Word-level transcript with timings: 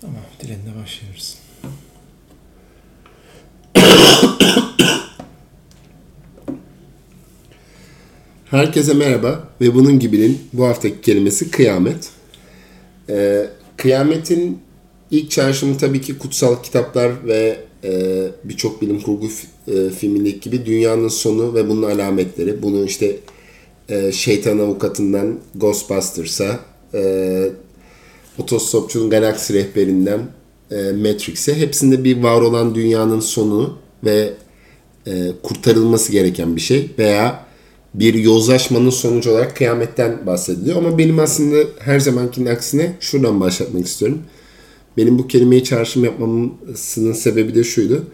Tamam, 0.00 0.16
dilenle 0.40 0.82
başlıyoruz. 0.82 1.38
Herkese 8.44 8.94
merhaba 8.94 9.48
ve 9.60 9.74
bunun 9.74 9.98
gibinin 9.98 10.38
bu 10.52 10.66
haftaki 10.66 11.00
kelimesi 11.00 11.50
kıyamet. 11.50 12.10
Ee, 13.08 13.46
kıyametin 13.76 14.58
ilk 15.10 15.30
çağrışımı 15.30 15.78
tabii 15.78 16.00
ki 16.00 16.18
kutsal 16.18 16.62
kitaplar 16.62 17.26
ve 17.26 17.60
e, 17.84 18.22
birçok 18.44 18.82
bilim 18.82 19.00
kurgu 19.00 19.26
e, 19.68 19.90
filmindeki 19.90 20.40
gibi 20.40 20.66
dünyanın 20.66 21.08
sonu 21.08 21.54
ve 21.54 21.68
bunun 21.68 21.82
alametleri. 21.82 22.62
Bunu 22.62 22.84
işte 22.84 23.16
e, 23.88 24.12
şeytan 24.12 24.58
avukatından 24.58 25.38
Ghostbusters'a, 25.54 26.60
e, 26.94 27.50
otostopçunun 28.40 29.10
galaksi 29.10 29.54
rehberinden 29.54 30.20
e, 30.70 30.92
Matrix'e 30.92 31.54
hepsinde 31.54 32.04
bir 32.04 32.22
var 32.22 32.40
olan 32.40 32.74
dünyanın 32.74 33.20
sonu 33.20 33.78
ve 34.04 34.32
e, 35.06 35.12
kurtarılması 35.42 36.12
gereken 36.12 36.56
bir 36.56 36.60
şey 36.60 36.90
veya 36.98 37.44
bir 37.94 38.14
yozlaşmanın 38.14 38.90
sonucu 38.90 39.30
olarak 39.30 39.56
kıyametten 39.56 40.26
bahsediliyor. 40.26 40.76
Ama 40.76 40.98
benim 40.98 41.18
aslında 41.18 41.56
her 41.78 42.00
zamankinin 42.00 42.46
aksine 42.46 42.96
şuradan 43.00 43.40
başlatmak 43.40 43.86
istiyorum. 43.86 44.18
Benim 44.96 45.18
bu 45.18 45.26
kelimeyi 45.26 45.64
çağrışım 45.64 46.04
yapmamın 46.04 46.52
sebebi 47.14 47.54
de 47.54 47.64
şuydu. 47.64 48.04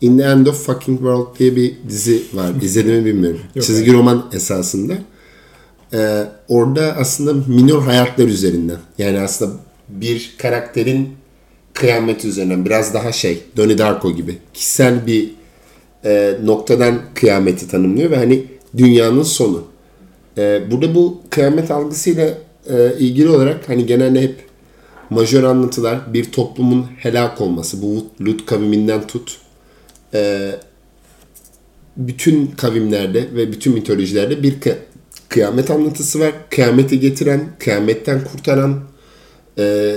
In 0.00 0.18
the 0.18 0.24
End 0.24 0.46
of 0.46 0.66
Fucking 0.66 0.98
World 0.98 1.38
diye 1.38 1.56
bir 1.56 1.74
dizi 1.88 2.22
var. 2.34 2.52
İzledim 2.62 2.94
mi 2.94 3.04
bilmiyorum. 3.04 3.40
Yok, 3.54 3.64
Çizgi 3.64 3.84
hayır. 3.84 3.98
roman 3.98 4.26
esasında. 4.32 4.94
Ee, 5.94 6.24
orada 6.48 6.96
aslında 6.96 7.44
minor 7.48 7.82
hayatlar 7.82 8.26
üzerinden. 8.26 8.78
Yani 8.98 9.20
aslında 9.20 9.52
bir 9.88 10.34
karakterin 10.38 11.08
kıyamet 11.74 12.24
üzerinden 12.24 12.64
biraz 12.64 12.94
daha 12.94 13.12
şey 13.12 13.42
Donnie 13.56 13.78
Darko 13.78 14.12
gibi 14.12 14.38
kişisel 14.54 15.06
bir 15.06 15.30
e, 16.04 16.36
noktadan 16.44 17.00
kıyameti 17.14 17.68
tanımlıyor 17.68 18.10
ve 18.10 18.16
hani 18.16 18.44
dünyanın 18.76 19.22
sonu. 19.22 19.64
E, 20.38 20.70
burada 20.70 20.94
bu 20.94 21.20
kıyamet 21.30 21.70
algısıyla 21.70 22.34
e, 22.70 22.92
ilgili 22.98 23.28
olarak 23.28 23.68
hani 23.68 23.86
genelde 23.86 24.20
hep 24.22 24.36
majör 25.10 25.44
anlatılar 25.44 26.14
bir 26.14 26.32
toplumun 26.32 26.86
helak 26.98 27.40
olması. 27.40 27.82
Bu 27.82 28.06
Lut 28.20 28.46
kaviminden 28.46 29.06
tut. 29.06 29.38
e, 30.14 30.50
bütün 31.96 32.46
kavimlerde 32.46 33.28
ve 33.34 33.52
bütün 33.52 33.72
mitolojilerde 33.72 34.42
bir 34.42 34.60
kıyamet 35.30 35.70
anlatısı 35.70 36.20
var. 36.20 36.32
Kıyameti 36.50 37.00
getiren, 37.00 37.40
kıyametten 37.58 38.24
kurtaran, 38.24 38.80
e, 39.58 39.96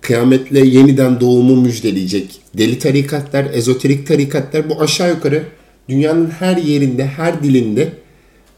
kıyametle 0.00 0.60
yeniden 0.66 1.20
doğumu 1.20 1.56
müjdeleyecek 1.56 2.40
deli 2.58 2.78
tarikatlar, 2.78 3.46
ezoterik 3.52 4.06
tarikatlar 4.06 4.70
bu 4.70 4.80
aşağı 4.80 5.10
yukarı 5.10 5.42
dünyanın 5.88 6.30
her 6.30 6.56
yerinde, 6.56 7.06
her 7.06 7.42
dilinde 7.42 7.88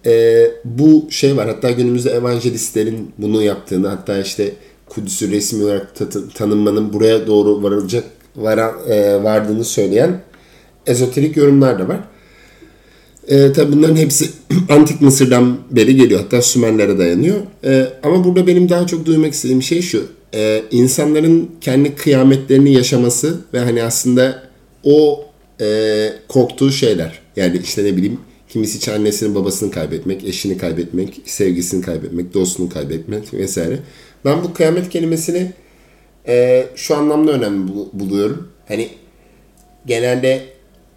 e, 0.06 0.44
bu 0.64 1.06
şey 1.10 1.36
var. 1.36 1.48
Hatta 1.48 1.70
günümüzde 1.70 2.10
evangelistlerin 2.10 3.10
bunu 3.18 3.42
yaptığını, 3.42 3.88
hatta 3.88 4.18
işte 4.18 4.52
Kudüs'ü 4.88 5.30
resmi 5.30 5.64
olarak 5.64 5.96
ta- 5.96 6.28
tanınmanın 6.34 6.92
buraya 6.92 7.26
doğru 7.26 7.62
varılacak 7.62 8.04
vara, 8.36 8.74
e, 8.88 9.22
vardığını 9.22 9.64
söyleyen 9.64 10.20
ezoterik 10.86 11.36
yorumlar 11.36 11.78
da 11.78 11.88
var. 11.88 11.98
E, 13.28 13.52
tabi 13.52 13.72
bunların 13.72 13.96
hepsi 13.96 14.30
Antik 14.68 15.00
Mısır'dan 15.00 15.58
beri 15.70 15.96
geliyor. 15.96 16.20
Hatta 16.20 16.42
Sümerlere 16.42 16.98
dayanıyor. 16.98 17.36
E, 17.64 17.86
ama 18.02 18.24
burada 18.24 18.46
benim 18.46 18.68
daha 18.68 18.86
çok 18.86 19.06
duymak 19.06 19.32
istediğim 19.32 19.62
şey 19.62 19.82
şu. 19.82 20.06
E, 20.34 20.62
insanların 20.70 21.50
kendi 21.60 21.94
kıyametlerini 21.94 22.72
yaşaması 22.72 23.40
ve 23.54 23.58
hani 23.58 23.82
aslında 23.82 24.42
o 24.84 25.24
e, 25.60 26.08
korktuğu 26.28 26.72
şeyler. 26.72 27.18
Yani 27.36 27.60
işte 27.64 27.84
ne 27.84 27.96
bileyim 27.96 28.18
kimisi 28.48 28.78
için 28.78 28.92
annesini 28.92 29.34
babasını 29.34 29.70
kaybetmek, 29.70 30.24
eşini 30.24 30.58
kaybetmek, 30.58 31.20
sevgisini 31.24 31.84
kaybetmek, 31.84 32.34
dostunu 32.34 32.68
kaybetmek 32.68 33.34
vesaire. 33.34 33.78
Ben 34.24 34.44
bu 34.44 34.54
kıyamet 34.54 34.90
kelimesini 34.90 35.52
e, 36.28 36.66
şu 36.76 36.96
anlamda 36.96 37.32
önemli 37.32 37.72
bul- 37.72 37.88
buluyorum. 37.92 38.48
Hani 38.68 38.88
genelde 39.86 40.42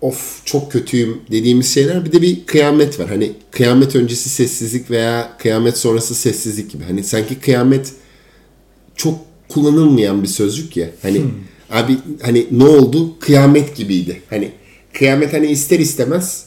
of 0.02 0.42
çok 0.46 0.72
kötüyüm 0.72 1.22
dediğimiz 1.32 1.74
şeyler 1.74 2.06
bir 2.06 2.12
de 2.12 2.22
bir 2.22 2.46
kıyamet 2.46 3.00
var. 3.00 3.10
Hani 3.10 3.32
kıyamet 3.52 3.96
öncesi 3.96 4.30
sessizlik 4.30 4.92
veya 4.92 5.38
kıyamet 5.40 5.78
sonrası 5.78 6.16
sessizlik 6.16 6.72
gibi. 6.72 6.84
Hani 6.84 7.04
sanki 7.04 7.36
kıyamet 7.36 7.94
çok 8.96 9.20
kullanılmayan 9.50 10.24
bir 10.24 10.28
sözcük 10.28 10.78
ya. 10.78 10.90
Hani 11.02 11.22
abi 11.70 11.98
hani 12.22 12.48
ne 12.52 12.64
oldu? 12.64 13.20
Kıyamet 13.20 13.76
gibiydi. 13.76 14.22
Hani 14.30 14.52
kıyamet 14.94 15.34
hani 15.34 15.48
ister 15.48 15.80
istemez 15.80 16.46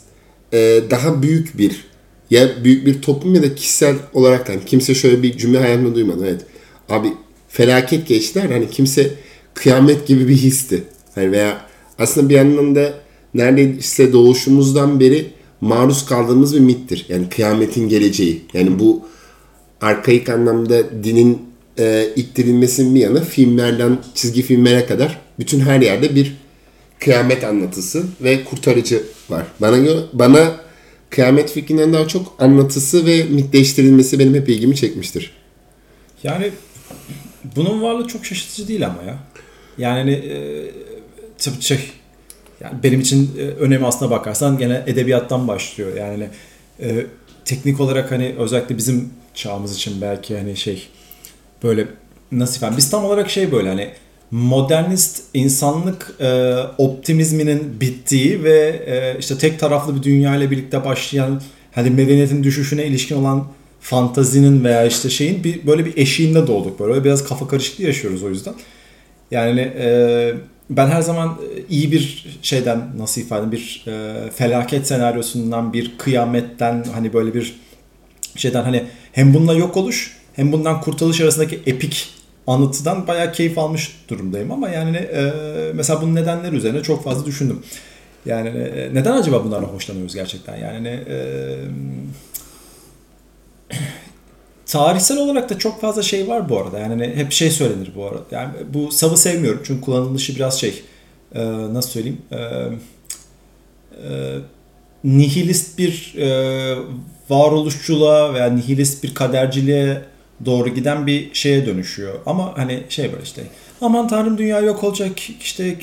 e, 0.53 0.81
daha 0.91 1.23
büyük 1.23 1.59
bir 1.59 1.85
ya 2.31 2.65
büyük 2.65 2.87
bir 2.87 3.03
toplum 3.03 3.35
ya 3.35 3.43
da 3.43 3.55
kişisel 3.55 3.97
olarak 4.15 4.49
hani 4.49 4.65
kimse 4.67 4.95
şöyle 4.95 5.23
bir 5.23 5.39
cümle 5.39 5.59
hayatımda 5.59 5.95
duymadı. 5.95 6.27
Evet. 6.27 6.41
Abi 6.89 7.13
felaket 7.49 8.09
geçtiler. 8.09 8.51
Hani 8.51 8.71
kimse 8.71 9.11
kıyamet 9.55 10.07
gibi 10.07 10.29
bir 10.29 10.37
histi. 10.37 10.83
Hani 11.15 11.33
veya 11.33 11.67
aslında 11.99 12.29
bir 12.29 12.35
yandan 12.35 12.75
da 12.75 12.95
neredeyse 13.35 14.13
doğuşumuzdan 14.13 15.01
beri 15.01 15.27
maruz 15.61 16.07
kaldığımız 16.07 16.55
bir 16.55 16.61
mittir. 16.61 17.07
Yani 17.09 17.29
kıyametin 17.29 17.89
geleceği. 17.89 18.43
Yani 18.53 18.79
bu 18.79 19.03
arkaik 19.81 20.29
anlamda 20.29 21.05
dinin 21.05 21.43
e, 21.79 22.09
ittirilmesinin 22.17 22.95
bir 22.95 23.01
yana 23.01 23.21
filmlerden 23.21 23.99
çizgi 24.15 24.43
filmlere 24.43 24.87
kadar 24.87 25.21
bütün 25.39 25.61
her 25.61 25.81
yerde 25.81 26.15
bir 26.15 26.37
kıyamet 27.01 27.45
anlatısı 27.45 28.05
ve 28.21 28.45
kurtarıcı 28.45 29.03
var. 29.29 29.47
Bana 29.61 29.79
göre, 29.79 30.01
bana 30.13 30.61
kıyamet 31.11 31.51
fikrinden 31.51 31.93
daha 31.93 32.09
çok 32.09 32.35
anlatısı 32.39 33.07
ve 33.07 33.25
mitleştirilmesi 33.25 34.19
benim 34.19 34.35
hep 34.35 34.49
ilgimi 34.49 34.77
çekmiştir. 34.77 35.33
Yani 36.23 36.51
bunun 37.57 37.83
varlığı 37.83 38.07
çok 38.07 38.27
şaşırtıcı 38.27 38.69
değil 38.69 38.87
ama 38.87 39.03
ya. 39.03 39.19
Yani 39.79 39.99
hani, 39.99 40.13
e, 40.13 40.65
tıp 41.39 41.63
şey 41.63 41.79
yani 42.61 42.83
benim 42.83 43.01
için 43.01 43.31
e, 43.39 43.43
önemi 43.43 43.87
aslına 43.87 44.11
bakarsan 44.11 44.59
gene 44.59 44.83
edebiyattan 44.87 45.49
başlıyor. 45.49 45.97
Yani 45.97 46.29
e, 46.81 47.07
teknik 47.45 47.81
olarak 47.81 48.11
hani 48.11 48.35
özellikle 48.39 48.79
bizim 48.79 49.11
çağımız 49.35 49.75
için 49.75 50.01
belki 50.01 50.39
hani 50.39 50.57
şey 50.57 50.89
böyle 51.63 51.87
nasıl 52.33 52.57
ifade 52.57 52.77
biz 52.77 52.91
tam 52.91 53.05
olarak 53.05 53.31
şey 53.31 53.53
böyle 53.53 53.69
hani 53.69 53.91
modernist 54.31 55.23
insanlık 55.35 56.15
e, 56.21 56.57
optimizminin 56.79 57.81
bittiği 57.81 58.45
ve 58.45 58.83
e, 58.87 59.19
işte 59.19 59.39
tek 59.39 59.61
taraflı 59.61 59.97
bir 59.97 60.03
dünya 60.03 60.37
ile 60.37 60.51
birlikte 60.51 60.85
başlayan 60.85 61.43
hani 61.73 61.91
medeniyetin 61.91 62.43
düşüşüne 62.45 62.87
ilişkin 62.87 63.17
olan 63.17 63.49
fantazinin 63.81 64.65
veya 64.65 64.85
işte 64.87 65.11
şeyin 65.11 65.45
bir 65.45 65.67
böyle 65.67 65.87
bir 65.87 65.97
eşiğinde 65.97 66.47
doğduk 66.47 66.81
böyle 66.81 67.05
biraz 67.05 67.25
kafa 67.25 67.49
karışıklığı 67.49 67.85
yaşıyoruz 67.85 68.23
o 68.23 68.29
yüzden. 68.29 68.55
Yani 69.31 69.61
e, 69.61 70.35
ben 70.71 70.87
her 70.87 71.03
zaman 71.03 71.29
e, 71.29 71.63
iyi 71.71 71.93
bir 71.93 72.27
şeyden 72.43 72.91
nasıl 72.99 73.21
ifade 73.21 73.47
edeyim, 73.47 73.53
bir 73.53 73.93
e, 73.93 74.31
felaket 74.31 74.87
senaryosundan 74.87 75.73
bir 75.73 75.99
kıyametten 75.99 76.85
hani 76.95 77.13
böyle 77.13 77.35
bir 77.35 77.57
şeyden 78.37 78.63
hani 78.63 78.85
hem 79.13 79.35
bununla 79.35 79.55
yok 79.55 79.77
oluş 79.77 80.17
hem 80.37 80.53
bundan 80.53 80.81
kurtuluş 80.81 81.21
arasındaki 81.21 81.61
epik 81.67 82.09
anlatıdan 82.47 83.07
bayağı 83.07 83.33
keyif 83.33 83.59
almış 83.59 83.97
durumdayım 84.09 84.53
ama 84.53 84.69
yani 84.69 84.97
e, 84.97 85.33
mesela 85.75 86.03
bunun 86.03 86.15
nedenleri 86.15 86.57
üzerine 86.57 86.83
çok 86.83 87.05
fazla 87.05 87.27
düşündüm. 87.27 87.63
Yani 88.27 88.49
e, 88.49 88.91
neden 88.95 89.13
acaba 89.13 89.45
bunlardan 89.45 89.69
hoşlanıyoruz 89.69 90.15
gerçekten? 90.15 90.57
Yani 90.57 90.89
e, 90.89 91.19
tarihsel 94.69 95.19
olarak 95.19 95.51
da 95.51 95.59
çok 95.59 95.81
fazla 95.81 96.03
şey 96.03 96.29
var 96.29 96.49
bu 96.49 96.59
arada. 96.59 96.79
Yani 96.79 97.05
hani 97.05 97.17
hep 97.17 97.33
şey 97.33 97.51
söylenir 97.51 97.91
bu 97.97 98.05
arada. 98.05 98.25
Yani 98.31 98.53
bu 98.75 98.93
savı 98.93 99.17
sevmiyorum 99.17 99.61
çünkü 99.65 99.81
kullanılışı 99.81 100.37
biraz 100.37 100.61
şey 100.61 100.83
e, 101.35 101.45
nasıl 101.73 101.91
söyleyeyim 101.91 102.23
e, 102.31 102.37
e, 102.37 102.41
nihilist 105.05 105.79
bir 105.79 106.15
e, 106.19 106.79
varoluşçuluğa 107.31 108.35
veya 108.35 108.51
nihilist 108.51 109.05
bir 109.05 109.15
kaderciliğe 109.15 110.03
doğru 110.45 110.69
giden 110.69 111.07
bir 111.07 111.35
şeye 111.35 111.67
dönüşüyor. 111.67 112.15
Ama 112.27 112.59
hani 112.59 112.83
şey 112.89 113.13
böyle 113.13 113.23
işte 113.23 113.43
aman 113.81 114.09
tanrım 114.09 114.39
dünya 114.39 114.61
yok 114.61 114.85
olacak 114.85 115.13
işte 115.43 115.77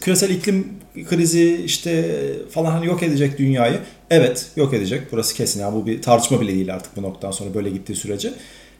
küresel 0.00 0.30
iklim 0.30 0.68
krizi 1.08 1.62
işte 1.64 2.20
falan 2.50 2.70
hani 2.70 2.86
yok 2.86 3.02
edecek 3.02 3.38
dünyayı. 3.38 3.78
Evet 4.10 4.46
yok 4.56 4.74
edecek 4.74 5.02
burası 5.12 5.34
kesin 5.34 5.60
ya 5.60 5.72
bu 5.72 5.86
bir 5.86 6.02
tartışma 6.02 6.40
bile 6.40 6.54
değil 6.54 6.74
artık 6.74 6.96
bu 6.96 7.02
noktadan 7.02 7.32
sonra 7.32 7.54
böyle 7.54 7.70
gittiği 7.70 7.94
sürece. 7.94 8.32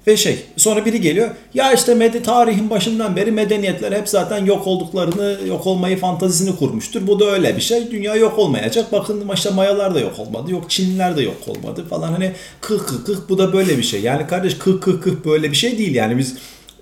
Ve 0.06 0.16
şey 0.16 0.38
sonra 0.56 0.84
biri 0.84 1.00
geliyor 1.00 1.30
ya 1.54 1.72
işte 1.72 1.94
med 1.94 2.24
tarihin 2.24 2.70
başından 2.70 3.16
beri 3.16 3.32
medeniyetler 3.32 3.92
hep 3.92 4.08
zaten 4.08 4.44
yok 4.44 4.66
olduklarını 4.66 5.38
yok 5.48 5.66
olmayı 5.66 5.98
fantazisini 5.98 6.56
kurmuştur. 6.56 7.06
Bu 7.06 7.20
da 7.20 7.30
öyle 7.30 7.56
bir 7.56 7.60
şey. 7.60 7.90
Dünya 7.90 8.16
yok 8.16 8.38
olmayacak. 8.38 8.92
Bakın 8.92 9.30
işte 9.34 9.50
Mayalar 9.50 9.94
da 9.94 10.00
yok 10.00 10.18
olmadı. 10.18 10.50
Yok 10.52 10.70
Çinliler 10.70 11.16
de 11.16 11.22
yok 11.22 11.36
olmadı 11.46 11.84
falan. 11.90 12.12
Hani 12.12 12.32
kıh 12.60 12.78
kıh 12.78 13.04
kıh 13.06 13.16
bu 13.28 13.38
da 13.38 13.52
böyle 13.52 13.78
bir 13.78 13.82
şey. 13.82 14.00
Yani 14.00 14.26
kardeş 14.26 14.54
kıh 14.58 14.80
kıh 14.80 15.00
kıh 15.00 15.24
böyle 15.24 15.50
bir 15.50 15.56
şey 15.56 15.78
değil. 15.78 15.94
Yani 15.94 16.18
biz 16.18 16.36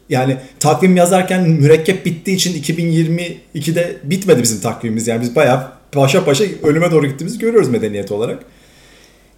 Yani 0.08 0.36
takvim 0.60 0.96
yazarken 0.96 1.50
mürekkep 1.50 2.06
bittiği 2.06 2.36
için 2.36 2.62
2022'de 2.62 3.96
bitmedi 4.04 4.42
bizim 4.42 4.60
takvimimiz. 4.60 5.06
Yani 5.06 5.22
biz 5.22 5.36
bayağı 5.36 5.72
paşa 5.92 6.24
paşa 6.24 6.44
ölüme 6.62 6.90
doğru 6.90 7.06
gittiğimizi 7.06 7.38
görüyoruz 7.38 7.68
medeniyet 7.68 8.12
olarak. 8.12 8.44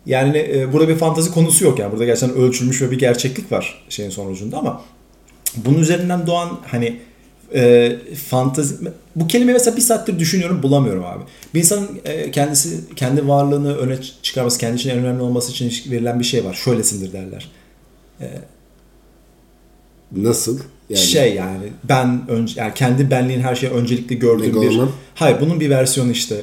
Yani 0.06 0.38
e, 0.38 0.72
burada 0.72 0.88
bir 0.88 0.96
fantazi 0.96 1.30
konusu 1.30 1.64
yok 1.64 1.78
yani. 1.78 1.92
Burada 1.92 2.04
gerçekten 2.04 2.38
ölçülmüş 2.38 2.82
ve 2.82 2.90
bir 2.90 2.98
gerçeklik 2.98 3.52
var 3.52 3.84
şeyin 3.88 4.10
sonucunda 4.10 4.58
ama 4.58 4.84
bunun 5.56 5.78
üzerinden 5.78 6.26
doğan 6.26 6.60
hani 6.66 7.00
e, 7.54 7.92
fantazi 8.28 8.74
bu 9.16 9.26
kelime 9.26 9.52
mesela 9.52 9.76
bir 9.76 9.82
saattir 9.82 10.18
düşünüyorum 10.18 10.62
bulamıyorum 10.62 11.04
abi. 11.04 11.24
Bir 11.54 11.60
insanın 11.60 11.88
e, 12.04 12.30
kendisi 12.30 12.94
kendi 12.96 13.28
varlığını 13.28 13.76
öne 13.76 13.98
çıkarması, 14.22 14.58
kendi 14.58 14.76
için 14.76 14.90
en 14.90 14.98
önemli 14.98 15.22
olması 15.22 15.52
için 15.52 15.92
verilen 15.92 16.20
bir 16.20 16.24
şey 16.24 16.44
var. 16.44 16.54
Şöylesindir 16.54 17.12
derler. 17.12 17.50
Nasıl? 20.16 20.58
Yani, 20.90 21.02
Şey 21.02 21.34
yani 21.34 21.72
ben 21.84 22.20
önce 22.28 22.60
yani 22.60 22.74
kendi 22.74 23.10
benliğin 23.10 23.40
her 23.40 23.54
şeyi 23.54 23.72
öncelikli 23.72 24.18
gördüğüm 24.18 24.54
bir. 24.54 24.58
Megaloman. 24.58 24.90
Hayır 25.14 25.36
bunun 25.40 25.60
bir 25.60 25.70
versiyonu 25.70 26.10
işte. 26.10 26.36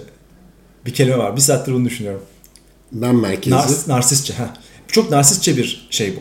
Bir 0.85 0.93
kelime 0.93 1.17
var. 1.17 1.35
Bir 1.35 1.41
saattir 1.41 1.73
bunu 1.73 1.85
düşünüyorum. 1.85 2.21
ben 2.91 3.15
merkezi. 3.15 3.55
Nars, 3.55 3.87
narsistçe. 3.87 4.33
Heh. 4.33 4.47
Çok 4.87 5.11
narsistçe 5.11 5.57
bir 5.57 5.87
şey 5.89 6.15
bu. 6.15 6.19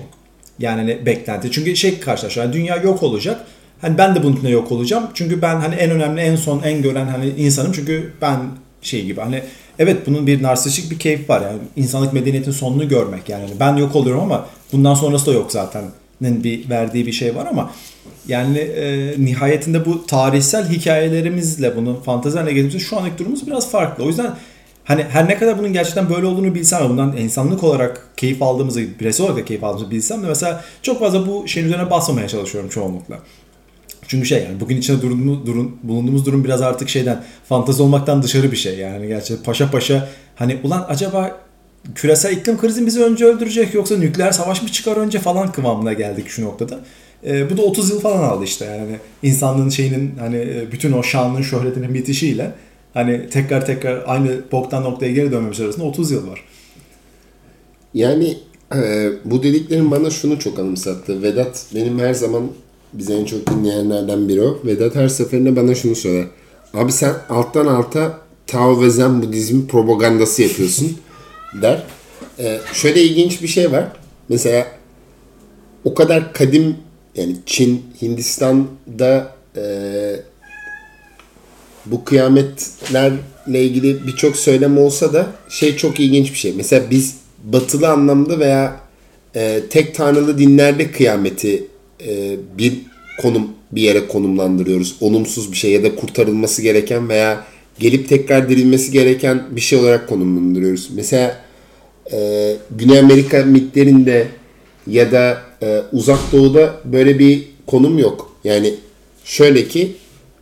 Yani 0.58 0.80
hani 0.80 1.06
beklenti. 1.06 1.50
Çünkü 1.50 1.76
şey 1.76 2.00
karşılaşıyor. 2.00 2.46
Yani 2.46 2.54
dünya 2.54 2.76
yok 2.76 3.02
olacak. 3.02 3.46
Hani 3.80 3.98
ben 3.98 4.14
de 4.14 4.22
bunun 4.22 4.32
içinde 4.32 4.48
yok 4.50 4.72
olacağım. 4.72 5.04
Çünkü 5.14 5.42
ben 5.42 5.56
hani 5.56 5.74
en 5.74 5.90
önemli, 5.90 6.20
en 6.20 6.36
son, 6.36 6.62
en 6.62 6.82
gören 6.82 7.06
hani 7.06 7.28
insanım. 7.28 7.72
Çünkü 7.72 8.12
ben 8.22 8.40
şey 8.82 9.04
gibi 9.04 9.20
hani 9.20 9.42
evet 9.78 10.06
bunun 10.06 10.26
bir 10.26 10.42
narsistik 10.42 10.90
bir 10.90 10.98
keyif 10.98 11.30
var. 11.30 11.40
Yani 11.40 11.58
insanlık 11.76 12.12
medeniyetin 12.12 12.52
sonunu 12.52 12.88
görmek. 12.88 13.28
Yani 13.28 13.46
hani 13.46 13.60
ben 13.60 13.76
yok 13.76 13.96
oluyorum 13.96 14.22
ama 14.22 14.46
bundan 14.72 14.94
sonrası 14.94 15.26
da 15.26 15.32
yok 15.32 15.52
zaten. 15.52 15.84
Bir 16.24 16.70
verdiği 16.70 17.06
bir 17.06 17.12
şey 17.12 17.34
var 17.34 17.46
ama 17.46 17.70
yani 18.28 18.58
e, 18.58 19.14
nihayetinde 19.18 19.86
bu 19.86 20.06
tarihsel 20.06 20.68
hikayelerimizle 20.68 21.76
bunu 21.76 22.02
fantezi 22.02 22.38
haline 22.38 22.78
şu 22.78 22.98
anki 22.98 23.18
durumumuz 23.18 23.46
biraz 23.46 23.70
farklı. 23.70 24.04
O 24.04 24.06
yüzden 24.06 24.34
hani 24.84 25.02
her 25.02 25.28
ne 25.28 25.38
kadar 25.38 25.58
bunun 25.58 25.72
gerçekten 25.72 26.10
böyle 26.10 26.26
olduğunu 26.26 26.54
bilsem 26.54 26.84
ve 26.84 26.88
bundan 26.88 27.16
insanlık 27.16 27.64
olarak 27.64 28.08
keyif 28.16 28.42
aldığımızı, 28.42 28.80
bireysel 29.00 29.26
olarak 29.26 29.40
da 29.40 29.44
keyif 29.44 29.64
aldığımızı 29.64 29.90
bilsem 29.90 30.22
de 30.22 30.26
mesela 30.26 30.64
çok 30.82 31.00
fazla 31.00 31.26
bu 31.26 31.48
şeyin 31.48 31.66
üzerine 31.66 31.90
basmamaya 31.90 32.28
çalışıyorum 32.28 32.70
çoğunlukla. 32.70 33.18
Çünkü 34.08 34.26
şey 34.26 34.42
yani 34.42 34.60
bugün 34.60 34.76
içinde 34.76 35.02
durduğumuz, 35.02 35.46
durum, 35.46 35.76
bulunduğumuz 35.82 36.26
durum 36.26 36.44
biraz 36.44 36.62
artık 36.62 36.88
şeyden 36.88 37.24
fantezi 37.48 37.82
olmaktan 37.82 38.22
dışarı 38.22 38.52
bir 38.52 38.56
şey 38.56 38.78
yani 38.78 39.08
gerçekten 39.08 39.44
paşa 39.44 39.70
paşa 39.70 40.08
hani 40.36 40.58
ulan 40.64 40.86
acaba 40.88 41.36
küresel 41.94 42.32
iklim 42.32 42.58
krizi 42.58 42.86
bizi 42.86 43.02
önce 43.02 43.24
öldürecek 43.24 43.74
yoksa 43.74 43.96
nükleer 43.96 44.32
savaş 44.32 44.62
mı 44.62 44.68
çıkar 44.68 44.96
önce 44.96 45.18
falan 45.18 45.52
kıvamına 45.52 45.92
geldik 45.92 46.28
şu 46.28 46.44
noktada. 46.44 46.80
E, 47.26 47.50
bu 47.50 47.56
da 47.56 47.62
30 47.62 47.90
yıl 47.90 48.00
falan 48.00 48.22
aldı 48.22 48.44
işte 48.44 48.64
yani 48.64 48.96
insanlığın 49.22 49.68
şeyinin 49.68 50.14
hani 50.18 50.36
e, 50.36 50.72
bütün 50.72 50.92
o 50.92 51.02
şanının 51.02 51.42
şöhretinin 51.42 51.94
bitişiyle 51.94 52.52
hani 52.94 53.28
tekrar 53.30 53.66
tekrar 53.66 54.02
aynı 54.06 54.40
boktan 54.52 54.84
noktaya 54.84 55.12
geri 55.12 55.32
dönmemiz 55.32 55.60
arasında 55.60 55.84
30 55.84 56.10
yıl 56.10 56.28
var. 56.28 56.44
Yani 57.94 58.36
e, 58.74 59.10
bu 59.24 59.42
dediklerin 59.42 59.90
bana 59.90 60.10
şunu 60.10 60.38
çok 60.38 60.58
anımsattı. 60.58 61.22
Vedat 61.22 61.66
benim 61.74 61.98
her 61.98 62.14
zaman 62.14 62.42
bize 62.92 63.14
en 63.14 63.24
çok 63.24 63.50
dinleyenlerden 63.50 64.28
biri 64.28 64.42
o. 64.42 64.60
Vedat 64.64 64.94
her 64.94 65.08
seferinde 65.08 65.56
bana 65.56 65.74
şunu 65.74 65.94
söyler. 65.94 66.26
Abi 66.74 66.92
sen 66.92 67.14
alttan 67.28 67.66
alta 67.66 68.18
Tao 68.46 68.80
ve 68.80 68.90
Zen 68.90 69.22
Budizmi 69.22 69.66
propagandası 69.66 70.42
yapıyorsun 70.42 70.96
der. 71.62 71.82
E, 72.38 72.58
şöyle 72.72 73.02
ilginç 73.02 73.42
bir 73.42 73.48
şey 73.48 73.72
var. 73.72 73.84
Mesela 74.28 74.66
o 75.84 75.94
kadar 75.94 76.32
kadim 76.32 76.76
yani 77.16 77.36
Çin, 77.46 77.84
Hindistan'da 78.02 79.34
e, 79.56 79.64
bu 81.86 82.04
kıyametlerle 82.04 83.64
ilgili 83.64 84.06
birçok 84.06 84.36
söylem 84.36 84.78
olsa 84.78 85.12
da 85.12 85.26
şey 85.48 85.76
çok 85.76 86.00
ilginç 86.00 86.32
bir 86.32 86.38
şey. 86.38 86.52
Mesela 86.56 86.90
biz 86.90 87.16
batılı 87.44 87.88
anlamda 87.88 88.38
veya 88.38 88.80
e, 89.36 89.62
tek 89.70 89.94
tanrılı 89.94 90.38
dinlerde 90.38 90.90
kıyameti 90.90 91.64
e, 92.06 92.36
bir 92.58 92.74
konum 93.20 93.50
bir 93.72 93.82
yere 93.82 94.06
konumlandırıyoruz. 94.06 94.96
Olumsuz 95.00 95.52
bir 95.52 95.56
şey 95.56 95.70
ya 95.70 95.82
da 95.82 95.96
kurtarılması 95.96 96.62
gereken 96.62 97.08
veya 97.08 97.44
gelip 97.78 98.08
tekrar 98.08 98.48
dirilmesi 98.48 98.92
gereken 98.92 99.42
bir 99.50 99.60
şey 99.60 99.78
olarak 99.78 100.08
konumlandırıyoruz. 100.08 100.90
Mesela 100.94 101.43
e, 102.12 102.56
Güney 102.70 102.98
Amerika 102.98 103.42
mitlerinde 103.42 104.28
ya 104.86 105.12
da 105.12 105.42
e, 105.62 105.82
Uzak 105.92 106.32
Doğu'da 106.32 106.74
böyle 106.84 107.18
bir 107.18 107.48
konum 107.66 107.98
yok. 107.98 108.32
Yani 108.44 108.74
şöyle 109.24 109.68
ki 109.68 109.96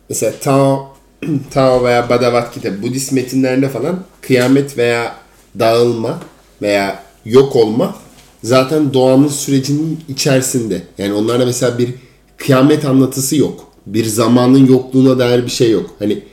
mesela 0.09 0.33
Tao, 0.41 0.95
Tao 1.51 1.83
veya 1.83 2.09
Bhagavad 2.09 2.53
Gita 2.55 2.81
Budist 2.81 3.11
metinlerinde 3.11 3.69
falan 3.69 4.03
kıyamet 4.21 4.77
veya 4.77 5.15
dağılma 5.59 6.19
veya 6.61 7.03
yok 7.25 7.55
olma 7.55 7.95
zaten 8.43 8.93
doğanın 8.93 9.27
sürecinin 9.27 9.99
içerisinde. 10.09 10.81
Yani 10.97 11.13
onlarda 11.13 11.45
mesela 11.45 11.77
bir 11.77 11.89
kıyamet 12.37 12.85
anlatısı 12.85 13.35
yok. 13.35 13.67
Bir 13.85 14.05
zamanın 14.05 14.65
yokluğuna 14.67 15.19
dair 15.19 15.45
bir 15.45 15.51
şey 15.51 15.71
yok. 15.71 15.89
Hani 15.99 16.23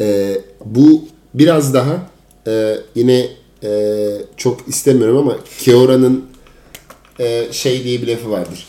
e, 0.00 0.34
bu 0.64 1.04
biraz 1.34 1.74
daha 1.74 2.10
e, 2.46 2.76
yine 2.94 3.26
e, 3.62 4.10
çok 4.36 4.68
istemiyorum 4.68 5.16
ama 5.16 5.36
Keora'nın 5.58 6.24
e, 7.20 7.44
şey 7.52 7.84
diye 7.84 8.02
bir 8.02 8.08
lafı 8.08 8.30
vardır. 8.30 8.66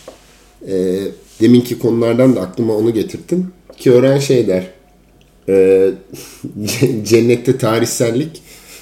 E, 0.68 0.98
deminki 1.42 1.80
konulardan 1.80 2.36
da 2.36 2.42
aklıma 2.42 2.74
onu 2.74 2.94
getirdim. 2.94 3.52
Keoran 3.78 4.20
şey 4.20 4.48
der. 4.48 4.68
E, 5.50 5.90
cennette 7.04 7.58
tarihsellik 7.58 8.42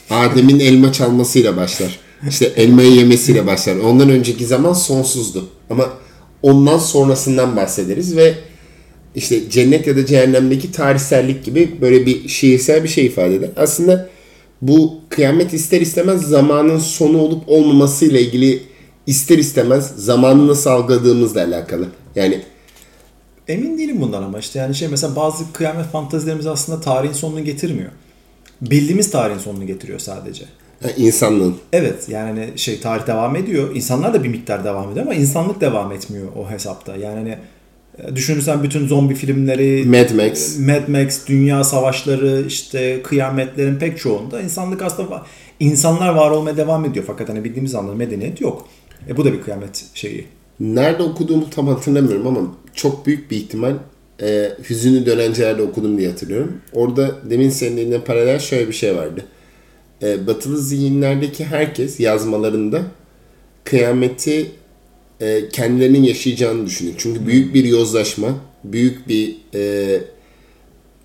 Adem'in 0.10 0.60
elma 0.60 0.94
çalmasıyla 0.94 1.57
başlar. 1.57 2.00
İşte 2.30 2.46
elmayı 2.46 2.92
yemesiyle 2.92 3.48
başlar. 3.48 3.75
Ondan 3.75 4.10
önceki 4.10 4.46
zaman 4.46 4.74
sonsuzdu. 4.74 5.50
Ama 5.69 5.94
ondan 6.41 6.77
sonrasından 6.77 7.56
bahsederiz 7.56 8.18
ve 8.18 8.34
işte 9.15 9.50
cennet 9.50 9.88
ya 9.88 9.96
da 9.96 10.06
cehennemdeki 10.06 10.72
tarihsellik 10.72 11.46
gibi 11.46 11.72
böyle 11.82 12.06
bir 12.06 12.27
şiirsel 12.27 12.84
bir 12.84 12.89
şey 12.89 13.06
ifade 13.06 13.36
eder. 13.36 13.50
Aslında 13.58 14.10
bu 14.67 15.01
kıyamet 15.10 15.53
ister 15.53 15.81
istemez 15.81 16.22
zamanın 16.22 16.77
sonu 16.77 17.22
olup 17.22 17.50
olmamasıyla 17.50 18.19
ilgili 18.19 18.63
ister 19.07 19.38
istemez 19.38 19.93
zamanı 19.98 20.48
nasıl 20.48 20.69
algıladığımızla 20.69 21.43
alakalı. 21.43 21.88
Yani 22.15 22.41
Emin 23.48 23.77
değilim 23.77 24.01
bundan 24.01 24.24
ama 24.24 24.39
işte 24.39 24.60
yani 24.60 24.75
şey 24.75 24.88
mesela 24.88 25.15
bazı 25.15 25.53
kıyamet 25.53 25.86
fantazilerimiz 25.86 26.48
aslında 26.48 26.81
tarihin 26.81 27.13
sonunu 27.13 27.43
getirmiyor. 27.43 27.91
Bildiğimiz 28.62 29.12
tarihin 29.12 29.39
sonunu 29.39 29.67
getiriyor 29.67 30.00
sadece. 30.00 30.45
ha, 30.84 30.89
insanlığın 30.98 31.55
Evet 31.74 32.10
yani 32.10 32.39
hani 32.39 32.60
şey 32.60 32.79
tarih 32.79 33.07
devam 33.07 33.36
ediyor. 33.36 33.75
İnsanlar 33.75 34.13
da 34.13 34.24
bir 34.24 34.29
miktar 34.29 34.63
devam 34.63 34.91
ediyor 34.91 35.05
ama 35.05 35.15
insanlık 35.15 35.62
devam 35.62 35.91
etmiyor 35.91 36.27
o 36.36 36.50
hesapta. 36.50 36.95
Yani 36.95 37.15
hani 37.15 37.38
düşünürsen 38.16 38.64
bütün 38.64 38.88
zombi 38.88 39.16
filmleri, 39.16 39.86
Mad 39.86 40.16
Max. 40.16 40.60
Mad 40.60 40.88
Max, 40.88 41.28
dünya 41.28 41.64
savaşları, 41.64 42.44
işte 42.48 43.02
kıyametlerin 43.04 43.75
pek 43.75 43.98
çoğunda 43.98 44.42
insanlık 44.42 44.82
aslında 44.82 45.24
insanlar 45.60 46.10
var 46.10 46.32
olmaya 46.32 46.58
devam 46.58 46.86
ediyor. 46.86 47.06
Fakat 47.08 47.30
hani 47.30 47.44
bildiğimiz 47.44 47.75
anlamda 47.75 47.96
medeniyet 47.96 48.42
yok. 48.42 48.68
E 49.10 49.18
bu 49.18 49.25
da 49.25 49.34
bir 49.34 49.42
kıyamet 49.42 49.86
şeyi. 49.94 50.25
nerede 50.60 51.04
okuduğumu 51.04 51.50
tam 51.50 51.68
hatırlamıyorum 51.68 52.28
ama 52.28 52.40
çok 52.74 53.06
büyük 53.06 53.32
bir 53.32 53.38
ihtimal 53.38 53.74
e, 54.22 54.52
Hüzünlü 54.70 55.06
Dönenceler'de 55.06 55.62
okudum 55.62 55.98
diye 55.98 56.10
hatırlıyorum. 56.10 56.58
Orada 56.74 57.30
demin 57.30 57.50
senin 57.50 57.78
dediğine 57.78 58.00
paralel 58.02 58.40
şöyle 58.40 58.68
bir 58.68 58.74
şey 58.74 58.96
vardı. 58.96 59.25
E, 60.04 60.28
batılı 60.28 60.58
zihinlerdeki 60.58 61.46
herkes 61.46 62.00
yazmalarında 62.00 62.82
kıyameti 63.64 64.52
e, 65.22 65.50
kendilerinin 65.50 66.03
yaşayacağını 66.03 66.65
düşünüyor. 66.65 66.95
Çünkü 67.00 67.27
büyük 67.27 67.53
bir 67.53 67.63
yozlaşma, 67.63 68.38
büyük 68.63 69.07
bir 69.07 69.36
e, 69.53 70.01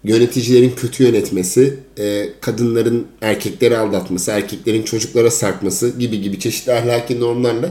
yöneticilerin 0.05 0.73
kötü 0.76 1.05
yönetmesi, 1.05 1.75
e, 1.99 2.29
kadınların 2.40 3.07
erkekleri 3.21 3.79
aldatması, 3.79 4.31
erkeklerin 4.31 4.83
çocuklara 4.83 5.31
sarkması 5.31 5.99
gibi 5.99 6.21
gibi 6.21 6.38
çeşitli 6.38 6.73
ahlaki 6.73 7.21
normlarla 7.21 7.71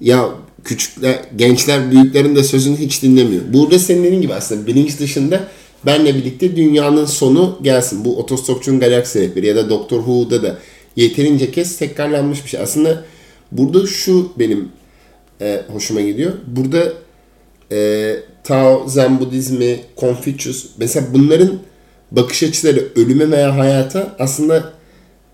ya 0.00 0.28
küçükler, 0.64 1.20
gençler 1.36 1.90
büyüklerin 1.90 2.36
de 2.36 2.44
sözünü 2.44 2.76
hiç 2.76 3.02
dinlemiyor. 3.02 3.42
Burada 3.52 3.78
senin 3.78 4.04
dediğin 4.04 4.22
gibi 4.22 4.34
aslında 4.34 4.66
bilinç 4.66 5.00
dışında 5.00 5.48
benle 5.86 6.14
birlikte 6.14 6.56
dünyanın 6.56 7.04
sonu 7.04 7.58
gelsin. 7.62 8.04
Bu 8.04 8.18
Otostopçu'nun 8.18 8.80
galaksi 8.80 9.20
rehberi 9.20 9.46
ya 9.46 9.56
da 9.56 9.70
Doktor 9.70 9.98
Who'da 9.98 10.42
da 10.42 10.58
yeterince 10.96 11.50
kez 11.50 11.78
tekrarlanmış 11.78 12.44
bir 12.44 12.48
şey. 12.48 12.60
Aslında 12.60 13.04
burada 13.52 13.86
şu 13.86 14.32
benim 14.38 14.68
e, 15.44 15.62
hoşuma 15.72 16.00
gidiyor. 16.00 16.32
Burada 16.46 16.92
e, 17.72 18.16
Tao, 18.44 18.88
Zen 18.88 19.20
Budizmi, 19.20 19.80
Confucius 19.96 20.66
mesela 20.78 21.06
bunların 21.14 21.58
bakış 22.10 22.42
açıları 22.42 22.88
ölüme 22.96 23.30
veya 23.30 23.56
hayata 23.56 24.16
aslında 24.18 24.72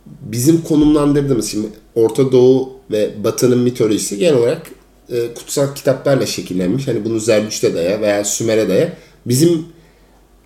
bizim 0.06 0.62
konumlandırdığımız 0.62 1.50
şimdi 1.50 1.66
Orta 1.94 2.32
Doğu 2.32 2.72
ve 2.90 3.24
Batı'nın 3.24 3.58
mitolojisi 3.58 4.18
genel 4.18 4.34
olarak 4.34 4.70
e, 5.10 5.34
kutsal 5.34 5.74
kitaplarla 5.74 6.26
şekillenmiş. 6.26 6.88
Hani 6.88 7.04
bunu 7.04 7.20
Zerdüşt'e 7.20 7.74
daya 7.74 8.00
veya 8.00 8.24
Sümer'e 8.24 8.68
daya. 8.68 8.92
Bizim 9.26 9.66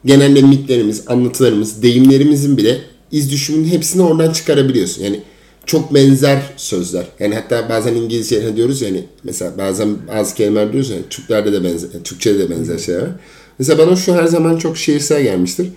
genelde 0.04 0.42
mitlerimiz, 0.42 1.04
anlatılarımız, 1.06 1.82
deyimlerimizin 1.82 2.56
bile 2.56 2.80
iz 3.12 3.30
düşümünün 3.30 3.68
hepsini 3.68 4.02
oradan 4.02 4.32
çıkarabiliyorsun. 4.32 5.04
Yani 5.04 5.20
çok 5.66 5.94
benzer 5.94 6.42
sözler. 6.56 7.06
Yani 7.20 7.34
hatta 7.34 7.68
bazen 7.68 7.94
İngilizce 7.94 8.56
diyoruz 8.56 8.82
ya 8.82 8.88
hani 8.88 9.04
mesela 9.24 9.58
bazen 9.58 9.88
bazı 10.08 10.34
kelimeler 10.34 10.72
diyoruz 10.72 10.90
ya 10.90 10.96
Türklerde 11.10 11.52
de 11.52 11.64
benzer, 11.64 11.90
Türkçe'de 12.04 12.38
de 12.38 12.50
benzer 12.50 12.78
şeyler 12.78 13.02
var. 13.02 13.10
Mesela 13.58 13.86
bana 13.86 13.96
şu 13.96 14.14
her 14.14 14.24
zaman 14.24 14.56
çok 14.56 14.76
şiirsel 14.76 15.22
gelmiştir. 15.22 15.68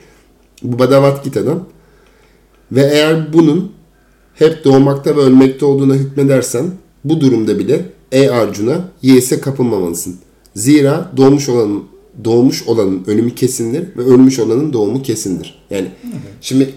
Bu 0.63 0.79
Bhagavad 0.79 1.23
Gita'dan. 1.23 1.63
Ve 2.71 2.81
eğer 2.81 3.33
bunun 3.33 3.71
hep 4.35 4.65
doğmakta 4.65 5.15
ve 5.15 5.19
ölmekte 5.19 5.65
olduğuna 5.65 5.93
hükmedersen 5.93 6.65
bu 7.03 7.21
durumda 7.21 7.59
bile 7.59 7.85
ey 8.11 8.29
Arjuna 8.29 8.89
yese 9.01 9.39
kapılmamalısın. 9.39 10.15
Zira 10.55 11.11
doğmuş 11.17 11.49
olanın 11.49 11.83
doğmuş 12.23 12.67
olanın 12.67 13.03
ölümü 13.07 13.35
kesindir 13.35 13.83
ve 13.97 14.01
ölmüş 14.01 14.39
olanın 14.39 14.73
doğumu 14.73 15.01
kesindir. 15.01 15.65
Yani 15.69 15.87
şimdi 16.41 16.69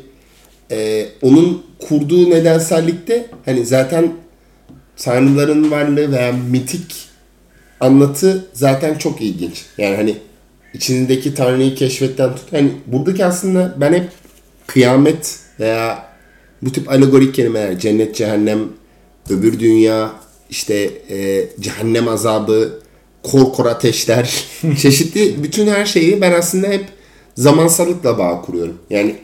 e, 0.71 1.09
onun 1.23 1.63
kurduğu 1.89 2.31
nedensellikte 2.31 3.27
hani 3.45 3.67
zaten 3.67 4.13
tanrıların 4.97 5.71
varlığı 5.71 6.13
veya 6.13 6.33
mitik 6.33 7.09
anlatı 7.81 8.45
zaten 8.53 8.95
çok 8.95 9.21
ilginç. 9.21 9.65
Yani 9.79 9.97
hani 9.97 10.17
içindeki 10.75 11.35
tanrıyı 11.35 11.75
keşfetten 11.75 12.37
tut. 12.37 12.53
Hani 12.53 12.73
buradaki 12.87 13.25
aslında 13.25 13.75
ben 13.77 13.93
hep 13.93 14.09
kıyamet 14.67 15.39
veya 15.61 16.11
bu 16.63 16.73
tip 16.73 16.91
alegorik 16.91 17.35
kelimeler 17.35 17.79
cennet, 17.79 18.17
cehennem, 18.17 18.69
öbür 19.31 19.61
dünya, 19.61 20.13
işte 20.51 20.91
e, 21.11 21.49
cehennem 21.61 22.09
azabı, 22.09 22.81
korkor 23.23 23.67
ateşler, 23.67 24.45
çeşitli 24.79 25.43
bütün 25.43 25.67
her 25.67 25.87
şeyi 25.87 26.21
ben 26.21 26.33
aslında 26.33 26.67
hep 26.67 26.85
zamansallıkla 27.37 28.19
bağ 28.19 28.43
kuruyorum. 28.43 28.79
Yani 28.91 29.17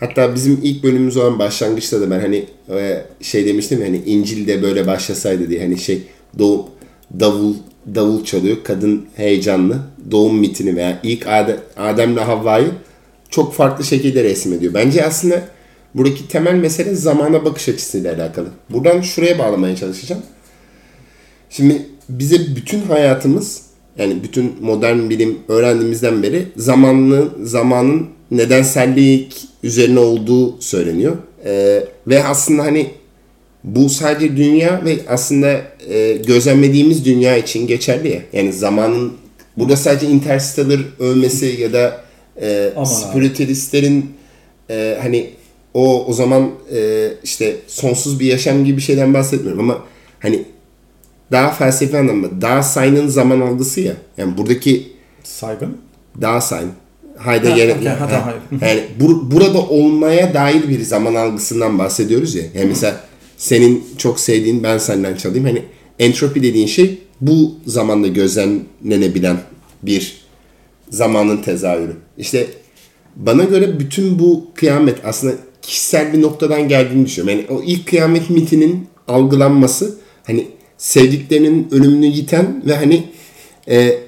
hatta 0.00 0.34
bizim 0.34 0.60
ilk 0.62 0.82
bölümümüz 0.82 1.16
olan 1.16 1.38
başlangıçta 1.38 2.00
da 2.00 2.10
ben 2.10 2.20
hani 2.20 2.46
e, 2.70 3.04
şey 3.20 3.46
demiştim 3.46 3.80
hani 3.80 3.96
İncil'de 4.06 4.62
böyle 4.62 4.86
başlasaydı 4.86 5.50
diye 5.50 5.60
hani 5.60 5.78
şey 5.78 6.02
doğum 6.38 6.66
davul 7.20 7.54
davul 7.94 8.24
çalıyor. 8.24 8.56
Kadın 8.64 9.06
heyecanlı. 9.16 9.78
Doğum 10.10 10.38
mitini 10.38 10.76
veya 10.76 11.00
ilk 11.02 11.26
Adem, 11.26 11.56
Adem'le 11.76 12.16
Havva'yı 12.16 12.70
çok 13.30 13.54
farklı 13.54 13.84
şekilde 13.84 14.24
resmediyor. 14.24 14.74
Bence 14.74 15.04
aslında 15.04 15.48
buradaki 15.94 16.28
temel 16.28 16.54
mesele 16.54 16.94
zamana 16.94 17.44
bakış 17.44 17.68
açısıyla 17.68 18.14
alakalı. 18.14 18.48
Buradan 18.70 19.00
şuraya 19.00 19.38
bağlamaya 19.38 19.76
çalışacağım. 19.76 20.22
Şimdi 21.50 21.86
bize 22.08 22.56
bütün 22.56 22.80
hayatımız 22.80 23.62
yani 23.98 24.22
bütün 24.22 24.54
modern 24.60 25.10
bilim 25.10 25.38
öğrendiğimizden 25.48 26.22
beri 26.22 26.46
zamanlı 26.56 27.28
zamanın 27.42 28.06
nedensellik 28.30 29.48
üzerine 29.62 29.98
olduğu 29.98 30.60
söyleniyor. 30.60 31.16
Ee, 31.44 31.84
ve 32.06 32.24
aslında 32.24 32.62
hani 32.62 32.90
bu 33.64 33.88
sadece 33.88 34.36
dünya 34.36 34.84
ve 34.84 34.98
aslında 35.08 35.62
e, 35.88 36.12
gözlemlediğimiz 36.26 37.04
dünya 37.04 37.36
için 37.36 37.66
geçerli 37.66 38.08
ya. 38.08 38.20
Yani 38.32 38.52
zamanın 38.52 39.12
burada 39.56 39.76
sadece 39.76 40.06
Interstellar 40.06 40.80
övmesi 40.98 41.46
ya 41.46 41.72
da 41.72 42.00
e, 42.40 42.72
spiritualistlerin 42.84 44.10
e, 44.70 44.98
hani 45.02 45.30
o 45.74 46.04
o 46.06 46.12
zaman 46.12 46.50
e, 46.74 47.08
işte 47.24 47.56
sonsuz 47.66 48.20
bir 48.20 48.26
yaşam 48.26 48.64
gibi 48.64 48.76
bir 48.76 48.82
şeyden 48.82 49.14
bahsetmiyorum 49.14 49.60
ama 49.60 49.84
hani 50.20 50.44
daha 51.32 51.50
felsefi 51.50 51.98
anlamda 51.98 52.40
daha 52.40 52.56
Daseyn'in 52.58 53.08
zaman 53.08 53.40
algısı 53.40 53.80
ya. 53.80 53.94
Yani 54.16 54.36
buradaki 54.36 54.92
saygın 55.24 55.76
Dasein 57.18 57.32
Heidegger 57.32 57.76
okay, 57.76 57.84
yani, 57.84 58.60
yani 58.60 58.84
bur, 59.00 59.30
burada 59.30 59.58
olmaya 59.58 60.34
dair 60.34 60.68
bir 60.68 60.80
zaman 60.80 61.14
algısından 61.14 61.78
bahsediyoruz 61.78 62.34
ya. 62.34 62.44
Yani 62.54 62.66
mesela 62.68 63.00
senin 63.36 63.84
çok 63.98 64.20
sevdiğin 64.20 64.62
ben 64.62 64.78
senden 64.78 65.16
çalayım. 65.16 65.44
Hani 65.44 65.62
entropi 65.98 66.42
dediğin 66.42 66.66
şey 66.66 66.98
bu 67.20 67.54
zamanda 67.66 68.08
gözlemlenebilen 68.08 69.36
bir 69.82 70.16
zamanın 70.90 71.36
tezahürü. 71.42 71.96
İşte 72.18 72.46
bana 73.16 73.44
göre 73.44 73.80
bütün 73.80 74.18
bu 74.18 74.46
kıyamet 74.54 75.04
aslında 75.04 75.34
kişisel 75.62 76.12
bir 76.12 76.22
noktadan 76.22 76.68
geldiğini 76.68 77.06
düşünüyorum. 77.06 77.44
Yani 77.48 77.60
o 77.60 77.62
ilk 77.62 77.86
kıyamet 77.88 78.30
mitinin 78.30 78.86
algılanması 79.08 79.98
hani 80.24 80.46
sevdiklerinin 80.78 81.68
ölümünü 81.70 82.06
yiten 82.06 82.62
ve 82.66 82.76
hani 82.76 83.04
e, 83.68 83.98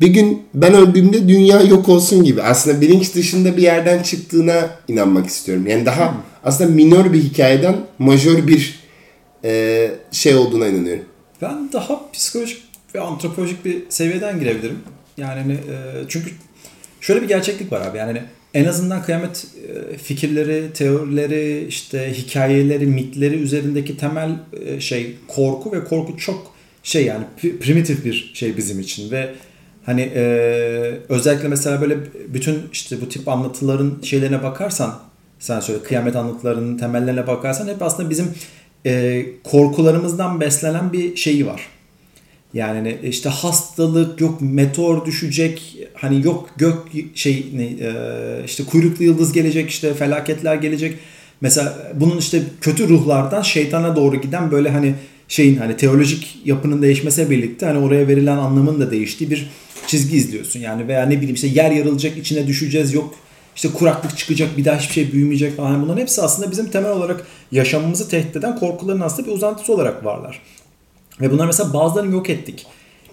bir 0.00 0.06
gün 0.06 0.42
ben 0.54 0.74
öldüğümde 0.74 1.28
dünya 1.28 1.60
yok 1.60 1.88
olsun 1.88 2.24
gibi. 2.24 2.42
Aslında 2.42 2.80
bilinç 2.80 3.14
dışında 3.14 3.56
bir 3.56 3.62
yerden 3.62 4.02
çıktığına 4.02 4.70
inanmak 4.88 5.26
istiyorum. 5.26 5.66
Yani 5.66 5.86
daha 5.86 6.12
hmm. 6.12 6.18
aslında 6.44 6.70
minör 6.70 7.12
bir 7.12 7.22
hikayeden 7.22 7.76
majör 7.98 8.46
bir 8.46 8.78
e, 9.44 9.90
şey 10.12 10.34
olduğuna 10.34 10.66
inanıyorum. 10.66 11.04
Ben 11.42 11.72
daha 11.72 12.10
psikolojik 12.12 12.62
ve 12.94 13.00
antropolojik 13.00 13.64
bir 13.64 13.82
seviyeden 13.88 14.40
girebilirim. 14.40 14.78
Yani 15.16 15.40
hani, 15.40 15.52
e, 15.52 16.04
çünkü 16.08 16.30
şöyle 17.00 17.22
bir 17.22 17.28
gerçeklik 17.28 17.72
var 17.72 17.80
abi. 17.80 17.98
Yani 17.98 18.06
hani 18.06 18.22
en 18.54 18.64
azından 18.64 19.02
kıyamet 19.02 19.46
e, 19.94 19.98
fikirleri, 19.98 20.72
teorileri, 20.74 21.66
işte 21.68 22.12
hikayeleri, 22.14 22.86
mitleri 22.86 23.34
üzerindeki 23.34 23.96
temel 23.96 24.30
e, 24.66 24.80
şey 24.80 25.16
korku 25.28 25.72
ve 25.72 25.84
korku 25.84 26.16
çok 26.16 26.52
şey 26.82 27.04
yani 27.04 27.24
primitif 27.40 28.04
bir 28.04 28.30
şey 28.34 28.56
bizim 28.56 28.80
için 28.80 29.10
ve 29.10 29.34
hani 29.88 30.02
e, 30.14 30.22
özellikle 31.08 31.48
mesela 31.48 31.80
böyle 31.80 31.98
bütün 32.28 32.62
işte 32.72 33.00
bu 33.00 33.08
tip 33.08 33.28
anlatıların 33.28 33.98
şeylerine 34.02 34.42
bakarsan 34.42 34.98
sen 35.38 35.60
söyle 35.60 35.82
kıyamet 35.82 36.16
anlatılarının 36.16 36.78
temellerine 36.78 37.26
bakarsan 37.26 37.68
hep 37.68 37.82
aslında 37.82 38.10
bizim 38.10 38.34
e, 38.86 39.24
korkularımızdan 39.44 40.40
beslenen 40.40 40.92
bir 40.92 41.16
şeyi 41.16 41.46
var. 41.46 41.60
Yani 42.54 42.76
hani 42.76 42.98
işte 43.02 43.28
hastalık 43.28 44.20
yok 44.20 44.40
meteor 44.40 45.06
düşecek 45.06 45.76
hani 45.94 46.26
yok 46.26 46.50
gök 46.56 46.78
şey 47.14 47.46
e, 47.58 47.92
işte 48.44 48.64
kuyruklu 48.64 49.04
yıldız 49.04 49.32
gelecek 49.32 49.70
işte 49.70 49.94
felaketler 49.94 50.54
gelecek. 50.54 50.98
Mesela 51.40 51.92
bunun 51.94 52.18
işte 52.18 52.42
kötü 52.60 52.88
ruhlardan 52.88 53.42
şeytana 53.42 53.96
doğru 53.96 54.20
giden 54.20 54.50
böyle 54.50 54.70
hani 54.70 54.94
şeyin 55.28 55.56
hani 55.56 55.76
teolojik 55.76 56.38
yapının 56.44 56.82
değişmesiyle 56.82 57.30
birlikte 57.30 57.66
hani 57.66 57.78
oraya 57.78 58.08
verilen 58.08 58.36
anlamın 58.36 58.80
da 58.80 58.90
değiştiği 58.90 59.30
bir 59.30 59.50
çizgi 59.88 60.16
izliyorsun. 60.16 60.60
Yani 60.60 60.88
veya 60.88 61.06
ne 61.06 61.16
bileyim 61.16 61.34
işte 61.34 61.46
yer 61.46 61.70
yarılacak 61.70 62.16
içine 62.16 62.46
düşeceğiz 62.46 62.94
yok 62.94 63.14
işte 63.58 63.68
kuraklık 63.72 64.18
çıkacak 64.18 64.56
bir 64.56 64.64
daha 64.64 64.78
hiçbir 64.78 64.94
şey 64.94 65.12
büyümeyecek 65.12 65.56
falan. 65.56 65.82
Bunların 65.82 66.00
hepsi 66.00 66.22
aslında 66.22 66.50
bizim 66.50 66.70
temel 66.70 66.90
olarak 66.90 67.26
yaşamımızı 67.52 68.08
tehdit 68.08 68.36
eden 68.36 68.58
korkuların 68.58 69.00
aslında 69.00 69.28
bir 69.28 69.32
uzantısı 69.34 69.74
olarak 69.74 70.04
varlar. 70.04 70.42
Ve 71.20 71.30
bunlar 71.30 71.46
mesela 71.46 71.72
bazılarını 71.72 72.12
yok 72.12 72.30
ettik. 72.30 72.66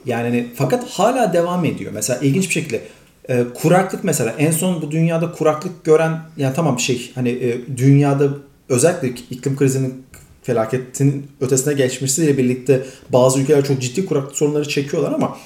Yani 0.06 0.24
hani, 0.24 0.48
fakat 0.56 0.90
hala 0.90 1.34
devam 1.34 1.66
ediyor. 1.66 1.92
Mesela 1.94 2.20
ilginç 2.20 2.48
bir 2.48 2.54
şekilde 2.54 2.82
e, 3.30 3.44
kuraklık 3.54 4.04
mesela 4.04 4.36
en 4.38 4.52
son 4.52 4.82
bu 4.82 4.92
dünyada 4.92 5.32
kuraklık 5.32 5.86
gören 5.86 6.20
yani 6.38 6.56
tamam 6.56 6.80
şey 6.80 7.12
hani 7.16 7.30
e, 7.30 7.78
dünyada 7.78 8.30
özellikle 8.70 9.08
iklim 9.08 9.58
krizinin 9.58 10.04
felaketin 10.44 11.28
ötesine 11.42 11.74
geçmesiyle 11.74 12.38
birlikte 12.38 12.84
bazı 13.10 13.40
ülkeler 13.40 13.66
çok 13.66 13.82
ciddi 13.82 14.06
kuraklık 14.06 14.36
sorunları 14.36 14.70
çekiyorlar 14.70 15.12
ama 15.12 15.38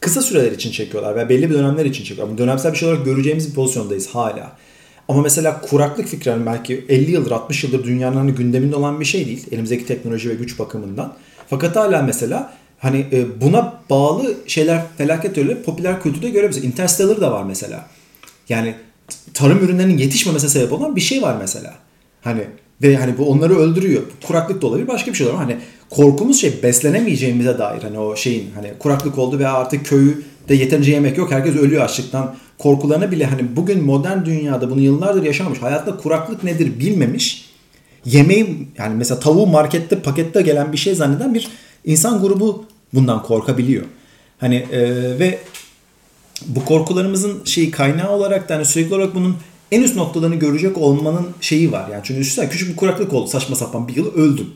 kısa 0.00 0.22
süreler 0.22 0.52
için 0.52 0.70
çekiyorlar 0.70 1.16
ve 1.16 1.28
belli 1.28 1.50
bir 1.50 1.54
dönemler 1.54 1.84
için 1.84 2.04
çekiyorlar. 2.04 2.34
Bu 2.34 2.38
dönemsel 2.38 2.72
bir 2.72 2.78
şey 2.78 2.88
olarak 2.88 3.04
göreceğimiz 3.04 3.50
bir 3.50 3.54
pozisyondayız 3.54 4.08
hala. 4.08 4.56
Ama 5.08 5.22
mesela 5.22 5.60
kuraklık 5.60 6.08
fikri 6.08 6.28
yani 6.28 6.46
belki 6.46 6.84
50 6.88 7.10
yıldır 7.10 7.30
60 7.30 7.64
yıldır 7.64 7.84
dünyanın 7.84 8.16
hani 8.16 8.32
gündeminde 8.32 8.76
olan 8.76 9.00
bir 9.00 9.04
şey 9.04 9.26
değil. 9.26 9.46
Elimizdeki 9.50 9.86
teknoloji 9.86 10.28
ve 10.28 10.34
güç 10.34 10.58
bakımından. 10.58 11.14
Fakat 11.50 11.76
hala 11.76 12.02
mesela 12.02 12.54
hani 12.78 13.06
e, 13.12 13.40
buna 13.40 13.80
bağlı 13.90 14.34
şeyler 14.46 14.82
felaket 14.98 15.38
öyle 15.38 15.62
popüler 15.62 16.02
kültürde 16.02 16.30
görebiliriz. 16.30 16.64
Interstellar 16.64 17.20
da 17.20 17.32
var 17.32 17.42
mesela. 17.42 17.86
Yani 18.48 18.74
tarım 19.34 19.58
ürünlerinin 19.58 19.98
yetişmemesine 19.98 20.50
sebep 20.50 20.72
olan 20.72 20.96
bir 20.96 21.00
şey 21.00 21.22
var 21.22 21.36
mesela. 21.40 21.74
Hani 22.20 22.46
ve 22.82 22.96
hani 22.96 23.18
bu 23.18 23.30
onları 23.30 23.58
öldürüyor. 23.58 24.02
Kuraklık 24.26 24.62
da 24.62 24.66
olabilir 24.66 24.88
başka 24.88 25.10
bir 25.10 25.16
şey 25.16 25.26
olabilir. 25.26 25.42
Hani 25.42 25.58
korkumuz 25.90 26.40
şey 26.40 26.62
beslenemeyeceğimize 26.62 27.58
dair 27.58 27.82
hani 27.82 27.98
o 27.98 28.16
şeyin 28.16 28.50
hani 28.54 28.72
kuraklık 28.78 29.18
oldu 29.18 29.38
veya 29.38 29.52
artık 29.52 29.86
köyü 29.86 30.22
de 30.48 30.54
yeterince 30.54 30.92
yemek 30.92 31.18
yok. 31.18 31.30
Herkes 31.30 31.56
ölüyor 31.56 31.82
açlıktan. 31.82 32.36
Korkularına 32.58 33.10
bile 33.10 33.26
hani 33.26 33.56
bugün 33.56 33.84
modern 33.84 34.24
dünyada 34.24 34.70
bunu 34.70 34.80
yıllardır 34.80 35.22
yaşamış. 35.22 35.62
Hayatta 35.62 35.96
kuraklık 35.96 36.44
nedir 36.44 36.80
bilmemiş. 36.80 37.48
Yemeği 38.04 38.68
yani 38.78 38.94
mesela 38.94 39.20
tavuğu 39.20 39.46
markette 39.46 39.98
pakette 39.98 40.42
gelen 40.42 40.72
bir 40.72 40.78
şey 40.78 40.94
zanneden 40.94 41.34
bir 41.34 41.48
insan 41.84 42.20
grubu 42.20 42.64
bundan 42.94 43.22
korkabiliyor. 43.22 43.84
Hani 44.38 44.54
e, 44.54 44.80
ve 45.18 45.38
bu 46.46 46.64
korkularımızın 46.64 47.44
şeyi 47.44 47.70
kaynağı 47.70 48.10
olarak 48.10 48.48
da 48.48 48.54
hani 48.54 48.64
sürekli 48.64 48.94
olarak 48.94 49.14
bunun 49.14 49.36
en 49.72 49.82
üst 49.82 49.96
noktalarını 49.96 50.36
görecek 50.36 50.78
olmanın 50.78 51.26
şeyi 51.40 51.72
var. 51.72 51.88
Yani 51.92 52.00
çünkü 52.04 52.20
düşünsene 52.20 52.48
küçük 52.48 52.70
bir 52.70 52.76
kuraklık 52.76 53.12
oldu 53.12 53.28
saçma 53.28 53.56
sapan 53.56 53.88
bir 53.88 53.96
yıl 53.96 54.14
öldün. 54.14 54.50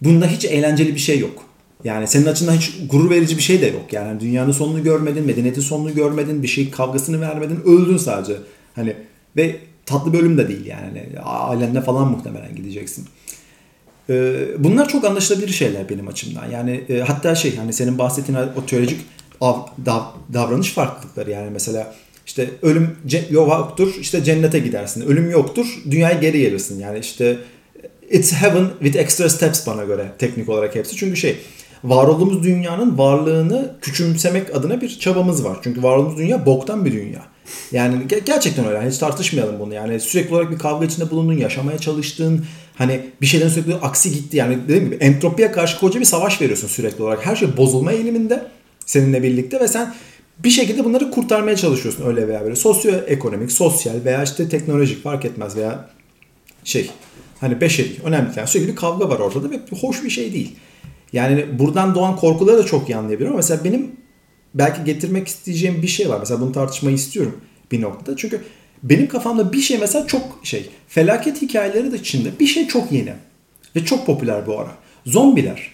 Bunda 0.00 0.26
hiç 0.26 0.44
eğlenceli 0.44 0.94
bir 0.94 1.00
şey 1.00 1.18
yok. 1.18 1.44
Yani 1.84 2.06
senin 2.08 2.26
açından 2.26 2.56
hiç 2.56 2.72
gurur 2.90 3.10
verici 3.10 3.36
bir 3.36 3.42
şey 3.42 3.60
de 3.60 3.66
yok. 3.66 3.92
Yani 3.92 4.20
dünyanın 4.20 4.52
sonunu 4.52 4.82
görmedin, 4.82 5.26
medeniyetin 5.26 5.60
sonunu 5.60 5.94
görmedin, 5.94 6.42
bir 6.42 6.48
şey 6.48 6.70
kavgasını 6.70 7.20
vermedin, 7.20 7.60
öldün 7.64 7.96
sadece. 7.96 8.36
Hani 8.74 8.96
ve 9.36 9.56
tatlı 9.86 10.12
bölüm 10.12 10.38
de 10.38 10.48
değil 10.48 10.66
yani. 10.66 10.84
Hani 10.84 11.20
ailenle 11.24 11.80
falan 11.80 12.08
muhtemelen 12.08 12.56
gideceksin. 12.56 13.06
Ee, 14.10 14.34
bunlar 14.58 14.88
çok 14.88 15.04
anlaşılabilir 15.04 15.48
şeyler 15.48 15.88
benim 15.88 16.08
açımdan. 16.08 16.50
Yani 16.50 16.84
e, 16.88 17.00
hatta 17.00 17.34
şey 17.34 17.56
hani 17.56 17.72
senin 17.72 17.98
bahsettiğin 17.98 18.38
o 18.38 18.66
teolojik 18.66 19.00
av, 19.40 19.56
dav, 19.86 20.02
davranış 20.32 20.72
farklılıkları 20.72 21.30
yani 21.30 21.50
mesela 21.50 21.94
işte 22.26 22.50
ölüm 22.62 22.96
yoktur 23.30 23.94
işte 24.00 24.24
cennete 24.24 24.58
gidersin. 24.58 25.06
Ölüm 25.06 25.30
yoktur 25.30 25.66
dünyaya 25.90 26.18
geri 26.18 26.40
gelirsin. 26.40 26.80
Yani 26.80 26.98
işte 26.98 27.36
it's 28.10 28.32
heaven 28.32 28.66
with 28.82 28.96
extra 28.96 29.28
steps 29.28 29.66
bana 29.66 29.84
göre 29.84 30.12
teknik 30.18 30.48
olarak 30.48 30.74
hepsi. 30.74 30.96
Çünkü 30.96 31.16
şey 31.16 31.36
var 31.84 32.06
olduğumuz 32.06 32.42
dünyanın 32.42 32.98
varlığını 32.98 33.76
küçümsemek 33.80 34.56
adına 34.56 34.80
bir 34.80 34.98
çabamız 34.98 35.44
var. 35.44 35.58
Çünkü 35.62 35.82
var 35.82 35.96
olduğumuz 35.96 36.18
dünya 36.18 36.46
boktan 36.46 36.84
bir 36.84 36.92
dünya. 36.92 37.22
Yani 37.72 37.96
gerçekten 38.26 38.66
öyle. 38.66 38.90
hiç 38.90 38.98
tartışmayalım 38.98 39.60
bunu. 39.60 39.74
Yani 39.74 40.00
sürekli 40.00 40.34
olarak 40.34 40.50
bir 40.50 40.58
kavga 40.58 40.86
içinde 40.86 41.10
bulundun, 41.10 41.36
yaşamaya 41.36 41.78
çalıştığın, 41.78 42.44
hani 42.74 43.00
bir 43.20 43.26
şeyden 43.26 43.48
sürekli 43.48 43.74
aksi 43.74 44.12
gitti. 44.12 44.36
Yani 44.36 44.58
dediğim 44.64 44.84
gibi 44.84 44.94
entropiye 44.94 45.52
karşı 45.52 45.80
koca 45.80 46.00
bir 46.00 46.04
savaş 46.04 46.40
veriyorsun 46.40 46.68
sürekli 46.68 47.02
olarak. 47.02 47.26
Her 47.26 47.36
şey 47.36 47.56
bozulma 47.56 47.92
eğiliminde 47.92 48.46
seninle 48.86 49.22
birlikte 49.22 49.60
ve 49.60 49.68
sen 49.68 49.94
bir 50.38 50.50
şekilde 50.50 50.84
bunları 50.84 51.10
kurtarmaya 51.10 51.56
çalışıyorsun 51.56 52.06
öyle 52.06 52.28
veya 52.28 52.42
böyle. 52.44 52.56
Sosyoekonomik, 52.56 53.52
sosyal 53.52 54.04
veya 54.04 54.22
işte 54.22 54.48
teknolojik 54.48 55.02
fark 55.02 55.24
etmez 55.24 55.56
veya 55.56 55.88
şey 56.64 56.90
hani 57.40 57.60
beşeri 57.60 57.88
önemli. 58.04 58.30
Yani 58.36 58.48
sürekli 58.48 58.74
kavga 58.74 59.08
var 59.08 59.18
ortada 59.18 59.50
ve 59.50 59.60
hoş 59.80 60.04
bir 60.04 60.10
şey 60.10 60.32
değil. 60.32 60.54
Yani 61.12 61.58
buradan 61.58 61.94
doğan 61.94 62.16
korkuları 62.16 62.58
da 62.58 62.66
çok 62.66 62.90
iyi 62.90 62.96
anlayabiliyorum. 62.96 63.36
Mesela 63.36 63.64
benim 63.64 63.90
belki 64.54 64.84
getirmek 64.84 65.28
isteyeceğim 65.28 65.82
bir 65.82 65.88
şey 65.88 66.08
var. 66.08 66.18
Mesela 66.18 66.40
bunu 66.40 66.52
tartışmayı 66.52 66.96
istiyorum 66.96 67.40
bir 67.72 67.80
noktada. 67.80 68.16
Çünkü 68.16 68.40
benim 68.82 69.08
kafamda 69.08 69.52
bir 69.52 69.60
şey 69.60 69.78
mesela 69.78 70.06
çok 70.06 70.40
şey 70.42 70.70
felaket 70.88 71.42
hikayeleri 71.42 71.92
de 71.92 71.96
içinde 71.96 72.28
bir 72.40 72.46
şey 72.46 72.68
çok 72.68 72.92
yeni 72.92 73.12
ve 73.76 73.84
çok 73.84 74.06
popüler 74.06 74.46
bu 74.46 74.60
ara. 74.60 74.70
Zombiler. 75.06 75.71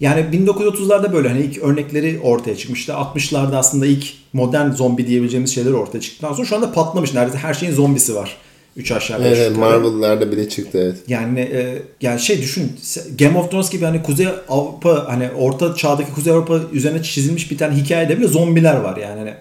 Yani 0.00 0.20
1930'larda 0.20 1.12
böyle 1.12 1.28
hani 1.28 1.40
ilk 1.40 1.58
örnekleri 1.58 2.20
ortaya 2.22 2.56
çıkmıştı. 2.56 2.92
60'larda 2.92 3.56
aslında 3.56 3.86
ilk 3.86 4.06
modern 4.32 4.70
zombi 4.70 5.06
diyebileceğimiz 5.06 5.54
şeyler 5.54 5.72
ortaya 5.72 6.00
çıktıktan 6.00 6.32
sonra 6.32 6.46
şu 6.46 6.56
anda 6.56 6.72
patlamış. 6.72 7.14
Neredeyse 7.14 7.38
her 7.38 7.54
şeyin 7.54 7.72
zombisi 7.72 8.14
var. 8.14 8.36
3 8.76 8.92
aşağı 8.92 9.24
5 9.24 9.38
Evet 9.38 9.56
Marvel'larda 9.56 10.32
bile 10.32 10.48
çıktı 10.48 10.78
evet. 10.82 10.96
Yani 11.08 11.40
e, 11.40 11.82
yani 12.00 12.20
şey 12.20 12.42
düşün 12.42 12.72
Game 13.18 13.38
of 13.38 13.50
Thrones 13.50 13.70
gibi 13.70 13.84
hani 13.84 14.02
Kuzey 14.02 14.28
Avrupa 14.48 15.04
hani 15.08 15.30
orta 15.38 15.74
çağdaki 15.74 16.12
Kuzey 16.12 16.32
Avrupa 16.32 16.60
üzerine 16.72 17.02
çizilmiş 17.02 17.50
bir 17.50 17.58
tane 17.58 17.76
hikayede 17.76 18.18
bile 18.18 18.28
zombiler 18.28 18.76
var 18.76 18.96
yani. 18.96 19.18
Hani, 19.18 19.34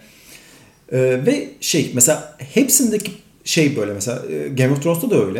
e, 0.92 1.25
ve 1.25 1.50
şey 1.62 1.92
mesela 1.94 2.38
hepsindeki 2.54 3.12
şey 3.44 3.78
böyle 3.78 3.94
mesela 3.94 4.22
e, 4.32 4.48
Game 4.48 4.74
of 4.74 4.84
Thrones'ta 4.84 5.10
da 5.10 5.25
öyle. 5.25 5.40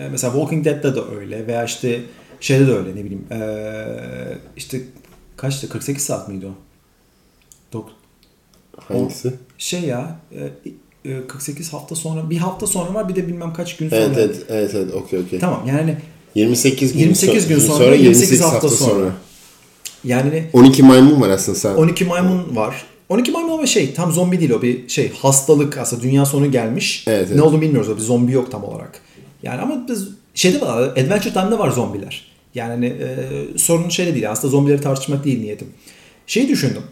E, 0.00 0.08
mesela 0.10 0.32
Walking 0.32 0.64
Dead'de 0.64 0.96
de 0.96 1.00
öyle 1.20 1.46
veya 1.46 1.64
işte 1.64 2.00
şeyde 2.44 2.66
de 2.66 2.72
öyle 2.72 2.90
ne 2.90 3.04
bileyim 3.04 3.26
e, 3.30 3.42
işte 4.56 4.80
kaçtı 5.36 5.68
48 5.68 6.04
saat 6.04 6.28
miydi 6.28 6.46
o? 6.46 6.54
Dok 7.72 7.90
Hangisi? 8.88 9.28
O, 9.28 9.32
şey 9.58 9.80
ya 9.80 10.18
e, 11.04 11.26
48 11.26 11.68
e, 11.68 11.70
hafta 11.70 11.94
sonra 11.94 12.30
bir 12.30 12.36
hafta 12.36 12.66
sonra 12.66 12.94
var 12.94 13.08
bir 13.08 13.16
de 13.16 13.28
bilmem 13.28 13.52
kaç 13.52 13.76
gün 13.76 13.88
sonra. 13.88 14.00
Evet 14.00 14.16
evet 14.18 14.36
evet, 14.48 14.74
evet 14.74 14.94
okey 14.94 15.18
okey. 15.18 15.38
Tamam 15.38 15.62
yani 15.66 15.96
28 16.34 16.92
gün, 16.92 17.00
28 17.00 17.48
gün 17.48 17.58
sonra, 17.58 17.84
sonra 17.84 17.94
28 17.94 18.40
hafta, 18.40 18.54
hafta 18.54 18.68
sonra. 18.68 18.90
sonra. 18.90 19.10
Yani 20.04 20.50
12 20.52 20.82
maymun 20.82 21.20
var 21.20 21.28
aslında 21.28 21.58
sen. 21.58 21.74
12 21.74 22.04
maymun 22.04 22.56
var. 22.56 22.84
12 23.08 23.32
maymun 23.32 23.52
ama 23.52 23.66
şey 23.66 23.94
tam 23.94 24.12
zombi 24.12 24.40
değil 24.40 24.50
o 24.50 24.62
bir 24.62 24.88
şey 24.88 25.12
hastalık 25.12 25.78
aslında 25.78 26.02
dünya 26.02 26.26
sonu 26.26 26.50
gelmiş. 26.50 27.04
Evet, 27.06 27.26
evet. 27.26 27.36
Ne 27.36 27.42
olduğunu 27.42 27.60
bilmiyoruz 27.60 27.90
o 27.90 27.96
bir 27.96 28.02
zombi 28.02 28.32
yok 28.32 28.50
tam 28.50 28.64
olarak. 28.64 29.00
Yani 29.42 29.60
ama 29.60 29.86
biz 29.88 30.08
şeyde 30.34 30.60
var 30.60 30.82
Adventure 30.82 31.32
Time'da 31.32 31.58
var 31.58 31.70
zombiler. 31.70 32.33
Yani 32.54 32.70
hani, 32.70 32.86
e, 32.86 33.58
sorun 33.58 33.88
şeyde 33.88 34.14
değil 34.14 34.30
aslında 34.30 34.50
zombileri 34.50 34.80
tartışmak 34.80 35.24
değil 35.24 35.40
niyetim. 35.40 35.68
Şeyi 36.26 36.48
düşündüm. 36.48 36.82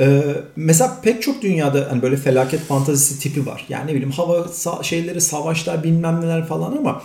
Ee, 0.00 0.22
mesela 0.56 1.00
pek 1.02 1.22
çok 1.22 1.42
dünyada 1.42 1.86
hani 1.90 2.02
böyle 2.02 2.16
felaket 2.16 2.60
fantazisi 2.60 3.20
tipi 3.20 3.46
var. 3.46 3.66
Yani 3.68 3.86
ne 3.86 3.94
bileyim 3.94 4.10
hava 4.10 4.38
sa- 4.38 4.84
şeyleri, 4.84 5.20
savaşlar 5.20 5.84
bilmem 5.84 6.20
neler 6.20 6.46
falan 6.46 6.76
ama 6.76 7.02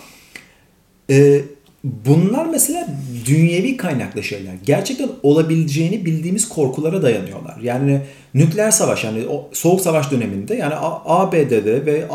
e, 1.10 1.40
bunlar 1.84 2.46
mesela 2.46 2.88
dünyevi 3.26 3.76
kaynaklı 3.76 4.22
şeyler. 4.22 4.54
Gerçekten 4.64 5.08
olabileceğini 5.22 6.04
bildiğimiz 6.04 6.48
korkulara 6.48 7.02
dayanıyorlar. 7.02 7.58
Yani 7.62 8.00
nükleer 8.34 8.70
savaş 8.70 9.04
yani 9.04 9.26
o 9.26 9.50
soğuk 9.52 9.80
savaş 9.80 10.10
döneminde 10.10 10.54
yani 10.54 10.74
ABD'de 11.04 11.86
ve 11.86 12.08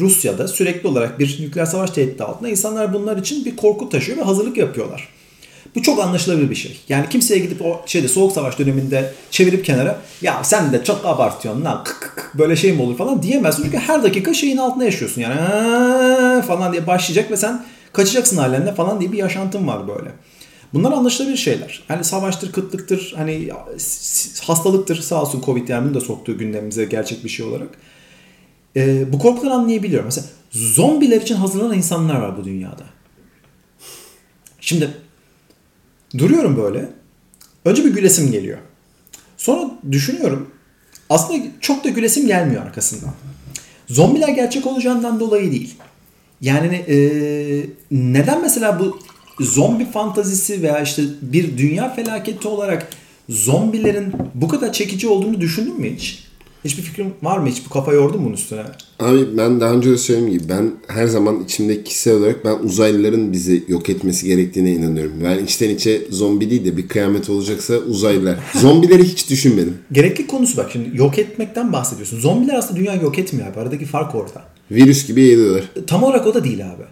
Rusya'da 0.00 0.48
sürekli 0.48 0.88
olarak 0.88 1.18
bir 1.18 1.38
nükleer 1.42 1.66
savaş 1.66 1.90
tehdidi 1.90 2.24
altında 2.24 2.48
insanlar 2.48 2.92
bunlar 2.92 3.16
için 3.16 3.44
bir 3.44 3.56
korku 3.56 3.88
taşıyor 3.88 4.18
ve 4.18 4.22
hazırlık 4.22 4.56
yapıyorlar. 4.56 5.08
Bu 5.74 5.82
çok 5.82 6.00
anlaşılabilir 6.00 6.50
bir 6.50 6.54
şey. 6.54 6.80
Yani 6.88 7.08
kimseye 7.08 7.38
gidip 7.38 7.62
o 7.62 7.82
şeyde 7.86 8.08
soğuk 8.08 8.32
savaş 8.32 8.58
döneminde 8.58 9.12
çevirip 9.30 9.64
kenara 9.64 10.00
ya 10.22 10.44
sen 10.44 10.72
de 10.72 10.84
çok 10.84 11.06
abartıyorsun 11.06 11.64
lan 11.64 11.84
kık 11.84 12.00
kık 12.00 12.38
böyle 12.38 12.56
şey 12.56 12.72
mi 12.72 12.82
olur 12.82 12.96
falan 12.96 13.22
diyemezsin. 13.22 13.62
Çünkü 13.62 13.78
her 13.78 14.02
dakika 14.02 14.34
şeyin 14.34 14.56
altında 14.56 14.84
yaşıyorsun 14.84 15.20
yani 15.20 16.42
falan 16.42 16.72
diye 16.72 16.86
başlayacak 16.86 17.30
ve 17.30 17.36
sen 17.36 17.64
kaçacaksın 17.92 18.36
halinle 18.36 18.74
falan 18.74 19.00
diye 19.00 19.12
bir 19.12 19.18
yaşantın 19.18 19.66
var 19.66 19.88
böyle. 19.88 20.10
Bunlar 20.74 20.92
anlaşılabilir 20.92 21.36
şeyler. 21.36 21.82
Hani 21.88 22.04
savaştır, 22.04 22.52
kıtlıktır, 22.52 23.14
hani 23.16 23.48
hastalıktır 24.42 24.96
sağ 24.96 25.22
olsun 25.22 25.42
Covid 25.46 25.68
yani 25.68 25.86
bunu 25.86 25.94
da 25.94 26.00
soktuğu 26.00 26.38
gündemimize 26.38 26.84
gerçek 26.84 27.24
bir 27.24 27.28
şey 27.28 27.46
olarak. 27.46 27.68
Ee, 28.76 29.12
bu 29.12 29.18
korkuları 29.18 29.54
anlayabiliyorum. 29.54 30.06
Mesela 30.06 30.26
zombiler 30.50 31.20
için 31.20 31.34
hazırlanan 31.34 31.76
insanlar 31.76 32.20
var 32.20 32.36
bu 32.38 32.44
dünyada. 32.44 32.84
Şimdi 34.60 34.90
Duruyorum 36.18 36.56
böyle. 36.56 36.88
Önce 37.64 37.84
bir 37.84 37.94
gülesim 37.94 38.32
geliyor. 38.32 38.58
Sonra 39.36 39.70
düşünüyorum. 39.90 40.50
Aslında 41.10 41.44
çok 41.60 41.84
da 41.84 41.88
gülesim 41.88 42.26
gelmiyor 42.26 42.62
arkasından. 42.62 43.14
Zombiler 43.88 44.28
gerçek 44.28 44.66
olacağından 44.66 45.20
dolayı 45.20 45.52
değil. 45.52 45.74
Yani 46.40 46.74
e, 46.74 46.96
neden 47.90 48.42
mesela 48.42 48.80
bu 48.80 48.98
zombi 49.40 49.90
fantazisi 49.90 50.62
veya 50.62 50.82
işte 50.82 51.02
bir 51.22 51.58
dünya 51.58 51.94
felaketi 51.94 52.48
olarak 52.48 52.88
zombilerin 53.28 54.12
bu 54.34 54.48
kadar 54.48 54.72
çekici 54.72 55.08
olduğunu 55.08 55.40
düşündün 55.40 55.80
mü 55.80 55.94
hiç? 55.94 56.29
Hiçbir 56.64 56.82
fikrin 56.82 57.14
var 57.22 57.38
mı? 57.38 57.48
Hiç 57.48 57.66
bu 57.66 57.70
kafa 57.70 57.92
yordun 57.92 58.24
bunun 58.24 58.34
üstüne? 58.34 58.62
Abi 58.98 59.36
ben 59.36 59.60
daha 59.60 59.72
önce 59.72 59.90
de 59.90 59.98
söylediğim 59.98 60.32
gibi 60.32 60.48
ben 60.48 60.72
her 60.88 61.06
zaman 61.06 61.44
içimde 61.44 61.84
kişisel 61.84 62.14
olarak 62.14 62.44
ben 62.44 62.58
uzaylıların 62.58 63.32
bizi 63.32 63.64
yok 63.68 63.90
etmesi 63.90 64.26
gerektiğine 64.26 64.72
inanıyorum. 64.72 65.12
Ben 65.24 65.44
içten 65.44 65.70
içe 65.70 66.02
zombi 66.10 66.50
değil 66.50 66.64
de 66.64 66.76
bir 66.76 66.88
kıyamet 66.88 67.30
olacaksa 67.30 67.74
uzaylılar. 67.74 68.38
Zombileri 68.54 69.04
hiç 69.04 69.30
düşünmedim. 69.30 69.78
Gerekli 69.92 70.26
konusu 70.26 70.56
bak 70.56 70.70
şimdi 70.72 70.96
yok 70.96 71.18
etmekten 71.18 71.72
bahsediyorsun. 71.72 72.20
Zombiler 72.20 72.54
aslında 72.54 72.80
dünyayı 72.80 73.02
yok 73.02 73.18
etmiyor 73.18 73.48
abi. 73.48 73.60
Aradaki 73.60 73.84
fark 73.84 74.14
orada. 74.14 74.44
Virüs 74.70 75.06
gibi 75.06 75.20
yayılıyorlar. 75.20 75.64
Tam 75.86 76.02
olarak 76.02 76.26
o 76.26 76.34
da 76.34 76.44
değil 76.44 76.70
abi. 76.70 76.82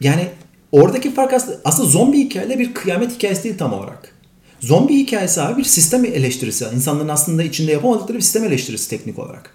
Yani 0.00 0.28
oradaki 0.72 1.14
fark 1.14 1.32
aslında, 1.32 1.58
aslında 1.64 1.88
zombi 1.88 2.18
hikayeyle 2.18 2.58
bir 2.58 2.74
kıyamet 2.74 3.14
hikayesi 3.14 3.44
değil 3.44 3.58
tam 3.58 3.72
olarak. 3.72 4.15
Zombi 4.60 4.96
hikayesi 4.98 5.42
abi 5.42 5.58
bir 5.58 5.64
sistem 5.64 6.04
eleştirisi. 6.04 6.66
İnsanların 6.74 7.08
aslında 7.08 7.42
içinde 7.42 7.72
yapamadıkları 7.72 8.18
bir 8.18 8.22
sistem 8.22 8.44
eleştirisi 8.44 8.90
teknik 8.90 9.18
olarak. 9.18 9.50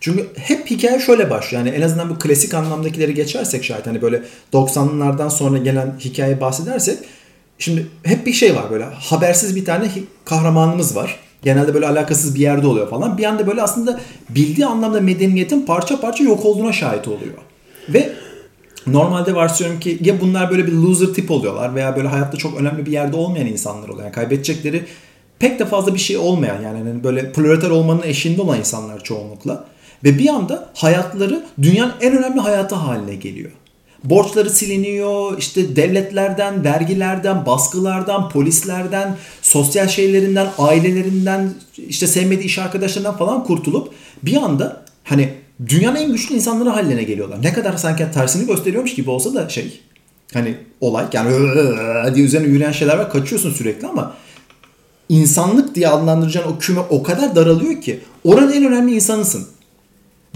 Çünkü 0.00 0.26
hep 0.36 0.70
hikaye 0.70 1.00
şöyle 1.00 1.30
başlıyor. 1.30 1.66
Yani 1.66 1.76
en 1.76 1.82
azından 1.82 2.10
bu 2.10 2.18
klasik 2.18 2.54
anlamdakileri 2.54 3.14
geçersek 3.14 3.64
şayet 3.64 3.86
hani 3.86 4.02
böyle 4.02 4.22
90'lardan 4.52 5.30
sonra 5.30 5.58
gelen 5.58 5.94
hikaye 6.00 6.40
bahsedersek 6.40 6.98
şimdi 7.58 7.86
hep 8.02 8.26
bir 8.26 8.32
şey 8.32 8.56
var 8.56 8.70
böyle 8.70 8.84
habersiz 8.84 9.56
bir 9.56 9.64
tane 9.64 9.88
kahramanımız 10.24 10.96
var. 10.96 11.16
Genelde 11.42 11.74
böyle 11.74 11.86
alakasız 11.86 12.34
bir 12.34 12.40
yerde 12.40 12.66
oluyor 12.66 12.90
falan. 12.90 13.18
Bir 13.18 13.24
anda 13.24 13.46
böyle 13.46 13.62
aslında 13.62 14.00
bildiği 14.28 14.66
anlamda 14.66 15.00
medeniyetin 15.00 15.62
parça 15.62 16.00
parça 16.00 16.24
yok 16.24 16.44
olduğuna 16.44 16.72
şahit 16.72 17.08
oluyor. 17.08 17.34
Ve 17.88 18.12
Normalde 18.86 19.34
varsayıyorum 19.34 19.80
ki 19.80 19.98
ya 20.04 20.20
bunlar 20.20 20.50
böyle 20.50 20.66
bir 20.66 20.72
loser 20.72 21.06
tip 21.06 21.30
oluyorlar 21.30 21.74
veya 21.74 21.96
böyle 21.96 22.08
hayatta 22.08 22.36
çok 22.36 22.60
önemli 22.60 22.86
bir 22.86 22.92
yerde 22.92 23.16
olmayan 23.16 23.46
insanlar 23.46 23.88
oluyor. 23.88 24.04
Yani 24.04 24.14
kaybedecekleri 24.14 24.84
pek 25.38 25.58
de 25.58 25.66
fazla 25.66 25.94
bir 25.94 25.98
şey 25.98 26.16
olmayan 26.16 26.62
yani 26.62 26.78
hani 26.78 27.04
böyle 27.04 27.32
proleter 27.32 27.70
olmanın 27.70 28.02
eşiğinde 28.02 28.42
olan 28.42 28.58
insanlar 28.58 29.04
çoğunlukla. 29.04 29.64
Ve 30.04 30.18
bir 30.18 30.28
anda 30.28 30.70
hayatları 30.74 31.46
dünyanın 31.62 31.94
en 32.00 32.18
önemli 32.18 32.40
hayatı 32.40 32.74
haline 32.74 33.14
geliyor. 33.14 33.50
Borçları 34.04 34.50
siliniyor, 34.50 35.38
işte 35.38 35.76
devletlerden, 35.76 36.64
vergilerden, 36.64 37.46
baskılardan, 37.46 38.28
polislerden, 38.28 39.16
sosyal 39.42 39.88
şeylerinden, 39.88 40.48
ailelerinden, 40.58 41.50
işte 41.88 42.06
sevmediği 42.06 42.46
iş 42.46 42.58
arkadaşlarından 42.58 43.16
falan 43.16 43.44
kurtulup 43.44 43.92
bir 44.22 44.36
anda 44.36 44.84
hani 45.04 45.34
dünyanın 45.68 45.96
en 45.96 46.12
güçlü 46.12 46.34
insanları 46.34 46.68
haline 46.68 47.02
geliyorlar. 47.02 47.42
Ne 47.42 47.52
kadar 47.52 47.76
sanki 47.76 48.06
tersini 48.14 48.46
gösteriyormuş 48.46 48.94
gibi 48.94 49.10
olsa 49.10 49.34
da 49.34 49.48
şey 49.48 49.80
hani 50.32 50.56
olay 50.80 51.04
yani 51.12 51.30
diye 52.14 52.26
üzerine 52.26 52.48
yürüyen 52.48 52.72
şeyler 52.72 52.98
var 52.98 53.10
kaçıyorsun 53.10 53.52
sürekli 53.52 53.86
ama 53.86 54.16
insanlık 55.08 55.74
diye 55.74 55.88
adlandıracağın 55.88 56.52
o 56.52 56.58
küme 56.58 56.80
o 56.80 57.02
kadar 57.02 57.36
daralıyor 57.36 57.80
ki 57.80 58.00
oranın 58.24 58.52
en 58.52 58.64
önemli 58.64 58.94
insanısın. 58.94 59.48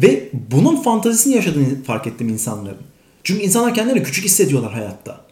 Ve 0.03 0.29
bunun 0.51 0.77
fantazisini 0.77 1.35
yaşadığını 1.35 1.85
fark 1.85 2.07
ettim 2.07 2.29
insanların. 2.29 2.79
Çünkü 3.25 3.43
insanlar 3.43 3.75
kendilerini 3.75 4.03
küçük 4.03 4.25
hissediyorlar 4.25 4.73
hayatta. 4.73 5.26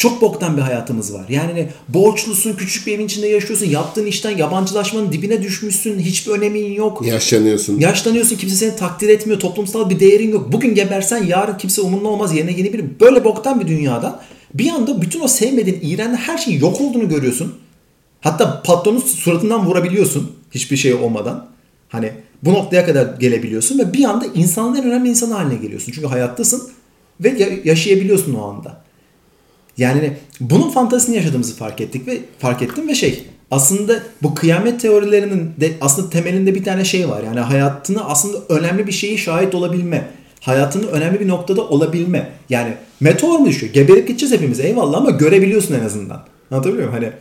Çok 0.00 0.20
boktan 0.20 0.56
bir 0.56 0.62
hayatımız 0.62 1.14
var. 1.14 1.24
Yani 1.28 1.68
borçlusun, 1.88 2.52
küçük 2.52 2.86
bir 2.86 2.92
evin 2.92 3.06
içinde 3.06 3.26
yaşıyorsun, 3.26 3.66
yaptığın 3.66 4.06
işten 4.06 4.36
yabancılaşmanın 4.36 5.12
dibine 5.12 5.42
düşmüşsün, 5.42 5.98
hiçbir 5.98 6.32
önemin 6.32 6.72
yok. 6.72 7.06
Yaşlanıyorsun. 7.06 7.78
Yaşlanıyorsun, 7.78 8.36
kimse 8.36 8.56
seni 8.56 8.76
takdir 8.76 9.08
etmiyor, 9.08 9.40
toplumsal 9.40 9.90
bir 9.90 10.00
değerin 10.00 10.32
yok. 10.32 10.52
Bugün 10.52 10.74
gebersen 10.74 11.24
yarın 11.24 11.58
kimse 11.58 11.80
umurunda 11.80 12.08
olmaz, 12.08 12.36
yerine 12.36 12.52
yeni 12.52 12.72
biri. 12.72 13.00
Böyle 13.00 13.24
boktan 13.24 13.60
bir 13.60 13.66
dünyada 13.66 14.20
bir 14.54 14.70
anda 14.70 15.02
bütün 15.02 15.20
o 15.20 15.28
sevmediğin, 15.28 15.80
iğrendiğin 15.82 16.18
her 16.18 16.38
şeyin 16.38 16.60
yok 16.60 16.80
olduğunu 16.80 17.08
görüyorsun. 17.08 17.54
Hatta 18.20 18.62
patronun 18.62 19.00
suratından 19.00 19.66
vurabiliyorsun 19.66 20.32
hiçbir 20.50 20.76
şey 20.76 20.94
olmadan. 20.94 21.46
Hani 21.88 22.12
bu 22.42 22.52
noktaya 22.52 22.86
kadar 22.86 23.06
gelebiliyorsun 23.20 23.78
ve 23.78 23.92
bir 23.92 24.04
anda 24.04 24.26
insanın 24.34 24.76
en 24.76 24.84
önemli 24.84 25.08
insanı 25.08 25.34
haline 25.34 25.54
geliyorsun. 25.54 25.92
Çünkü 25.92 26.08
hayattasın 26.08 26.70
ve 27.20 27.60
yaşayabiliyorsun 27.64 28.34
o 28.34 28.48
anda. 28.48 28.89
Yani 29.80 30.12
bunun 30.40 30.70
fantazisini 30.70 31.16
yaşadığımızı 31.16 31.56
fark 31.56 31.80
ettik 31.80 32.06
ve 32.06 32.18
fark 32.38 32.62
ettim 32.62 32.88
ve 32.88 32.94
şey 32.94 33.24
aslında 33.50 34.02
bu 34.22 34.34
kıyamet 34.34 34.80
teorilerinin 34.80 35.50
de 35.60 35.72
aslında 35.80 36.10
temelinde 36.10 36.54
bir 36.54 36.64
tane 36.64 36.84
şey 36.84 37.08
var. 37.08 37.22
Yani 37.22 37.40
hayatını 37.40 38.04
aslında 38.04 38.38
önemli 38.48 38.86
bir 38.86 38.92
şeyi 38.92 39.18
şahit 39.18 39.54
olabilme. 39.54 40.10
Hayatının 40.40 40.86
önemli 40.86 41.20
bir 41.20 41.28
noktada 41.28 41.68
olabilme. 41.68 42.30
Yani 42.50 42.74
meteor 43.00 43.38
mu 43.38 43.46
düşüyor? 43.46 43.72
Geberip 43.72 44.08
gideceğiz 44.08 44.34
hepimiz 44.34 44.60
eyvallah 44.60 44.98
ama 44.98 45.10
görebiliyorsun 45.10 45.74
en 45.74 45.84
azından. 45.84 46.22
Anlatabiliyor 46.50 46.88
muyum? 46.88 47.02
Hani 47.02 47.12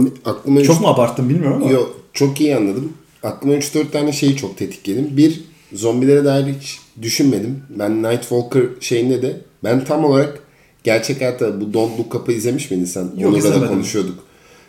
Abi, 0.00 0.10
aklıma 0.24 0.62
çok 0.62 0.76
üç- 0.76 0.82
mu 0.82 0.88
abarttım 0.88 1.28
bilmiyorum 1.28 1.62
ama. 1.62 1.72
Yok 1.72 2.00
çok 2.12 2.40
iyi 2.40 2.56
anladım. 2.56 2.92
Aklıma 3.22 3.54
3-4 3.54 3.90
tane 3.90 4.12
şeyi 4.12 4.36
çok 4.36 4.58
tetikledim. 4.58 5.16
Bir, 5.16 5.40
zombilere 5.72 6.24
dair 6.24 6.54
hiç 6.60 6.78
düşünmedim. 7.02 7.62
Ben 7.78 8.02
Nightwalker 8.02 8.62
şeyinde 8.80 9.22
de 9.22 9.40
ben 9.64 9.84
tam 9.84 10.04
olarak 10.04 10.49
gerçek 10.84 11.20
hayatta 11.20 11.60
bu 11.60 11.74
Don't 11.74 11.98
Look 11.98 12.14
Up'ı 12.14 12.32
izlemiş 12.32 12.70
miydin 12.70 12.84
sen? 12.84 13.02
Yok, 13.02 13.12
Onur'la 13.18 13.32
da 13.34 13.38
izlemedim. 13.38 13.68
konuşuyorduk. 13.68 14.18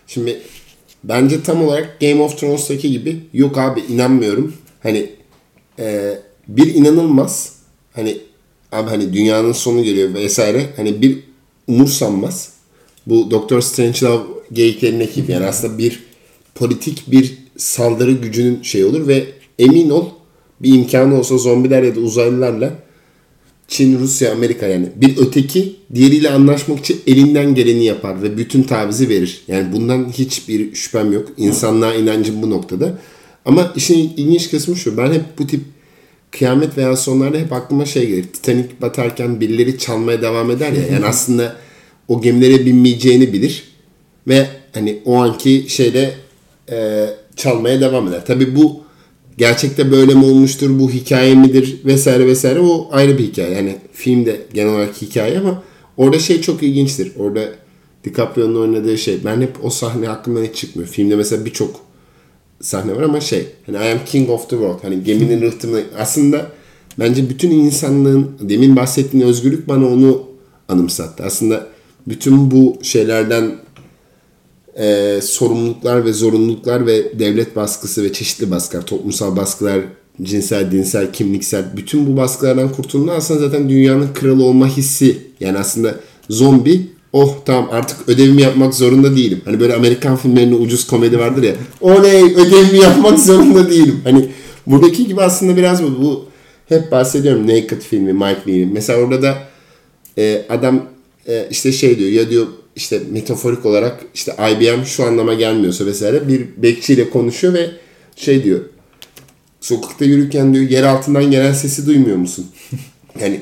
Şimdi 0.07 0.41
bence 1.03 1.43
tam 1.43 1.63
olarak 1.63 2.01
Game 2.01 2.21
of 2.21 2.39
Thrones'taki 2.39 2.91
gibi 2.91 3.19
yok 3.33 3.57
abi 3.57 3.79
inanmıyorum. 3.89 4.53
Hani 4.83 5.09
e, 5.79 6.17
bir 6.47 6.75
inanılmaz 6.75 7.55
hani 7.93 8.17
abi 8.71 8.89
hani 8.89 9.13
dünyanın 9.13 9.51
sonu 9.51 9.83
geliyor 9.83 10.13
vesaire 10.13 10.69
hani 10.75 11.01
bir 11.01 11.19
umursanmaz. 11.67 12.53
Bu 13.07 13.31
Doctor 13.31 13.61
Strangelove 13.61 14.23
geyiklerinin 14.51 14.99
ekibi 14.99 15.31
yani 15.31 15.45
aslında 15.45 15.77
bir 15.77 16.03
politik 16.55 17.03
bir 17.11 17.37
saldırı 17.57 18.11
gücünün 18.11 18.61
şey 18.61 18.85
olur 18.85 19.07
ve 19.07 19.25
emin 19.59 19.89
ol 19.89 20.05
bir 20.61 20.73
imkanı 20.73 21.19
olsa 21.19 21.37
zombiler 21.37 21.83
ya 21.83 21.95
da 21.95 21.99
uzaylılarla 21.99 22.73
Çin, 23.71 23.99
Rusya, 23.99 24.31
Amerika 24.31 24.67
yani 24.67 24.89
bir 24.95 25.17
öteki 25.17 25.75
diğeriyle 25.95 26.29
anlaşmak 26.29 26.79
için 26.79 27.01
elinden 27.07 27.55
geleni 27.55 27.83
yapar 27.83 28.23
ve 28.23 28.37
bütün 28.37 28.63
tavizi 28.63 29.09
verir. 29.09 29.41
Yani 29.47 29.73
bundan 29.73 30.09
hiçbir 30.09 30.75
şüphem 30.75 31.13
yok. 31.13 31.27
İnsanlığa 31.37 31.93
inancım 31.93 32.41
bu 32.41 32.49
noktada. 32.49 32.97
Ama 33.45 33.73
işin 33.75 34.13
ilginç 34.17 34.51
kısmı 34.51 34.75
şu. 34.75 34.97
Ben 34.97 35.13
hep 35.13 35.21
bu 35.37 35.47
tip 35.47 35.61
kıyamet 36.31 36.77
veya 36.77 36.95
sonlarda 36.97 37.37
hep 37.37 37.53
aklıma 37.53 37.85
şey 37.85 38.07
gelir. 38.07 38.23
Titanic 38.23 38.67
batarken 38.81 39.41
birileri 39.41 39.77
çalmaya 39.77 40.21
devam 40.21 40.51
eder 40.51 40.71
ya. 40.71 40.87
Yani 40.93 41.05
aslında 41.05 41.55
o 42.07 42.21
gemilere 42.21 42.65
binmeyeceğini 42.65 43.33
bilir. 43.33 43.63
Ve 44.27 44.47
hani 44.73 44.99
o 45.05 45.15
anki 45.15 45.65
şeyde 45.67 46.13
e, 46.71 47.07
çalmaya 47.35 47.81
devam 47.81 48.07
eder. 48.07 48.25
Tabi 48.25 48.55
bu 48.55 48.80
gerçekte 49.41 49.91
böyle 49.91 50.13
mi 50.13 50.25
olmuştur, 50.25 50.79
bu 50.79 50.89
hikaye 50.89 51.35
midir 51.35 51.81
vesaire 51.85 52.27
vesaire 52.27 52.59
o 52.59 52.89
ayrı 52.91 53.17
bir 53.17 53.23
hikaye. 53.23 53.53
Yani 53.53 53.75
film 53.93 54.25
de 54.25 54.41
genel 54.53 54.73
olarak 54.73 55.01
hikaye 55.01 55.39
ama 55.39 55.63
orada 55.97 56.19
şey 56.19 56.41
çok 56.41 56.63
ilginçtir. 56.63 57.11
Orada 57.17 57.41
DiCaprio'nun 58.03 58.61
oynadığı 58.61 58.97
şey. 58.97 59.19
Ben 59.25 59.41
hep 59.41 59.65
o 59.65 59.69
sahne 59.69 60.09
aklımdan 60.09 60.43
hiç 60.43 60.55
çıkmıyor. 60.55 60.89
Filmde 60.89 61.15
mesela 61.15 61.45
birçok 61.45 61.79
sahne 62.61 62.95
var 62.95 63.01
ama 63.01 63.21
şey 63.21 63.47
hani 63.65 63.77
I 63.77 63.91
am 63.91 63.99
king 64.05 64.29
of 64.29 64.49
the 64.49 64.55
world 64.55 64.83
hani 64.83 65.03
geminin 65.03 65.41
rıhtımı 65.41 65.79
aslında 65.97 66.51
bence 66.99 67.29
bütün 67.29 67.51
insanlığın 67.51 68.31
demin 68.39 68.75
bahsettiğin 68.75 69.23
özgürlük 69.23 69.67
bana 69.67 69.87
onu 69.87 70.23
anımsattı. 70.69 71.23
Aslında 71.23 71.67
bütün 72.07 72.51
bu 72.51 72.77
şeylerden 72.81 73.55
e, 74.79 75.19
sorumluluklar 75.21 76.05
ve 76.05 76.13
zorunluluklar 76.13 76.87
ve 76.87 77.19
devlet 77.19 77.55
baskısı 77.55 78.03
ve 78.03 78.13
çeşitli 78.13 78.51
baskılar, 78.51 78.85
toplumsal 78.85 79.35
baskılar, 79.35 79.79
cinsel, 80.21 80.71
dinsel, 80.71 81.13
kimliksel 81.13 81.65
bütün 81.77 82.07
bu 82.07 82.17
baskılardan 82.17 82.71
kurtulma 82.71 83.13
aslında 83.13 83.39
zaten 83.39 83.69
dünyanın 83.69 84.09
kralı 84.13 84.43
olma 84.43 84.67
hissi. 84.67 85.17
Yani 85.39 85.57
aslında 85.57 85.95
zombi 86.29 86.87
oh 87.13 87.35
tamam 87.45 87.69
artık 87.71 88.09
ödevimi 88.09 88.41
yapmak 88.41 88.73
zorunda 88.73 89.15
değilim. 89.15 89.41
Hani 89.45 89.59
böyle 89.59 89.75
Amerikan 89.75 90.15
filmlerinde 90.15 90.55
ucuz 90.55 90.87
komedi 90.87 91.19
vardır 91.19 91.43
ya. 91.43 91.55
Oley 91.81 92.23
ödevimi 92.23 92.79
yapmak 92.79 93.19
zorunda 93.19 93.69
değilim. 93.69 94.01
Hani 94.03 94.29
buradaki 94.67 95.07
gibi 95.07 95.21
aslında 95.21 95.57
biraz 95.57 95.83
bu. 95.83 96.01
bu 96.01 96.25
hep 96.69 96.91
bahsediyorum 96.91 97.47
Naked 97.47 97.81
filmi 97.81 98.13
Mike 98.13 98.41
Lee'nin. 98.47 98.73
Mesela 98.73 98.99
orada 98.99 99.21
da 99.21 99.37
e, 100.17 100.45
adam 100.49 100.85
e, 101.27 101.47
işte 101.51 101.71
şey 101.71 101.99
diyor 101.99 102.09
ya 102.09 102.29
diyor 102.29 102.47
işte 102.75 103.01
metaforik 103.11 103.65
olarak 103.65 104.05
işte 104.13 104.33
IBM 104.33 104.83
şu 104.83 105.03
anlama 105.03 105.33
gelmiyorsa 105.33 105.85
vesaire 105.85 106.27
bir 106.27 106.47
bekçiyle 106.57 107.09
konuşuyor 107.09 107.53
ve 107.53 107.69
şey 108.15 108.43
diyor 108.43 108.59
sokakta 109.61 110.05
yürürken 110.05 110.53
diyor 110.53 110.69
yer 110.69 110.83
altından 110.83 111.31
gelen 111.31 111.53
sesi 111.53 111.85
duymuyor 111.85 112.17
musun? 112.17 112.45
Yani 113.21 113.41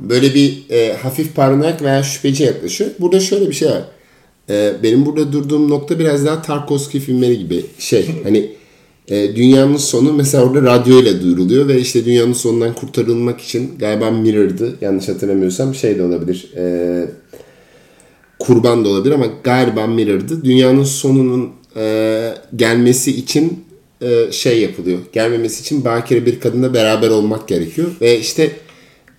böyle 0.00 0.34
bir 0.34 0.70
e, 0.70 0.92
hafif 0.92 1.34
paranoyak 1.34 1.82
veya 1.82 2.02
şüpheci 2.02 2.44
yaklaşıyor. 2.44 2.90
Burada 2.98 3.20
şöyle 3.20 3.48
bir 3.48 3.54
şey 3.54 3.68
var. 3.68 3.82
E, 4.50 4.72
benim 4.82 5.06
burada 5.06 5.32
durduğum 5.32 5.70
nokta 5.70 5.98
biraz 5.98 6.26
daha 6.26 6.42
Tarkovski 6.42 7.00
filmleri 7.00 7.38
gibi 7.38 7.64
şey 7.78 8.06
hani 8.22 8.50
e, 9.08 9.36
dünyanın 9.36 9.76
sonu 9.76 10.12
mesela 10.12 10.44
orada 10.44 10.62
radyo 10.62 11.02
ile 11.02 11.22
duyuruluyor 11.22 11.68
ve 11.68 11.80
işte 11.80 12.04
dünyanın 12.04 12.32
sonundan 12.32 12.74
kurtarılmak 12.74 13.40
için 13.40 13.78
galiba 13.78 14.10
Mirror'dı 14.10 14.76
yanlış 14.80 15.08
hatırlamıyorsam 15.08 15.74
şey 15.74 15.98
de 15.98 16.02
olabilir. 16.02 16.52
E, 16.56 17.04
kurban 18.38 18.84
da 18.84 18.88
olabilir 18.88 19.14
ama 19.14 19.26
galiba 19.44 19.86
Mirror'dı. 19.86 20.44
Dünyanın 20.44 20.84
sonunun 20.84 21.50
e, 21.76 22.34
gelmesi 22.56 23.16
için 23.16 23.64
e, 24.02 24.32
şey 24.32 24.60
yapılıyor. 24.60 24.98
Gelmemesi 25.12 25.60
için 25.60 25.84
bakire 25.84 26.26
bir 26.26 26.40
kadınla 26.40 26.74
beraber 26.74 27.08
olmak 27.08 27.48
gerekiyor. 27.48 27.88
Ve 28.00 28.18
işte 28.18 28.52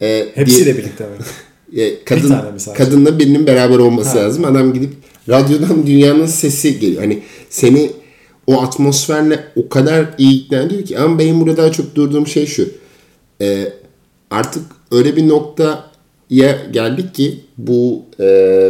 e, 0.01 0.25
Hepsiyle 0.33 0.77
birlikte 0.77 1.03
mi? 1.03 1.09
e, 1.81 2.03
kadın, 2.03 2.27
sadece? 2.27 2.73
kadınla 2.73 3.19
birinin 3.19 3.47
beraber 3.47 3.77
olması 3.77 4.19
Ha. 4.19 4.25
lazım. 4.25 4.45
Adam 4.45 4.73
gidip 4.73 4.93
radyodan 5.29 5.87
dünyanın 5.87 6.25
sesi 6.25 6.79
geliyor. 6.79 7.01
Hani 7.01 7.19
seni 7.49 7.91
o 8.47 8.61
atmosferle 8.61 9.43
o 9.55 9.69
kadar 9.69 10.05
iyi 10.17 10.45
ikna 10.45 10.61
ediyor 10.61 10.83
ki. 10.85 10.99
Ama 10.99 11.19
benim 11.19 11.41
burada 11.41 11.57
daha 11.57 11.71
çok 11.71 11.95
durduğum 11.95 12.27
şey 12.27 12.45
şu. 12.45 12.69
E, 13.41 13.73
artık 14.31 14.63
öyle 14.91 15.15
bir 15.15 15.27
noktaya 15.27 16.55
geldik 16.71 17.15
ki 17.15 17.39
bu 17.57 18.05
e, 18.19 18.69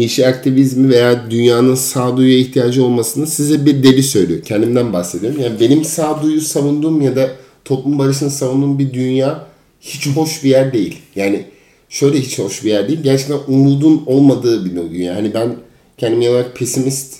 yeşil 0.00 0.28
aktivizmi 0.28 0.88
veya 0.88 1.30
dünyanın 1.30 1.74
sağduyuya 1.74 2.38
ihtiyacı 2.38 2.84
olmasını 2.84 3.26
size 3.26 3.66
bir 3.66 3.82
deli 3.82 4.02
söylüyor. 4.02 4.42
Kendimden 4.42 4.92
bahsediyorum. 4.92 5.40
Yani 5.40 5.60
benim 5.60 5.84
sağduyu 5.84 6.40
savunduğum 6.40 7.00
ya 7.00 7.16
da 7.16 7.30
toplum 7.64 7.98
barışını 7.98 8.30
savunduğum 8.30 8.78
bir 8.78 8.92
dünya 8.92 9.46
hiç 9.80 10.06
hoş 10.06 10.44
bir 10.44 10.50
yer 10.50 10.72
değil. 10.72 10.98
Yani 11.16 11.44
şöyle 11.88 12.20
hiç 12.20 12.38
hoş 12.38 12.64
bir 12.64 12.70
yer 12.70 12.88
değil. 12.88 13.02
Gerçekten 13.02 13.38
umudun 13.48 14.02
olmadığı 14.06 14.64
bir 14.64 14.76
dünya. 14.90 15.14
Yani 15.14 15.34
ben 15.34 15.56
kendimi 15.98 16.28
olarak 16.28 16.56
pesimist, 16.56 17.16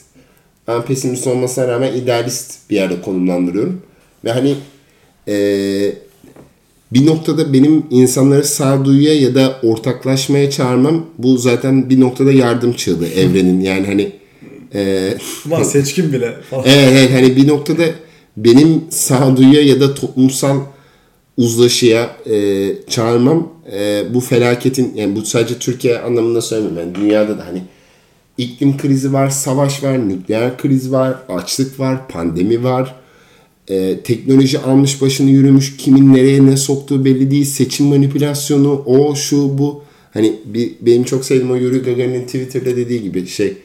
ben 0.69 0.85
pesimist 0.85 1.27
olmasına 1.27 1.69
rağmen 1.69 1.93
idealist 1.93 2.71
bir 2.71 2.77
yerde 2.77 3.03
konumlandırıyorum. 3.03 3.83
Ve 4.25 4.33
hani 4.33 4.55
eee 5.27 5.97
bir 6.93 7.07
noktada 7.07 7.53
benim 7.53 7.87
insanları 7.91 8.45
sağduyuya 8.45 9.21
ya 9.21 9.35
da 9.35 9.57
ortaklaşmaya 9.63 10.51
çağırmam 10.51 11.07
bu 11.19 11.39
zaten 11.39 11.91
bir 11.91 12.01
noktada 12.01 12.33
yardım 12.33 12.73
çığlığı 12.73 13.09
evrenin 13.09 13.61
yani 13.61 13.87
hani 13.87 14.13
e, 14.75 15.15
Ulan 15.47 15.63
seçkin 15.63 16.13
bile 16.13 16.37
evet, 16.53 16.67
evet 16.67 17.11
hani 17.13 17.37
bir 17.37 17.49
noktada 17.49 17.83
benim 18.37 18.85
sağduyuya 18.91 19.63
ya 19.63 19.81
da 19.81 19.95
toplumsal 19.95 20.61
uzlaşıya 21.37 22.17
e, 22.31 22.69
çağırmam 22.89 23.49
e, 23.73 24.03
bu 24.15 24.21
felaketin 24.21 24.93
yani 24.95 25.17
bu 25.17 25.23
sadece 25.23 25.59
Türkiye 25.59 25.99
anlamında 25.99 26.41
söylemiyorum 26.41 26.79
yani 26.79 26.95
dünyada 26.95 27.39
da 27.39 27.47
hani 27.47 27.63
iklim 28.39 28.77
krizi 28.77 29.13
var, 29.13 29.31
savaş 29.31 29.83
var, 29.83 30.09
nükleer 30.09 30.59
kriz 30.59 30.93
var, 30.93 31.15
açlık 31.29 31.81
var, 31.81 32.09
pandemi 32.09 32.65
var. 32.65 32.95
E, 33.71 34.01
teknoloji 34.05 34.59
almış 34.59 35.03
başını 35.03 35.31
yürümüş, 35.31 35.77
kimin 35.77 36.15
nereye 36.15 36.47
ne 36.47 36.57
soktuğu 36.57 37.05
belli 37.05 37.31
değil, 37.31 37.45
seçim 37.45 37.87
manipülasyonu, 37.87 38.83
o 38.87 39.15
şu 39.15 39.59
bu. 39.59 39.83
Hani 40.13 40.35
bir, 40.45 40.73
benim 40.81 41.05
çok 41.05 41.25
sevdiğim 41.25 41.51
o 41.51 41.57
Yuri 41.57 41.79
Gagarin'in 41.79 42.25
Twitter'da 42.25 42.77
dediği 42.77 43.03
gibi 43.03 43.27
şey 43.27 43.57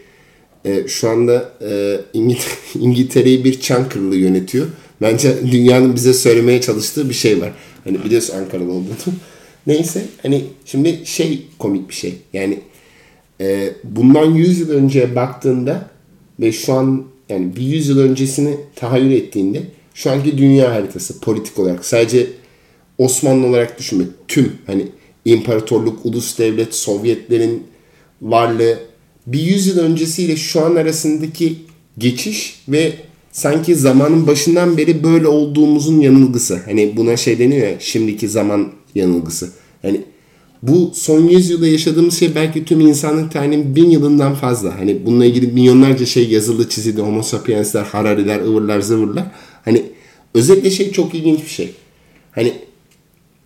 e, 0.65 0.87
şu 0.87 1.09
anda 1.09 1.51
e, 1.69 1.99
İngiltere, 2.13 2.55
İngiltere'yi 2.79 3.43
bir 3.43 3.59
Çankırılı 3.59 4.15
yönetiyor. 4.15 4.67
Bence 5.01 5.35
dünyanın 5.51 5.95
bize 5.95 6.13
söylemeye 6.13 6.61
çalıştığı 6.61 7.09
bir 7.09 7.13
şey 7.13 7.41
var. 7.41 7.51
Hani 7.83 8.03
biliyorsun 8.03 8.37
Ankaralı 8.37 8.71
olduğunu. 8.71 8.95
Neyse 9.67 10.05
hani 10.21 10.43
şimdi 10.65 10.99
şey 11.05 11.41
komik 11.59 11.89
bir 11.89 11.93
şey. 11.93 12.13
Yani 12.33 12.59
e, 13.41 13.73
bundan 13.83 14.25
100 14.25 14.59
yıl 14.59 14.69
önce 14.69 15.15
baktığında 15.15 15.89
ve 16.39 16.51
şu 16.51 16.73
an 16.73 17.03
yani 17.29 17.55
bir 17.55 17.61
100 17.61 17.89
yıl 17.89 17.99
öncesini 17.99 18.57
tahayyül 18.75 19.11
ettiğinde 19.11 19.61
şu 19.95 20.11
anki 20.11 20.37
dünya 20.37 20.75
haritası 20.75 21.19
politik 21.19 21.59
olarak 21.59 21.85
sadece 21.85 22.27
Osmanlı 22.97 23.47
olarak 23.47 23.79
düşünme. 23.79 24.03
Tüm 24.27 24.51
hani 24.67 24.87
imparatorluk, 25.25 26.05
ulus 26.05 26.37
devlet, 26.39 26.75
Sovyetlerin 26.75 27.63
varlığı 28.21 28.79
bir 29.27 29.39
yüzyıl 29.39 29.79
öncesiyle 29.79 30.35
şu 30.35 30.65
an 30.65 30.75
arasındaki 30.75 31.55
geçiş 31.97 32.63
ve 32.69 32.93
sanki 33.31 33.75
zamanın 33.75 34.27
başından 34.27 34.77
beri 34.77 35.03
böyle 35.03 35.27
olduğumuzun 35.27 35.99
yanılgısı. 35.99 36.59
Hani 36.65 36.97
buna 36.97 37.17
şey 37.17 37.39
deniyor 37.39 37.67
ya 37.67 37.79
şimdiki 37.79 38.29
zaman 38.29 38.71
yanılgısı. 38.95 39.49
Hani 39.81 40.01
bu 40.61 40.91
son 40.93 41.27
yüzyılda 41.27 41.67
yaşadığımız 41.67 42.19
şey 42.19 42.35
belki 42.35 42.65
tüm 42.65 42.81
insanlık 42.81 43.31
tarihinin 43.31 43.75
bin 43.75 43.89
yılından 43.89 44.35
fazla. 44.35 44.79
Hani 44.79 45.05
bununla 45.05 45.25
ilgili 45.25 45.47
milyonlarca 45.47 46.05
şey 46.05 46.29
yazıldı, 46.29 46.69
çizildi. 46.69 47.01
Homo 47.01 47.23
sapiensler, 47.23 47.83
Harari'ler, 47.83 48.39
ıvırlar, 48.39 48.81
zıvırlar. 48.81 49.25
Hani 49.65 49.83
özetle 50.33 50.71
şey 50.71 50.91
çok 50.91 51.15
ilginç 51.15 51.41
bir 51.43 51.49
şey. 51.49 51.71
Hani 52.31 52.53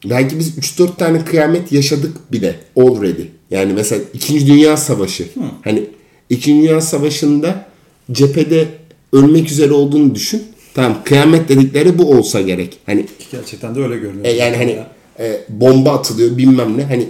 belki 0.05 0.39
biz 0.39 0.57
3-4 0.57 0.95
tane 0.95 1.25
kıyamet 1.25 1.71
yaşadık 1.71 2.31
bile 2.31 2.55
already. 2.77 3.23
Yani 3.51 3.73
mesela 3.73 4.01
2. 4.13 4.47
Dünya 4.47 4.77
Savaşı. 4.77 5.23
Hı. 5.23 5.39
Hani 5.63 5.83
2. 6.29 6.51
Dünya 6.51 6.81
Savaşı'nda 6.81 7.65
cephede 8.11 8.67
ölmek 9.13 9.51
üzere 9.51 9.73
olduğunu 9.73 10.15
düşün. 10.15 10.43
Tamam 10.73 10.97
kıyamet 11.05 11.49
dedikleri 11.49 11.97
bu 11.97 12.11
olsa 12.11 12.41
gerek. 12.41 12.77
Hani 12.85 13.05
gerçekten 13.31 13.75
de 13.75 13.79
öyle 13.79 13.97
görünüyor. 13.97 14.25
E, 14.25 14.31
yani 14.31 14.55
hani 14.55 14.79
e, 15.19 15.41
bomba 15.49 15.91
atılıyor 15.91 16.37
bilmem 16.37 16.77
ne. 16.77 16.83
Hani 16.83 17.07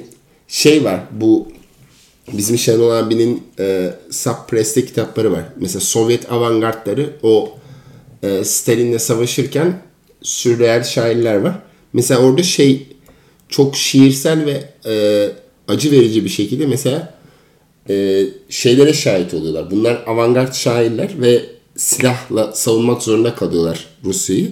şey 0.48 0.84
var 0.84 1.00
bu 1.12 1.48
bizim 2.34 2.58
Şenol 2.58 2.92
abinin 2.92 3.44
e, 3.60 3.94
Subpress'te 4.12 4.86
kitapları 4.86 5.32
var. 5.32 5.44
Mesela 5.60 5.80
Sovyet 5.80 6.32
avantgardları 6.32 7.10
o 7.24 7.59
e, 8.24 8.44
Stalin'le 8.44 8.98
savaşırken 8.98 9.82
sürreel 10.22 10.84
şairler 10.84 11.36
var. 11.36 11.60
Mesela 11.94 12.20
orada 12.20 12.44
şey 12.44 12.88
çok 13.50 13.76
şiirsel 13.76 14.46
ve 14.46 14.64
e, 14.86 15.26
acı 15.68 15.92
verici 15.92 16.26
bir 16.26 16.30
şekilde 16.30 16.66
mesela 16.66 17.14
e, 17.90 18.26
şeylere 18.50 18.94
şahit 18.94 19.34
oluyorlar. 19.34 19.72
Bunlar 19.72 20.04
avantgard 20.08 20.54
şairler 20.54 21.10
ve 21.22 21.42
silahla 21.76 22.52
savunmak 22.52 23.04
zorunda 23.04 23.36
kalıyorlar 23.36 23.86
Rusya'yı. 24.06 24.52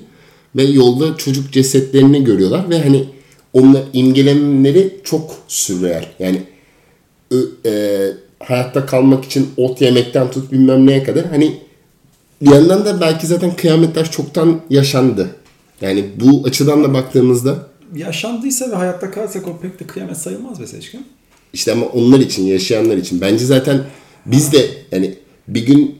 Ve 0.55 0.63
yolda 0.63 1.17
çocuk 1.17 1.53
cesetlerini 1.53 2.23
görüyorlar 2.23 2.69
ve 2.69 2.83
hani 2.83 3.05
onunla 3.53 3.83
imgelemleri 3.93 4.99
çok 5.03 5.35
sürreel. 5.47 6.05
Yani 6.19 6.41
e, 7.65 8.11
hayatta 8.39 8.85
kalmak 8.85 9.25
için 9.25 9.49
ot 9.57 9.81
yemekten 9.81 10.31
tut 10.31 10.51
bilmem 10.51 10.87
neye 10.87 11.03
kadar 11.03 11.25
hani 11.25 11.57
bir 12.41 12.51
yandan 12.51 12.85
da 12.85 13.01
belki 13.01 13.27
zaten 13.27 13.55
kıyametler 13.55 14.11
çoktan 14.11 14.61
yaşandı. 14.69 15.29
Yani 15.81 16.05
bu 16.19 16.43
açıdan 16.45 16.83
da 16.83 16.93
baktığımızda 16.93 17.67
yaşandıysa 17.95 18.71
ve 18.71 18.75
hayatta 18.75 19.11
kalırsak 19.11 19.47
o 19.47 19.57
pek 19.61 19.79
de 19.79 19.87
kıyamet 19.87 20.17
sayılmaz 20.17 20.61
be 20.61 20.67
Seçkin. 20.67 21.05
İşte 21.53 21.71
ama 21.71 21.85
onlar 21.85 22.19
için, 22.19 22.45
yaşayanlar 22.45 22.97
için. 22.97 23.21
Bence 23.21 23.45
zaten 23.45 23.83
biz 24.25 24.53
de 24.53 24.69
yani 24.91 25.15
bir 25.47 25.65
gün 25.65 25.99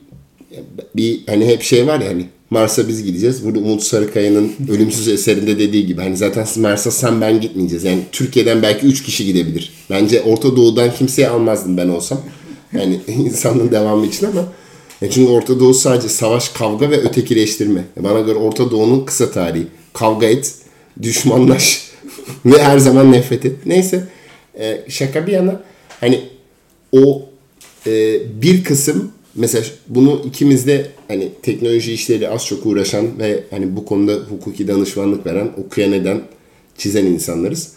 bir 0.96 1.20
hani 1.28 1.46
hep 1.46 1.62
şey 1.62 1.88
var 1.88 2.00
ya 2.00 2.10
hani 2.10 2.26
Mars'a 2.50 2.88
biz 2.88 3.04
gideceğiz. 3.04 3.46
Burada 3.46 3.60
Umut 3.60 3.84
Sarıkaya'nın 3.84 4.52
Ölümsüz 4.70 5.08
eserinde 5.08 5.60
dediği 5.60 5.86
gibi 5.86 6.02
hani 6.02 6.18
zaten 6.18 6.48
Mars'a 6.58 6.92
sen 6.92 7.22
ben 7.22 7.42
gitmeyeceğiz. 7.42 7.84
Yani 7.84 8.02
Türkiye'den 8.12 8.62
belki 8.62 8.86
3 8.86 9.04
kişi 9.04 9.26
gidebilir. 9.26 9.74
Bence 9.90 10.22
Orta 10.22 10.56
Doğu'dan 10.56 10.94
kimseyi 10.94 11.28
almazdım 11.28 11.78
ben 11.78 11.90
olsam. 11.90 12.22
Yani 12.74 13.02
insanlığın 13.08 13.72
devamı 13.72 14.06
için 14.06 14.26
ama 14.26 14.46
yani 15.02 15.12
çünkü 15.12 15.32
Orta 15.32 15.60
Doğu 15.60 15.74
sadece 15.74 16.10
savaş, 16.10 16.50
kavga 16.50 16.90
ve 16.90 16.98
ötekileştirme. 16.98 17.84
Bana 18.00 18.20
göre 18.20 18.36
Orta 18.38 18.72
Doğu'nun 18.72 19.06
kısa 19.06 19.32
tarihi. 19.32 19.68
Kavga 19.94 20.28
et, 20.28 20.56
düşmanlaş 21.02 21.92
ve 22.46 22.64
her 22.64 22.78
zaman 22.78 23.12
nefret 23.12 23.46
et. 23.46 23.56
Neyse 23.66 24.04
e, 24.60 24.82
şaka 24.90 25.28
bir 25.28 25.32
yana 25.32 25.62
hani 26.00 26.22
o 26.92 27.30
e, 27.88 28.20
bir 28.42 28.64
kısım 28.64 29.12
mesela 29.36 29.66
bunu 29.88 30.22
ikimiz 30.26 30.68
de 30.68 30.86
hani 31.08 31.30
teknoloji 31.42 31.94
işleri 31.94 32.30
az 32.30 32.46
çok 32.46 32.66
uğraşan 32.66 33.20
ve 33.20 33.44
hani 33.50 33.76
bu 33.76 33.86
konuda 33.86 34.14
hukuki 34.14 34.68
danışmanlık 34.68 35.26
veren, 35.26 35.52
okuyan 35.66 35.92
eden, 35.92 36.22
çizen 36.78 37.06
insanlarız. 37.06 37.74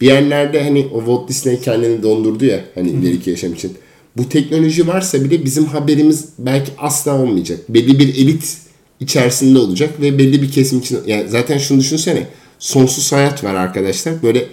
Bir 0.00 0.06
yerlerde 0.06 0.62
hani 0.62 0.88
o 0.94 0.98
Walt 0.98 1.28
Disney 1.28 1.60
kendini 1.60 2.02
dondurdu 2.02 2.44
ya 2.44 2.64
hani 2.74 2.90
ileriki 2.90 3.30
yaşam 3.30 3.52
için. 3.52 3.72
Bu 4.16 4.28
teknoloji 4.28 4.86
varsa 4.86 5.24
bile 5.24 5.44
bizim 5.44 5.64
haberimiz 5.64 6.24
belki 6.38 6.72
asla 6.78 7.22
olmayacak. 7.22 7.58
Belli 7.68 7.98
bir 7.98 8.14
elit 8.14 8.58
içerisinde 9.00 9.58
olacak 9.58 10.00
ve 10.00 10.18
belli 10.18 10.42
bir 10.42 10.50
kesim 10.50 10.78
için 10.78 10.98
yani 11.06 11.28
zaten 11.28 11.58
şunu 11.58 11.80
düşünsene 11.80 12.26
sonsuz 12.58 13.12
hayat 13.12 13.44
var 13.44 13.54
arkadaşlar. 13.54 14.22
Böyle 14.22 14.46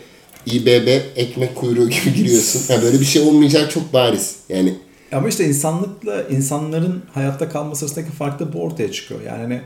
İBB 0.46 0.88
ekmek 1.16 1.56
kuyruğu 1.56 1.90
gibi 1.90 2.14
giriyorsun. 2.16 2.62
Yani 2.74 2.84
böyle 2.84 3.00
bir 3.00 3.06
şey 3.06 3.22
olmayacağı 3.22 3.70
çok 3.70 3.94
bariz. 3.94 4.36
Yani 4.50 4.76
ama 5.12 5.30
işte 5.30 5.46
insanlıkla 5.46 6.24
insanların 6.24 7.04
hayatta 7.14 7.50
kalması 7.50 7.86
arasındaki 7.86 8.12
fark 8.12 8.40
da 8.40 8.54
bu 8.54 8.62
ortaya 8.62 8.92
çıkıyor. 8.92 9.22
Yani 9.22 9.42
hani 9.42 9.62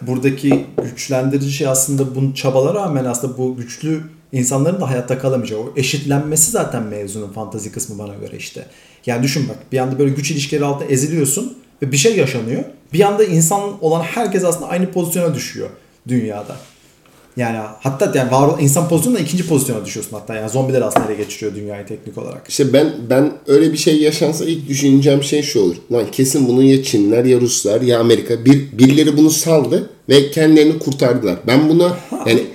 buradaki 0.00 0.66
güçlendirici 0.82 1.52
şey 1.52 1.66
aslında 1.66 2.14
bu 2.14 2.34
çabalara 2.34 2.74
rağmen 2.74 3.04
aslında 3.04 3.38
bu 3.38 3.56
güçlü 3.56 4.02
insanların 4.32 4.80
da 4.80 4.90
hayatta 4.90 5.18
kalamayacağı. 5.18 5.58
O 5.58 5.72
eşitlenmesi 5.76 6.50
zaten 6.50 6.82
mevzunun 6.82 7.32
fantazi 7.32 7.72
kısmı 7.72 7.98
bana 7.98 8.14
göre 8.14 8.36
işte. 8.36 8.66
Yani 9.08 9.22
düşün 9.22 9.48
bak 9.48 9.56
bir 9.72 9.78
anda 9.78 9.98
böyle 9.98 10.10
güç 10.10 10.30
ilişkileri 10.30 10.64
altında 10.64 10.88
eziliyorsun 10.88 11.58
ve 11.82 11.92
bir 11.92 11.96
şey 11.96 12.16
yaşanıyor. 12.16 12.64
Bir 12.92 13.00
anda 13.00 13.24
insan 13.24 13.84
olan 13.84 14.02
herkes 14.02 14.44
aslında 14.44 14.68
aynı 14.68 14.92
pozisyona 14.92 15.34
düşüyor 15.34 15.68
dünyada. 16.08 16.56
Yani 17.36 17.58
hatta 17.80 18.12
yani 18.14 18.30
var 18.30 18.48
olan 18.48 18.60
insan 18.60 18.88
pozisyonunda 18.88 19.22
ikinci 19.22 19.48
pozisyona 19.48 19.84
düşüyorsun 19.84 20.16
hatta. 20.16 20.34
Yani 20.34 20.50
zombiler 20.50 20.80
aslında 20.82 21.06
ele 21.06 21.14
geçiriyor 21.14 21.54
dünyayı 21.54 21.86
teknik 21.86 22.18
olarak. 22.18 22.48
İşte 22.48 22.72
ben 22.72 22.92
ben 23.10 23.32
öyle 23.46 23.72
bir 23.72 23.76
şey 23.76 24.00
yaşansa 24.00 24.44
ilk 24.44 24.68
düşüneceğim 24.68 25.22
şey 25.22 25.42
şu 25.42 25.60
olur. 25.60 25.76
Lan 25.92 26.10
kesin 26.12 26.48
bunu 26.48 26.62
ya 26.62 26.82
Çinler 26.82 27.24
ya 27.24 27.40
Ruslar 27.40 27.80
ya 27.80 28.00
Amerika 28.00 28.44
bir 28.44 28.78
birileri 28.78 29.16
bunu 29.16 29.30
saldı 29.30 29.90
ve 30.08 30.30
kendilerini 30.30 30.78
kurtardılar. 30.78 31.36
Ben 31.46 31.68
buna 31.68 31.96
yani 32.26 32.46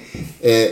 e, 0.44 0.72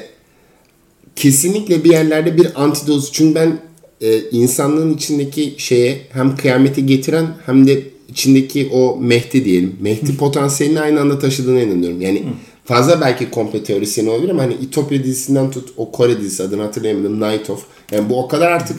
kesinlikle 1.16 1.84
bir 1.84 1.92
yerlerde 1.92 2.38
bir 2.38 2.64
antidoz 2.64 3.12
çünkü 3.12 3.36
ben 3.36 3.71
e, 4.02 4.20
insanlığın 4.32 4.94
içindeki 4.94 5.56
şeye 5.58 6.02
hem 6.14 6.36
kıyameti 6.36 6.86
getiren 6.86 7.28
hem 7.46 7.68
de 7.68 7.84
içindeki 8.10 8.70
o 8.74 8.98
Mehdi 9.02 9.46
diyelim. 9.46 9.76
Mehdi 9.82 10.18
potansiyelini 10.18 10.82
aynı 10.82 11.02
anda 11.02 11.20
taşıdığına 11.20 11.62
inanıyorum. 11.62 12.02
Yani 12.02 12.24
fazla 12.66 13.02
belki 13.02 13.30
komple 13.30 13.64
teorisyeni 13.64 14.10
olabilir 14.10 14.30
ama 14.30 14.44
hani 14.44 14.54
İtopya 14.54 15.04
dizisinden 15.04 15.52
tut 15.52 15.70
o 15.78 15.92
Kore 15.92 16.20
dizisi 16.20 16.44
adını 16.44 16.62
hatırlayamadım 16.62 17.22
Night 17.22 17.50
of. 17.50 17.66
Yani 17.92 18.10
bu 18.10 18.24
o 18.24 18.28
kadar 18.28 18.52
artık 18.52 18.78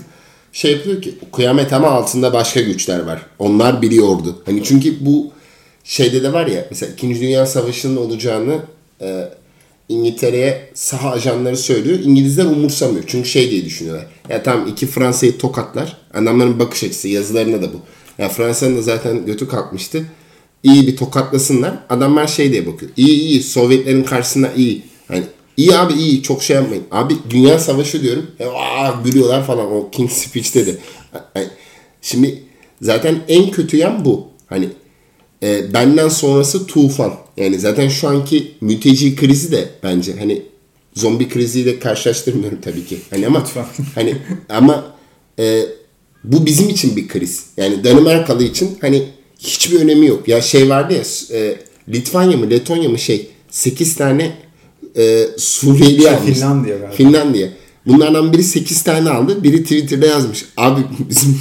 şey 0.52 0.72
yapıyor 0.72 1.02
ki 1.02 1.14
kıyamet 1.32 1.72
ama 1.72 1.88
altında 1.88 2.32
başka 2.32 2.60
güçler 2.60 3.02
var. 3.02 3.26
Onlar 3.38 3.82
biliyordu. 3.82 4.42
Hani 4.46 4.64
çünkü 4.64 5.06
bu 5.06 5.30
şeyde 5.84 6.22
de 6.22 6.32
var 6.32 6.46
ya 6.46 6.66
mesela 6.70 6.92
2. 6.92 7.20
Dünya 7.20 7.46
Savaşı'nın 7.46 7.96
olacağını 7.96 8.58
e, 9.00 9.28
İngiltere'ye 9.88 10.70
saha 10.74 11.10
ajanları 11.10 11.56
söylüyor. 11.56 11.98
İngilizler 11.98 12.44
umursamıyor. 12.44 13.04
Çünkü 13.06 13.28
şey 13.28 13.50
diye 13.50 13.64
düşünüyorlar. 13.64 14.06
Ya 14.28 14.42
tamam 14.42 14.68
iki 14.68 14.86
Fransa'yı 14.86 15.38
tokatlar. 15.38 15.96
Adamların 16.14 16.58
bakış 16.58 16.84
açısı 16.84 17.08
yazılarında 17.08 17.62
da 17.62 17.72
bu. 17.72 17.80
Ya 18.18 18.28
Fransa'nın 18.28 18.76
da 18.76 18.82
zaten 18.82 19.26
götü 19.26 19.48
kalkmıştı 19.48 20.04
iyi 20.62 20.86
bir 20.86 20.96
tokatlasınlar. 20.96 21.74
Adamlar 21.88 22.26
şey 22.26 22.52
diye 22.52 22.66
bakıyor. 22.66 22.92
İyi 22.96 23.20
iyi 23.20 23.42
Sovyetlerin 23.42 24.04
karşısında 24.04 24.52
iyi. 24.56 24.82
Hani 25.08 25.22
iyi 25.56 25.76
abi 25.76 25.92
iyi 25.92 26.22
çok 26.22 26.42
şey 26.42 26.56
yapmayın. 26.56 26.84
Abi 26.90 27.14
dünya 27.30 27.58
savaşı 27.58 28.02
diyorum. 28.02 28.26
E, 28.40 28.46
aa, 28.46 28.94
gülüyorlar 29.04 29.46
falan 29.46 29.72
o 29.72 29.90
King 29.90 30.10
Speech'te 30.10 30.66
de. 30.66 30.76
Yani, 31.34 31.48
şimdi 32.02 32.42
zaten 32.82 33.18
en 33.28 33.50
kötü 33.50 33.76
yan 33.76 34.04
bu. 34.04 34.28
Hani 34.46 34.68
e, 35.42 35.74
benden 35.74 36.08
sonrası 36.08 36.66
tufan. 36.66 37.14
Yani 37.36 37.58
zaten 37.58 37.88
şu 37.88 38.08
anki 38.08 38.52
mülteci 38.60 39.16
krizi 39.16 39.52
de 39.52 39.68
bence 39.82 40.12
hani 40.18 40.42
zombi 40.94 41.28
kriziyle 41.28 41.78
karşılaştırmıyorum 41.78 42.58
tabii 42.60 42.84
ki. 42.84 42.98
Hani 43.10 43.26
ama 43.26 43.46
hani 43.94 44.16
ama 44.48 44.94
e, 45.38 45.62
bu 46.24 46.46
bizim 46.46 46.68
için 46.68 46.96
bir 46.96 47.08
kriz. 47.08 47.44
Yani 47.56 47.84
Danimarkalı 47.84 48.44
için 48.44 48.78
hani 48.80 49.02
hiçbir 49.38 49.80
önemi 49.80 50.06
yok. 50.06 50.28
Ya 50.28 50.40
şey 50.40 50.68
vardı 50.68 50.94
ya 50.94 51.38
e, 51.38 51.56
Litvanya 51.88 52.36
mı 52.36 52.50
Letonya 52.50 52.88
mı 52.88 52.98
şey 52.98 53.30
8 53.50 53.96
tane 53.96 54.32
e, 54.96 55.26
Suriyeli 55.38 56.02
şey, 56.02 56.10
almış. 56.10 56.34
Finlandiya 56.34 56.76
galiba. 56.76 56.94
Finlandiya. 56.94 57.48
Bunlardan 57.86 58.32
biri 58.32 58.44
8 58.44 58.82
tane 58.82 59.10
aldı. 59.10 59.42
Biri 59.42 59.62
Twitter'da 59.62 60.06
yazmış. 60.06 60.44
Abi 60.56 60.80
bizim 61.08 61.40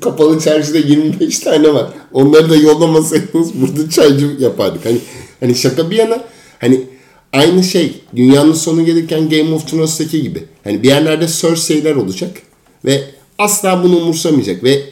Kapalı 0.00 0.40
çarşıda 0.40 0.78
25 0.78 1.38
tane 1.38 1.74
var. 1.74 1.86
Onları 2.12 2.50
da 2.50 2.56
yollamasaydınız 2.56 3.50
burada 3.60 3.90
çaycı 3.90 4.36
yapardık. 4.38 4.84
Hani 4.84 4.98
hani 5.40 5.54
şaka 5.54 5.90
bir 5.90 5.96
yana 5.96 6.24
hani 6.58 6.80
aynı 7.32 7.64
şey 7.64 8.00
dünyanın 8.16 8.52
sonu 8.52 8.84
gelirken 8.84 9.28
Game 9.28 9.54
of 9.54 9.70
Thrones'taki 9.70 10.22
gibi. 10.22 10.44
Hani 10.64 10.82
bir 10.82 10.88
yerlerde 10.88 11.26
Cersei'ler 11.28 11.94
olacak 11.94 12.42
ve 12.84 13.02
asla 13.38 13.84
bunu 13.84 13.96
umursamayacak 13.96 14.64
ve 14.64 14.82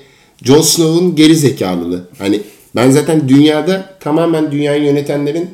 Jon 0.45 0.61
Snow'un 0.61 1.17
geri 1.17 1.37
zekalılığı. 1.37 2.09
Hani 2.19 2.41
ben 2.77 2.91
zaten 2.91 3.29
dünyada 3.29 3.97
tamamen 4.01 4.53
dünyayı 4.53 4.83
yönetenlerin 4.83 5.51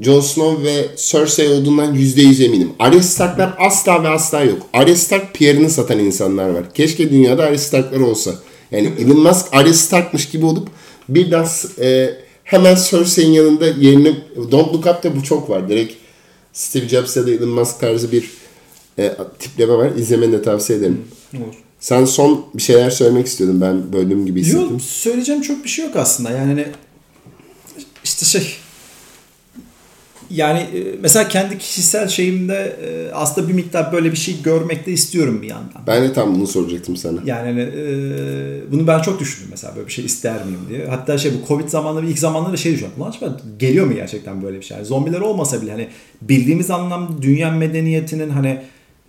Jon 0.00 0.20
Snow 0.20 0.64
ve 0.64 0.86
Cersei 0.96 1.48
olduğundan 1.48 1.94
%100 1.94 2.44
eminim. 2.44 2.70
Arya 2.78 3.02
Stark'lar 3.02 3.54
asla 3.58 4.02
ve 4.02 4.08
asla 4.08 4.42
yok. 4.42 4.58
Arya 4.72 4.96
Stark 4.96 5.34
PR'ını 5.34 5.70
satan 5.70 5.98
insanlar 5.98 6.48
var. 6.48 6.74
Keşke 6.74 7.10
dünyada 7.10 7.44
Arya 7.44 7.58
Stark'lar 7.58 8.00
olsa. 8.00 8.30
Yani 8.70 8.92
Elon 8.98 9.20
Musk 9.20 9.46
Arya 9.52 9.74
Stark'mış 9.74 10.28
gibi 10.28 10.46
olup 10.46 10.68
birden 11.08 11.46
e, 11.80 12.10
hemen 12.44 12.76
Cersei'nin 12.90 13.32
yanında 13.32 13.66
yerini 13.66 14.16
Don't 14.50 14.74
Look 14.74 14.86
Up'ta 14.86 15.16
bu 15.16 15.22
çok 15.22 15.50
var. 15.50 15.68
Direkt 15.68 15.94
Steve 16.52 16.88
Jobs 16.88 17.16
ya 17.16 17.26
da 17.26 17.30
Elon 17.30 17.48
Musk 17.48 17.80
tarzı 17.80 18.12
bir 18.12 18.30
e, 18.98 19.16
tipleme 19.38 19.72
var. 19.72 19.90
İzlemeni 19.96 20.32
de 20.32 20.42
tavsiye 20.42 20.78
ederim. 20.78 21.04
Olur. 21.36 21.54
Sen 21.80 22.04
son 22.04 22.46
bir 22.54 22.62
şeyler 22.62 22.90
söylemek 22.90 23.26
istiyordun. 23.26 23.60
Ben 23.60 23.92
böldüğüm 23.92 24.26
gibi 24.26 24.40
hissettim. 24.40 24.70
Yok 24.70 24.82
söyleyeceğim 24.82 25.42
çok 25.42 25.64
bir 25.64 25.68
şey 25.68 25.84
yok 25.84 25.96
aslında. 25.96 26.30
Yani 26.30 26.46
hani 26.46 26.66
işte 28.04 28.26
şey 28.26 28.56
yani 30.30 30.58
e, 30.58 30.96
mesela 31.00 31.28
kendi 31.28 31.58
kişisel 31.58 32.08
şeyimde 32.08 32.76
e, 32.84 33.12
aslında 33.12 33.48
bir 33.48 33.52
miktar 33.52 33.92
böyle 33.92 34.12
bir 34.12 34.16
şey 34.16 34.42
görmek 34.42 34.86
de 34.86 34.92
istiyorum 34.92 35.42
bir 35.42 35.48
yandan. 35.48 35.82
Ben 35.86 36.02
de 36.02 36.12
tam 36.12 36.34
bunu 36.34 36.46
soracaktım 36.46 36.96
sana. 36.96 37.20
Yani 37.24 37.48
hani, 37.48 37.60
e, 37.60 38.72
bunu 38.72 38.86
ben 38.86 39.02
çok 39.02 39.20
düşündüm 39.20 39.48
mesela 39.50 39.76
böyle 39.76 39.86
bir 39.86 39.92
şey 39.92 40.04
ister 40.04 40.44
miyim 40.44 40.60
diye. 40.68 40.86
Hatta 40.86 41.18
şey 41.18 41.32
bu 41.32 41.48
Covid 41.48 41.68
zamanları 41.68 42.06
ilk 42.06 42.18
zamanlarda 42.18 42.56
şey 42.56 42.72
düşünüyorum. 42.72 43.02
Ulan 43.02 43.10
acaba 43.10 43.40
geliyor 43.58 43.86
mu 43.86 43.94
gerçekten 43.94 44.42
böyle 44.42 44.56
bir 44.56 44.62
şey? 44.62 44.76
Yani 44.76 44.86
zombiler 44.86 45.20
olmasa 45.20 45.62
bile 45.62 45.70
hani 45.70 45.88
bildiğimiz 46.22 46.70
anlamda 46.70 47.22
dünya 47.22 47.50
medeniyetinin 47.50 48.30
hani 48.30 48.58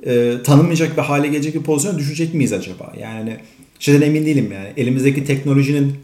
e, 0.06 0.34
tanınmayacak 0.44 0.98
bir 0.98 1.02
hale 1.02 1.28
gelecek 1.28 1.56
bir 1.56 1.64
pozisyona 1.64 1.98
düşecek 1.98 2.34
miyiz 2.34 2.54
acaba? 2.54 2.94
Yani 3.02 3.38
şeyden 3.80 4.02
emin 4.02 4.26
değilim 4.26 4.52
yani. 4.54 4.68
Elimizdeki 4.78 5.26
teknolojinin 5.26 5.96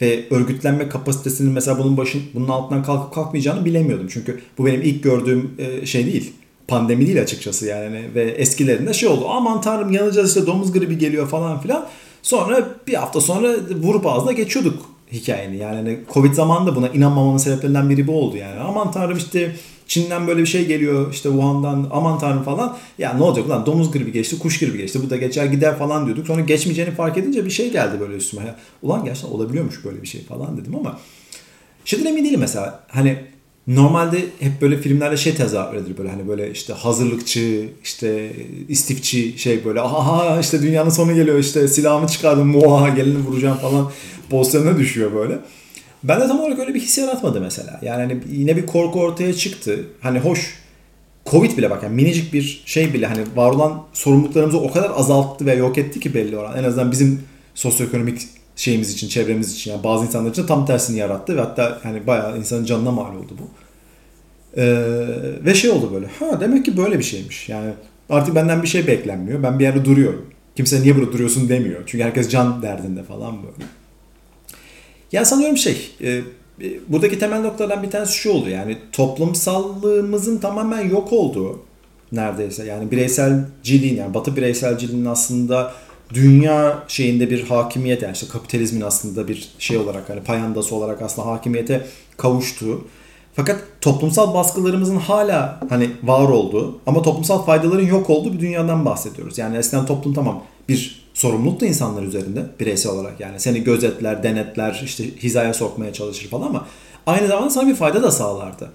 ve 0.00 0.24
örgütlenme 0.30 0.88
kapasitesinin 0.88 1.52
mesela 1.52 1.78
bunun 1.78 1.96
başın 1.96 2.22
bunun 2.34 2.48
altından 2.48 2.82
kalkıp 2.82 3.14
kalkmayacağını 3.14 3.64
bilemiyordum. 3.64 4.08
Çünkü 4.10 4.40
bu 4.58 4.66
benim 4.66 4.82
ilk 4.82 5.02
gördüğüm 5.02 5.50
e, 5.58 5.86
şey 5.86 6.06
değil. 6.06 6.32
Pandemi 6.68 7.06
değil 7.06 7.22
açıkçası 7.22 7.66
yani 7.66 8.14
ve 8.14 8.22
eskilerinde 8.22 8.94
şey 8.94 9.08
oldu. 9.08 9.28
Aman 9.28 9.60
tanrım 9.60 9.92
yanacağız 9.92 10.28
işte 10.28 10.46
domuz 10.46 10.72
gribi 10.72 10.98
geliyor 10.98 11.28
falan 11.28 11.60
filan. 11.60 11.86
Sonra 12.22 12.68
bir 12.86 12.94
hafta 12.94 13.20
sonra 13.20 13.56
vurup 13.82 14.06
ağzına 14.06 14.32
geçiyorduk 14.32 14.96
hikayeni. 15.12 15.56
Yani 15.56 15.76
hani 15.76 15.98
Covid 16.12 16.34
zamanında 16.34 16.76
buna 16.76 16.88
inanmamamın 16.88 17.38
sebeplerinden 17.38 17.90
biri 17.90 18.06
bu 18.06 18.20
oldu 18.20 18.36
yani. 18.36 18.60
Aman 18.60 18.90
tanrım 18.90 19.16
işte 19.16 19.56
Çin'den 19.86 20.26
böyle 20.26 20.40
bir 20.40 20.46
şey 20.46 20.66
geliyor 20.66 21.12
işte 21.12 21.28
Wuhan'dan 21.28 21.88
aman 21.92 22.18
tanrım 22.18 22.42
falan. 22.42 22.76
Ya 22.98 23.12
ne 23.12 23.22
olacak 23.22 23.48
lan 23.48 23.66
domuz 23.66 23.92
gribi 23.92 24.12
geçti, 24.12 24.38
kuş 24.38 24.58
gribi 24.58 24.78
geçti. 24.78 25.00
Bu 25.06 25.10
da 25.10 25.16
geçer 25.16 25.44
gider 25.44 25.78
falan 25.78 26.06
diyorduk. 26.06 26.26
Sonra 26.26 26.40
geçmeyeceğini 26.40 26.94
fark 26.94 27.18
edince 27.18 27.44
bir 27.44 27.50
şey 27.50 27.72
geldi 27.72 28.00
böyle 28.00 28.14
üstüme. 28.16 28.46
Ya, 28.46 28.56
ulan 28.82 29.04
gerçekten 29.04 29.30
olabiliyormuş 29.30 29.84
böyle 29.84 30.02
bir 30.02 30.06
şey 30.06 30.22
falan 30.24 30.58
dedim 30.58 30.76
ama 30.76 30.98
şeyden 31.84 32.06
emin 32.06 32.24
değilim 32.24 32.40
mesela. 32.40 32.84
Hani 32.88 33.18
normalde 33.66 34.24
hep 34.40 34.62
böyle 34.62 34.78
filmlerde 34.78 35.16
şey 35.16 35.34
tezahür 35.34 35.76
edilir 35.76 35.98
böyle 35.98 36.10
hani 36.10 36.28
böyle 36.28 36.50
işte 36.50 36.72
hazırlıkçı, 36.72 37.68
işte 37.84 38.32
istifçi 38.68 39.38
şey 39.38 39.64
böyle 39.64 39.80
aha 39.80 40.40
işte 40.40 40.62
dünyanın 40.62 40.90
sonu 40.90 41.14
geliyor 41.14 41.38
işte 41.38 41.68
silahımı 41.68 42.06
çıkardım 42.06 42.48
muha 42.48 42.88
gelin 42.88 43.24
vuracağım 43.26 43.58
falan 43.58 43.90
pozisyonuna 44.30 44.78
düşüyor 44.78 45.14
böyle. 45.14 45.38
Ben 46.04 46.20
de 46.20 46.26
tam 46.26 46.40
olarak 46.40 46.58
öyle 46.58 46.74
bir 46.74 46.80
his 46.80 46.98
yaratmadı 46.98 47.40
mesela. 47.40 47.80
Yani 47.82 48.02
hani 48.02 48.20
yine 48.32 48.56
bir 48.56 48.66
korku 48.66 49.00
ortaya 49.00 49.34
çıktı. 49.34 49.84
Hani 50.00 50.18
hoş 50.18 50.54
Covid 51.26 51.58
bile 51.58 51.70
bak 51.70 51.82
yani 51.82 51.94
minicik 51.94 52.32
bir 52.32 52.62
şey 52.66 52.94
bile 52.94 53.06
hani 53.06 53.20
var 53.36 53.50
olan 53.50 53.82
sorumluluklarımızı 53.92 54.58
o 54.58 54.72
kadar 54.72 54.90
azalttı 54.96 55.46
ve 55.46 55.54
yok 55.54 55.78
etti 55.78 56.00
ki 56.00 56.14
belli 56.14 56.38
oran. 56.38 56.58
En 56.58 56.64
azından 56.64 56.92
bizim 56.92 57.22
sosyoekonomik 57.54 58.20
şeyimiz 58.56 58.92
için, 58.92 59.08
çevremiz 59.08 59.54
için 59.54 59.70
yani 59.70 59.84
bazı 59.84 60.06
insanlar 60.06 60.30
için 60.30 60.46
tam 60.46 60.66
tersini 60.66 60.98
yarattı 60.98 61.36
ve 61.36 61.40
hatta 61.40 61.78
hani 61.82 62.06
bayağı 62.06 62.38
insanın 62.38 62.64
canına 62.64 62.90
mal 62.90 63.16
oldu 63.16 63.36
bu. 63.38 63.48
Ee, 64.60 64.84
ve 65.44 65.54
şey 65.54 65.70
oldu 65.70 65.90
böyle. 65.94 66.06
Ha 66.06 66.40
demek 66.40 66.64
ki 66.64 66.76
böyle 66.76 66.98
bir 66.98 67.04
şeymiş. 67.04 67.48
Yani 67.48 67.70
artık 68.10 68.34
benden 68.34 68.62
bir 68.62 68.68
şey 68.68 68.86
beklenmiyor. 68.86 69.42
Ben 69.42 69.58
bir 69.58 69.64
yerde 69.64 69.84
duruyorum. 69.84 70.26
Kimse 70.56 70.82
niye 70.82 70.96
burada 70.96 71.12
duruyorsun 71.12 71.48
demiyor. 71.48 71.82
Çünkü 71.86 72.04
herkes 72.04 72.28
can 72.28 72.62
derdinde 72.62 73.02
falan 73.02 73.36
böyle. 73.42 73.68
Ya 75.12 75.24
sanıyorum 75.24 75.56
şey, 75.56 75.90
e, 76.00 76.22
buradaki 76.88 77.18
temel 77.18 77.40
noktalardan 77.40 77.82
bir 77.82 77.90
tanesi 77.90 78.18
şu 78.18 78.30
oldu. 78.30 78.48
Yani 78.48 78.78
toplumsallığımızın 78.92 80.38
tamamen 80.38 80.90
yok 80.90 81.12
olduğu 81.12 81.60
neredeyse. 82.12 82.64
Yani 82.64 82.90
bireyselciliğin 82.90 83.96
yani 83.96 84.14
batı 84.14 84.36
bireyselciliğinin 84.36 85.04
aslında 85.04 85.72
dünya 86.14 86.84
şeyinde 86.88 87.30
bir 87.30 87.42
hakimiyet 87.42 88.02
yani 88.02 88.12
işte 88.12 88.26
kapitalizmin 88.28 88.80
aslında 88.80 89.28
bir 89.28 89.48
şey 89.58 89.76
olarak 89.76 90.10
hani 90.10 90.22
payandası 90.22 90.74
olarak 90.74 91.02
aslında 91.02 91.28
hakimiyete 91.28 91.86
kavuştuğu. 92.16 92.84
Fakat 93.34 93.62
toplumsal 93.80 94.34
baskılarımızın 94.34 94.96
hala 94.96 95.60
hani 95.68 95.90
var 96.02 96.28
olduğu 96.28 96.80
ama 96.86 97.02
toplumsal 97.02 97.42
faydaların 97.42 97.86
yok 97.86 98.10
olduğu 98.10 98.32
bir 98.32 98.40
dünyadan 98.40 98.84
bahsediyoruz. 98.84 99.38
Yani 99.38 99.56
eskiden 99.56 99.86
toplum 99.86 100.14
tamam 100.14 100.42
bir 100.68 101.06
sorumluluk 101.14 101.60
da 101.60 101.66
insanlar 101.66 102.02
üzerinde 102.02 102.46
bireysel 102.60 102.92
olarak. 102.92 103.20
Yani 103.20 103.40
seni 103.40 103.64
gözetler, 103.64 104.22
denetler, 104.22 104.82
işte 104.84 105.04
hizaya 105.16 105.54
sokmaya 105.54 105.92
çalışır 105.92 106.28
falan 106.28 106.46
ama 106.46 106.66
aynı 107.06 107.28
zamanda 107.28 107.50
sana 107.50 107.68
bir 107.68 107.74
fayda 107.74 108.02
da 108.02 108.10
sağlardı. 108.10 108.70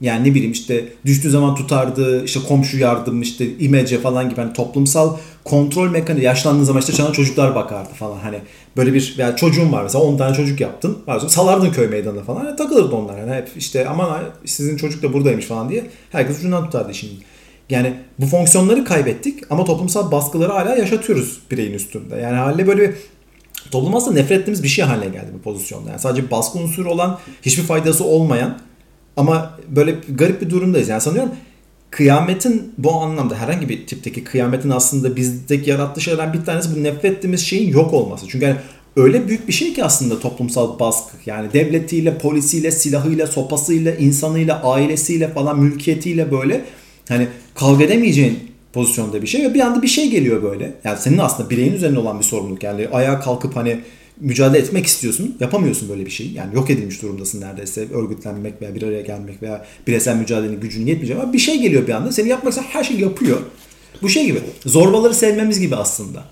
Yani 0.00 0.30
ne 0.30 0.34
bileyim 0.34 0.52
işte 0.52 0.84
düştüğü 1.04 1.30
zaman 1.30 1.54
tutardı, 1.54 2.24
işte 2.24 2.40
komşu 2.48 2.78
yardım, 2.78 3.22
işte 3.22 3.58
imece 3.58 3.98
falan 3.98 4.30
gibi 4.30 4.40
hani 4.40 4.52
toplumsal 4.52 5.16
kontrol 5.44 5.90
mekanı 5.90 6.20
yaşlandığın 6.20 6.64
zaman 6.64 6.80
işte 6.80 6.92
sana 6.92 7.12
çocuklar 7.12 7.54
bakardı 7.54 7.88
falan. 7.94 8.18
Hani 8.18 8.38
böyle 8.76 8.94
bir 8.94 9.14
yani 9.18 9.36
çocuğun 9.36 9.72
var 9.72 9.82
mesela 9.82 10.04
10 10.04 10.16
tane 10.16 10.36
çocuk 10.36 10.60
yaptın 10.60 10.98
salardın 11.28 11.70
köy 11.70 11.88
meydanına 11.88 12.22
falan. 12.22 12.44
Hani 12.44 12.56
takılırdı 12.56 12.94
onlar. 12.94 13.18
Yani 13.18 13.34
hep 13.34 13.48
işte 13.56 13.88
aman 13.88 14.22
sizin 14.44 14.76
çocuk 14.76 15.02
da 15.02 15.12
buradaymış 15.12 15.46
falan 15.46 15.68
diye 15.68 15.84
herkes 16.12 16.38
ucundan 16.38 16.64
tutardı 16.64 16.94
şimdi. 16.94 17.14
Yani 17.70 17.94
bu 18.18 18.26
fonksiyonları 18.26 18.84
kaybettik 18.84 19.50
ama 19.50 19.64
toplumsal 19.64 20.12
baskıları 20.12 20.52
hala 20.52 20.76
yaşatıyoruz 20.76 21.40
bireyin 21.50 21.72
üstünde. 21.72 22.16
Yani 22.16 22.36
haliyle 22.36 22.66
böyle 22.66 22.82
bir 22.82 22.94
toplum 23.70 23.96
aslında 23.96 24.20
nefret 24.20 24.40
ettiğimiz 24.40 24.62
bir 24.62 24.68
şey 24.68 24.84
haline 24.84 25.08
geldi 25.08 25.26
bu 25.34 25.42
pozisyonda. 25.42 25.90
Yani 25.90 26.00
sadece 26.00 26.30
baskı 26.30 26.58
unsuru 26.58 26.90
olan, 26.90 27.18
hiçbir 27.42 27.62
faydası 27.62 28.04
olmayan 28.04 28.58
ama 29.16 29.58
böyle 29.68 29.94
garip 30.08 30.40
bir 30.40 30.50
durumdayız. 30.50 30.88
Yani 30.88 31.00
sanıyorum 31.00 31.30
kıyametin 31.90 32.72
bu 32.78 32.92
anlamda 32.92 33.34
herhangi 33.34 33.68
bir 33.68 33.86
tipteki 33.86 34.24
kıyametin 34.24 34.70
aslında 34.70 35.16
bizdeki 35.16 35.70
yarattığı 35.70 36.00
şeylerden 36.00 36.32
bir 36.32 36.44
tanesi 36.44 36.76
bu 36.76 36.82
nefret 36.84 37.04
ettiğimiz 37.04 37.40
şeyin 37.46 37.72
yok 37.72 37.92
olması. 37.92 38.26
Çünkü 38.28 38.44
yani 38.44 38.56
öyle 38.96 39.28
büyük 39.28 39.48
bir 39.48 39.52
şey 39.52 39.74
ki 39.74 39.84
aslında 39.84 40.20
toplumsal 40.20 40.78
baskı. 40.78 41.16
Yani 41.26 41.52
devletiyle, 41.52 42.18
polisiyle, 42.18 42.70
silahıyla, 42.70 43.26
sopasıyla, 43.26 43.94
insanıyla, 43.94 44.62
ailesiyle 44.62 45.28
falan, 45.28 45.58
mülkiyetiyle 45.58 46.32
böyle 46.32 46.64
hani 47.08 47.28
kavga 47.56 47.84
edemeyeceğin 47.84 48.38
pozisyonda 48.72 49.22
bir 49.22 49.26
şey 49.26 49.44
ve 49.44 49.54
bir 49.54 49.60
anda 49.60 49.82
bir 49.82 49.88
şey 49.88 50.10
geliyor 50.10 50.42
böyle. 50.42 50.74
Yani 50.84 50.98
senin 50.98 51.18
aslında 51.18 51.50
bireyin 51.50 51.72
üzerine 51.72 51.98
olan 51.98 52.18
bir 52.18 52.24
sorumluluk. 52.24 52.62
Yani 52.62 52.88
ayağa 52.92 53.20
kalkıp 53.20 53.56
hani 53.56 53.80
mücadele 54.20 54.62
etmek 54.62 54.86
istiyorsun. 54.86 55.36
Yapamıyorsun 55.40 55.88
böyle 55.88 56.06
bir 56.06 56.10
şey. 56.10 56.30
Yani 56.30 56.54
yok 56.54 56.70
edilmiş 56.70 57.02
durumdasın 57.02 57.40
neredeyse. 57.40 57.86
Örgütlenmek 57.92 58.62
veya 58.62 58.74
bir 58.74 58.82
araya 58.82 59.00
gelmek 59.00 59.42
veya 59.42 59.66
bireysel 59.86 60.16
mücadelenin 60.16 60.60
gücünün 60.60 60.86
yetmeyecek 60.86 61.18
ama 61.20 61.32
bir 61.32 61.38
şey 61.38 61.60
geliyor 61.60 61.86
bir 61.86 61.92
anda. 61.92 62.12
Seni 62.12 62.28
yapmak 62.28 62.52
için 62.52 62.62
her 62.62 62.84
şey 62.84 62.96
yapıyor. 62.96 63.38
Bu 64.02 64.08
şey 64.08 64.26
gibi. 64.26 64.38
Zorbaları 64.66 65.14
sevmemiz 65.14 65.60
gibi 65.60 65.76
aslında. 65.76 66.24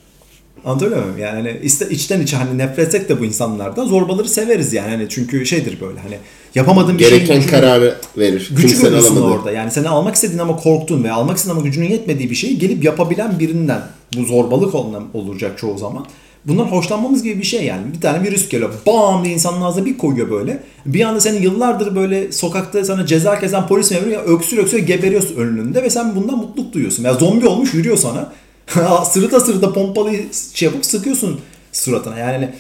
Anlatabiliyor 0.65 1.03
muyum? 1.03 1.19
Yani 1.19 1.35
hani 1.35 1.61
içten 1.91 2.21
içe 2.21 2.37
hani 2.37 2.59
nefret 2.59 2.87
etsek 2.87 3.09
de 3.09 3.21
bu 3.21 3.25
insanlardan 3.25 3.87
zorbaları 3.87 4.29
severiz 4.29 4.73
yani. 4.73 4.91
Hani 4.91 5.07
çünkü 5.09 5.47
şeydir 5.47 5.81
böyle 5.81 6.01
hani 6.01 6.19
yapamadığın 6.55 6.99
bir 6.99 6.99
Gereken 6.99 7.27
şeyin 7.27 7.49
kararı 7.49 7.97
verir. 8.19 8.51
Gücü 8.57 8.83
görüyorsun 8.83 9.23
orada. 9.23 9.51
Yani 9.51 9.71
seni 9.71 9.89
almak 9.89 10.15
istediğin 10.15 10.39
ama 10.39 10.57
korktun 10.57 11.05
veya 11.05 11.15
almak 11.15 11.37
istediğin 11.37 11.57
ama 11.57 11.67
gücünün 11.67 11.89
yetmediği 11.89 12.31
bir 12.31 12.35
şeyi 12.35 12.59
gelip 12.59 12.85
yapabilen 12.85 13.39
birinden 13.39 13.83
bu 14.17 14.25
zorbalık 14.25 14.75
olacak 15.15 15.59
çoğu 15.59 15.79
zaman. 15.79 16.07
Bunlar 16.47 16.73
hoşlanmamız 16.73 17.23
gibi 17.23 17.39
bir 17.39 17.47
şey 17.47 17.65
yani. 17.65 17.83
Bir 17.95 18.01
tane 18.01 18.23
virüs 18.23 18.49
geliyor. 18.49 18.71
Bam 18.87 19.25
diye 19.25 19.35
insanın 19.35 19.61
ağzına 19.61 19.85
bir 19.85 19.99
koyuyor 19.99 20.31
böyle. 20.31 20.63
Bir 20.87 21.05
anda 21.05 21.21
senin 21.21 21.43
yıllardır 21.43 21.97
böyle 21.97 22.33
sokakta 22.33 22.85
sana 22.85 23.07
ceza 23.07 23.41
kesen 23.41 23.67
polis 23.67 23.91
memuru 23.91 24.11
ya 24.11 24.21
öksür 24.21 24.59
öksür 24.59 24.79
geberiyorsun 24.79 25.37
önünde 25.37 25.83
ve 25.83 25.91
sen 25.91 26.17
bundan 26.17 26.39
mutluluk 26.39 26.73
duyuyorsun. 26.73 27.05
Ya 27.05 27.15
zombi 27.15 27.47
olmuş 27.47 27.75
yürüyor 27.75 27.97
sana. 27.97 28.33
sırıta 29.11 29.41
sırıta 29.41 29.73
pompalıyı 29.73 30.25
şey 30.55 30.67
yapıp 30.67 30.87
sıkıyorsun 30.87 31.41
suratına. 31.73 32.19
Yani 32.19 32.33
hani 32.33 32.51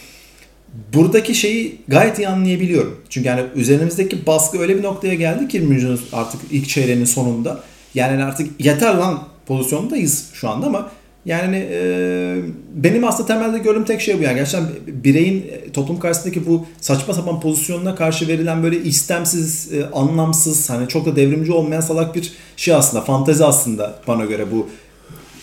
buradaki 0.94 1.34
şeyi 1.34 1.80
gayet 1.88 2.18
iyi 2.18 2.28
anlayabiliyorum. 2.28 3.00
Çünkü 3.08 3.28
yani 3.28 3.42
üzerimizdeki 3.54 4.26
baskı 4.26 4.58
öyle 4.58 4.78
bir 4.78 4.82
noktaya 4.82 5.14
geldi 5.14 5.48
ki 5.48 5.60
Müjde'nin 5.60 6.00
artık 6.12 6.40
ilk 6.50 6.68
çeyreğinin 6.68 7.04
sonunda. 7.04 7.60
Yani 7.94 8.24
artık 8.24 8.64
yeter 8.64 8.94
lan 8.94 9.28
pozisyondayız 9.46 10.30
şu 10.32 10.48
anda 10.48 10.66
ama 10.66 10.90
Yani 11.26 11.68
e, 11.70 12.36
benim 12.74 13.04
aslında 13.04 13.26
temelde 13.26 13.58
gördüğüm 13.58 13.84
tek 13.84 14.00
şey 14.00 14.18
bu 14.18 14.22
yani 14.22 14.34
gerçekten 14.34 14.68
bireyin 14.86 15.46
e, 15.50 15.72
toplum 15.72 15.98
karşısındaki 15.98 16.46
bu 16.46 16.66
saçma 16.80 17.14
sapan 17.14 17.40
pozisyonuna 17.40 17.94
karşı 17.94 18.28
verilen 18.28 18.62
böyle 18.62 18.82
istemsiz, 18.82 19.72
e, 19.72 19.84
anlamsız 19.92 20.70
hani 20.70 20.88
çok 20.88 21.06
da 21.06 21.16
devrimci 21.16 21.52
olmayan 21.52 21.80
salak 21.80 22.14
bir 22.14 22.32
şey 22.56 22.74
aslında 22.74 23.04
fantezi 23.04 23.44
aslında 23.44 23.98
bana 24.06 24.24
göre 24.24 24.46
bu 24.52 24.68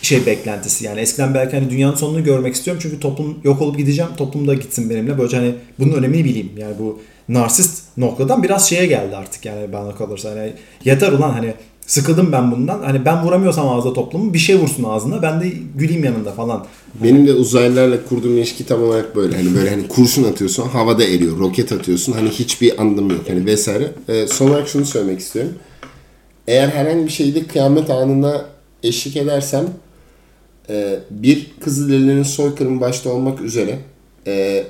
şey 0.02 0.26
beklentisi 0.26 0.84
yani 0.84 1.00
eskiden 1.00 1.34
belki 1.34 1.56
hani 1.56 1.70
dünyanın 1.70 1.94
sonunu 1.94 2.24
görmek 2.24 2.54
istiyorum 2.54 2.80
çünkü 2.82 3.00
toplum 3.00 3.38
yok 3.44 3.62
olup 3.62 3.78
gideceğim 3.78 4.10
toplum 4.16 4.48
da 4.48 4.54
gitsin 4.54 4.90
benimle 4.90 5.18
böylece 5.18 5.36
hani 5.36 5.54
bunun 5.78 5.92
önemini 5.92 6.24
bileyim 6.24 6.50
yani 6.58 6.74
bu 6.78 7.00
narsist 7.28 7.82
noktadan 7.96 8.42
biraz 8.42 8.68
şeye 8.68 8.86
geldi 8.86 9.16
artık 9.16 9.44
yani 9.44 9.72
bana 9.72 9.94
kalırsa 9.94 10.30
hani 10.30 10.52
yeter 10.84 11.12
ulan 11.12 11.30
hani 11.30 11.54
sıkıldım 11.86 12.32
ben 12.32 12.52
bundan 12.52 12.82
hani 12.82 13.04
ben 13.04 13.24
vuramıyorsam 13.24 13.68
ağzına 13.68 13.92
toplumu 13.92 14.34
bir 14.34 14.38
şey 14.38 14.56
vursun 14.56 14.84
ağzına 14.84 15.22
ben 15.22 15.40
de 15.40 15.52
güleyim 15.76 16.04
yanında 16.04 16.32
falan. 16.32 16.66
Benim 17.02 17.26
de 17.26 17.32
uzaylılarla 17.32 18.04
kurduğum 18.08 18.38
ilişki 18.38 18.66
tam 18.66 18.82
olarak 18.82 19.16
böyle. 19.16 19.36
Hani 19.36 19.54
böyle 19.54 19.70
hani 19.70 19.88
kurşun 19.88 20.24
atıyorsun, 20.24 20.68
havada 20.68 21.04
eriyor. 21.04 21.38
Roket 21.38 21.72
atıyorsun. 21.72 22.12
Hani 22.12 22.28
hiçbir 22.28 22.80
anlamı 22.80 23.12
yok. 23.12 23.22
Hani 23.28 23.46
vesaire. 23.46 23.90
Ee, 24.08 24.26
son 24.26 24.48
olarak 24.50 24.68
şunu 24.68 24.84
söylemek 24.84 25.20
istiyorum. 25.20 25.52
Eğer 26.48 26.68
herhangi 26.68 27.04
bir 27.04 27.12
şeyde 27.12 27.46
kıyamet 27.46 27.90
anına 27.90 28.44
eşlik 28.82 29.16
edersem 29.16 29.66
e, 30.72 30.98
bir 31.10 31.50
Kızılderililerin 31.60 32.22
soykırımı 32.22 32.80
başta 32.80 33.10
olmak 33.10 33.40
üzere 33.40 33.78
e, 34.26 34.64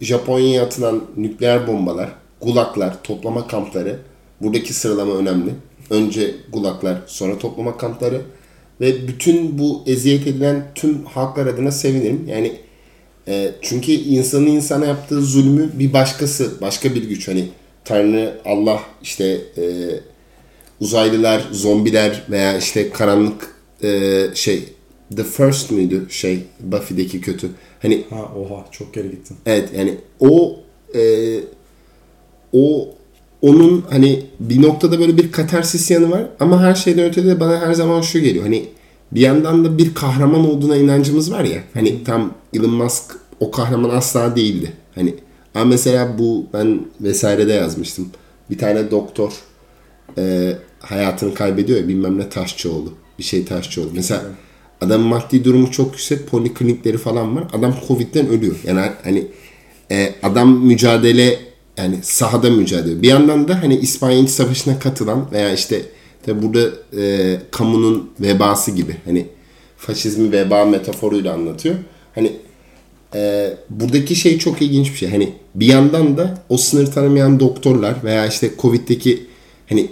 Japonya'ya 0.00 0.64
atılan 0.64 1.04
nükleer 1.16 1.66
bombalar, 1.66 2.10
gulaklar, 2.42 3.02
toplama 3.02 3.46
kampları 3.46 3.98
buradaki 4.40 4.74
sıralama 4.74 5.14
önemli. 5.14 5.50
Önce 5.90 6.34
gulaklar, 6.52 6.98
sonra 7.06 7.38
toplama 7.38 7.76
kampları 7.76 8.20
ve 8.80 9.08
bütün 9.08 9.58
bu 9.58 9.82
eziyet 9.86 10.26
edilen 10.26 10.66
tüm 10.74 11.04
halklar 11.04 11.46
adına 11.46 11.70
sevinirim. 11.70 12.24
Yani 12.28 12.52
e, 13.28 13.52
çünkü 13.62 13.92
insanın 13.92 14.46
insana 14.46 14.86
yaptığı 14.86 15.22
zulmü 15.22 15.70
bir 15.78 15.92
başkası, 15.92 16.60
başka 16.60 16.94
bir 16.94 17.08
güç 17.08 17.28
hani 17.28 17.48
Tanrı, 17.84 18.40
Allah, 18.44 18.80
işte 19.02 19.24
e, 19.56 19.64
uzaylılar, 20.80 21.48
zombiler 21.52 22.22
veya 22.30 22.58
işte 22.58 22.90
karanlık 22.90 23.56
e, 23.82 24.22
şey 24.34 24.64
The 25.16 25.24
First 25.24 25.70
müydü 25.70 26.06
şey 26.10 26.42
Buffy'deki 26.60 27.20
kötü. 27.20 27.50
Hani 27.82 28.04
Ha 28.10 28.32
oha 28.36 28.66
çok 28.70 28.94
geri 28.94 29.10
gittin. 29.10 29.36
Evet 29.46 29.68
yani 29.76 29.94
o 30.20 30.56
e, 30.94 31.00
o 32.52 32.88
onun 33.42 33.84
hani 33.90 34.24
bir 34.40 34.62
noktada 34.62 35.00
böyle 35.00 35.16
bir 35.16 35.32
katarsis 35.32 35.90
yanı 35.90 36.10
var 36.10 36.28
ama 36.40 36.62
her 36.62 36.74
şeyden 36.74 37.04
ötede 37.04 37.28
de 37.28 37.40
bana 37.40 37.60
her 37.60 37.74
zaman 37.74 38.00
şu 38.00 38.18
geliyor. 38.18 38.44
Hani 38.44 38.68
bir 39.12 39.20
yandan 39.20 39.64
da 39.64 39.78
bir 39.78 39.94
kahraman 39.94 40.50
olduğuna 40.50 40.76
inancımız 40.76 41.32
var 41.32 41.44
ya. 41.44 41.62
Hani 41.74 42.04
tam 42.04 42.34
Elon 42.54 42.70
Musk 42.70 43.16
o 43.40 43.50
kahraman 43.50 43.90
asla 43.90 44.36
değildi. 44.36 44.72
Hani 44.94 45.14
ama 45.54 45.64
mesela 45.64 46.18
bu 46.18 46.46
ben 46.52 46.80
vesairede 47.00 47.52
yazmıştım. 47.52 48.08
Bir 48.50 48.58
tane 48.58 48.90
doktor 48.90 49.32
e, 50.18 50.52
hayatını 50.80 51.34
kaybediyor 51.34 51.78
ya 51.80 51.88
bilmem 51.88 52.18
ne 52.18 52.28
Taşçıoğlu. 52.28 52.92
Bir 53.18 53.24
şey 53.24 53.44
Taşçıoğlu. 53.44 53.90
Mesela 53.94 54.22
adamın 54.80 55.06
maddi 55.06 55.44
durumu 55.44 55.70
çok 55.70 55.92
yüksek. 55.92 56.26
Poliklinikleri 56.26 56.98
falan 56.98 57.36
var. 57.36 57.44
Adam 57.52 57.74
Covid'den 57.88 58.28
ölüyor. 58.28 58.56
Yani 58.64 58.80
hani 59.04 59.26
e, 59.90 60.14
adam 60.22 60.58
mücadele 60.58 61.38
yani 61.76 61.98
sahada 62.02 62.50
mücadele. 62.50 63.02
Bir 63.02 63.08
yandan 63.08 63.48
da 63.48 63.62
hani 63.62 63.76
İspanya 63.76 64.18
İç 64.18 64.30
Savaşı'na 64.30 64.78
katılan 64.78 65.28
veya 65.32 65.52
işte 65.52 65.82
tabi 66.26 66.42
burada 66.42 66.70
e, 67.02 67.36
kamunun 67.50 68.10
vebası 68.20 68.70
gibi 68.70 68.96
hani 69.04 69.26
faşizmi 69.76 70.32
veba 70.32 70.64
metaforuyla 70.64 71.34
anlatıyor. 71.34 71.74
Hani 72.14 72.32
e, 73.14 73.52
buradaki 73.70 74.16
şey 74.16 74.38
çok 74.38 74.62
ilginç 74.62 74.92
bir 74.92 74.96
şey. 74.96 75.10
Hani 75.10 75.32
bir 75.54 75.66
yandan 75.66 76.16
da 76.16 76.44
o 76.48 76.56
sınır 76.56 76.86
tanımayan 76.86 77.40
doktorlar 77.40 78.04
veya 78.04 78.26
işte 78.26 78.50
Covid'deki 78.58 79.26
hani 79.68 79.90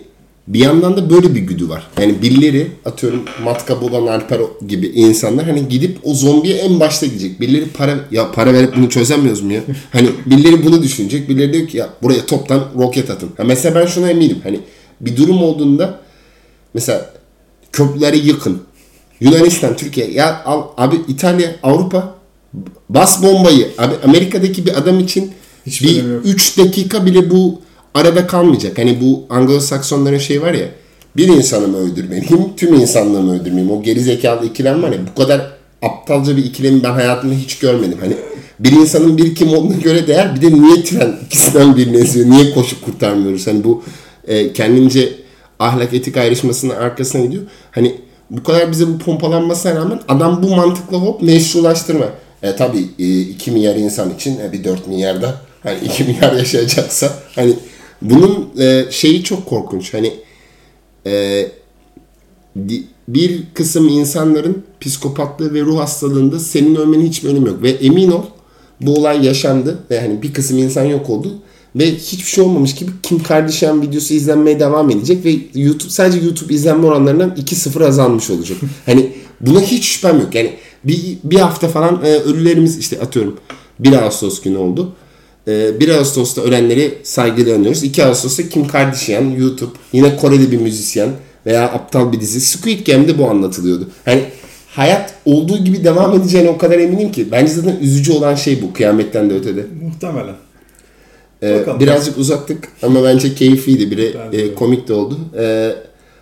bir 0.49 0.59
yandan 0.59 0.97
da 0.97 1.11
böyle 1.11 1.35
bir 1.35 1.41
güdü 1.41 1.69
var. 1.69 1.87
Yani 2.01 2.23
birileri 2.23 2.71
atıyorum 2.85 3.23
matkap 3.45 3.83
olan 3.83 4.07
Alper 4.07 4.41
gibi 4.69 4.87
insanlar 4.87 5.45
hani 5.45 5.69
gidip 5.69 5.99
o 6.03 6.15
zombiye 6.15 6.57
en 6.57 6.81
başta 6.81 7.07
gidecek. 7.07 7.41
Birileri 7.41 7.69
para 7.69 7.95
ya 8.11 8.33
para 8.33 8.55
verip 8.55 8.77
bunu 8.77 8.89
çözemiyoruz 8.89 9.43
mu 9.43 9.53
ya? 9.53 9.61
Hani 9.93 10.09
birileri 10.27 10.65
bunu 10.65 10.83
düşünecek. 10.83 11.29
Birileri 11.29 11.53
diyor 11.53 11.69
ki 11.69 11.77
ya 11.77 11.89
buraya 12.03 12.27
toptan 12.27 12.65
roket 12.79 13.11
atın. 13.11 13.31
Ha 13.37 13.45
mesela 13.45 13.81
ben 13.81 13.87
şuna 13.87 14.11
eminim. 14.11 14.39
Hani 14.43 14.61
bir 15.01 15.17
durum 15.17 15.43
olduğunda 15.43 16.01
mesela 16.75 17.11
köprüleri 17.73 18.19
yıkın. 18.19 18.63
Yunanistan, 19.21 19.77
Türkiye 19.77 20.11
ya 20.11 20.43
al, 20.45 20.63
abi 20.77 20.97
İtalya, 21.09 21.57
Avrupa 21.63 22.15
bas 22.89 23.23
bombayı. 23.23 23.69
Abi 23.79 23.95
Amerika'daki 24.05 24.67
bir 24.67 24.79
adam 24.79 25.01
için 25.01 25.33
Hiçbir 25.67 25.89
bir 25.89 26.01
önemi 26.01 26.15
yok. 26.15 26.27
3 26.27 26.59
dakika 26.59 27.07
bile 27.07 27.31
bu 27.31 27.61
arada 27.97 28.27
kalmayacak. 28.27 28.79
Hani 28.79 29.01
bu 29.01 29.35
Anglo-Saksonların 29.35 30.19
şey 30.19 30.43
var 30.43 30.55
ya 30.55 30.67
bir 31.17 31.29
insanı 31.29 31.69
mı 31.69 31.77
öldürmeliyim, 31.77 32.57
tüm 32.57 32.75
insanlığı 32.75 33.23
mı 33.23 33.41
öldürmeliyim? 33.41 33.71
O 33.71 33.83
geri 33.83 34.01
zekalı 34.01 34.47
ikilem 34.47 34.83
var 34.83 34.93
ya 34.93 34.99
bu 35.11 35.23
kadar 35.23 35.53
aptalca 35.83 36.37
bir 36.37 36.45
ikilemi 36.45 36.83
ben 36.83 36.93
hayatımda 36.93 37.35
hiç 37.35 37.59
görmedim. 37.59 37.99
Hani 38.01 38.17
bir 38.61 38.73
insanın 38.73 39.19
bir 39.19 39.35
kim 39.35 39.55
olduğuna 39.55 39.77
göre 39.77 40.07
değer 40.07 40.37
bir 40.37 40.43
de 40.43 40.63
niye 40.63 40.83
tren 40.83 41.15
ikisinden 41.27 41.77
birini 41.77 41.97
eziyor, 41.97 42.31
niye 42.31 42.55
koşup 42.55 42.85
kurtarmıyoruz? 42.85 43.47
Hani 43.47 43.65
bu 43.65 43.83
e, 44.29 44.53
kendince 44.53 45.13
ahlak 45.59 45.95
etik 45.95 46.17
ayrışmasının 46.17 46.75
arkasına 46.75 47.25
gidiyor. 47.25 47.43
Hani 47.71 47.95
bu 48.31 48.43
kadar 48.43 48.71
bize 48.71 48.89
bu 48.89 48.99
pompalanmasına 48.99 49.75
rağmen 49.75 50.01
adam 50.09 50.43
bu 50.43 50.57
mantıkla 50.57 50.99
hop 50.99 51.23
meşrulaştırma. 51.23 52.07
E 52.43 52.57
tabi 52.57 52.79
e, 52.99 53.21
2 53.21 53.51
milyar 53.51 53.77
insan 53.77 54.15
için 54.15 54.41
e, 54.41 54.53
bir 54.53 54.65
4 54.65 54.87
milyarda 54.87 55.35
hani 55.63 55.79
2 55.85 56.05
milyar 56.05 56.33
yaşayacaksa 56.33 57.13
hani 57.35 57.55
bunun 58.03 58.49
e, 58.59 58.85
şeyi 58.91 59.23
çok 59.23 59.47
korkunç. 59.47 59.95
Hani 59.95 60.13
e, 61.07 61.47
di- 62.69 62.85
bir 63.09 63.43
kısım 63.55 63.89
insanların 63.89 64.65
psikopatlığı 64.81 65.55
ve 65.55 65.61
ruh 65.61 65.79
hastalığında 65.79 66.39
senin 66.39 66.75
ölmenin 66.75 67.07
hiçbir 67.07 67.29
önemi 67.29 67.49
yok. 67.49 67.63
Ve 67.63 67.71
emin 67.71 68.11
ol 68.11 68.23
bu 68.81 68.95
olay 68.95 69.27
yaşandı 69.27 69.79
ve 69.91 70.01
hani 70.01 70.23
bir 70.23 70.33
kısım 70.33 70.59
insan 70.59 70.85
yok 70.85 71.11
oldu. 71.11 71.33
Ve 71.77 71.95
hiçbir 71.95 72.31
şey 72.31 72.45
olmamış 72.45 72.75
gibi 72.75 72.91
Kim 73.03 73.23
Kardashian 73.23 73.83
videosu 73.83 74.15
izlenmeye 74.15 74.61
devam 74.61 74.91
edecek 74.91 75.25
ve 75.25 75.37
YouTube 75.55 75.91
sadece 75.91 76.27
YouTube 76.27 76.55
izlenme 76.55 76.87
oranlarından 76.87 77.31
2-0 77.31 77.87
azalmış 77.87 78.31
olacak. 78.31 78.59
hani 78.87 79.13
buna 79.41 79.61
hiç 79.61 79.85
şüphem 79.85 80.21
yok. 80.21 80.35
Yani 80.35 80.53
bir, 80.85 81.19
bir 81.25 81.39
hafta 81.39 81.69
falan 81.69 82.01
e, 82.05 82.09
ölülerimiz 82.09 82.79
işte 82.79 83.01
atıyorum 83.01 83.37
1 83.79 83.93
Ağustos 83.93 84.41
günü 84.41 84.57
oldu. 84.57 84.93
E, 85.49 85.81
1 85.81 85.89
Ağustos'ta 85.89 86.43
ölenleri 86.43 86.99
saygıyla 87.03 87.57
anıyoruz. 87.57 87.83
2 87.83 88.05
Ağustos'ta 88.05 88.49
Kim 88.49 88.69
Kardashian, 88.69 89.31
YouTube, 89.31 89.71
yine 89.93 90.17
Koreli 90.17 90.53
bir 90.53 90.59
müzisyen 90.59 91.09
veya 91.47 91.65
aptal 91.65 92.13
bir 92.13 92.21
dizi. 92.21 92.41
Squid 92.41 92.87
Game'de 92.87 93.19
bu 93.19 93.31
anlatılıyordu. 93.31 93.89
Hani 94.05 94.23
hayat 94.69 95.15
olduğu 95.25 95.65
gibi 95.65 95.85
devam 95.85 96.15
edeceğine 96.15 96.49
o 96.49 96.59
kadar 96.59 96.79
eminim 96.79 97.13
ki. 97.13 97.33
Bence 97.33 97.53
zaten 97.53 97.77
üzücü 97.81 98.13
olan 98.13 98.35
şey 98.35 98.63
bu 98.63 98.73
kıyametten 98.73 99.31
de 99.31 99.35
ötede. 99.35 99.67
Muhtemelen. 99.83 100.35
Ee, 101.43 101.61
Bakalım. 101.61 101.81
birazcık 101.81 102.19
uzattık 102.19 102.69
ama 102.83 103.05
bence 103.05 103.35
keyifliydi. 103.35 103.91
Biri 103.91 104.17
e, 104.33 104.55
komik 104.55 104.89
de 104.89 104.93
oldu. 104.93 105.19
Ee, 105.39 105.73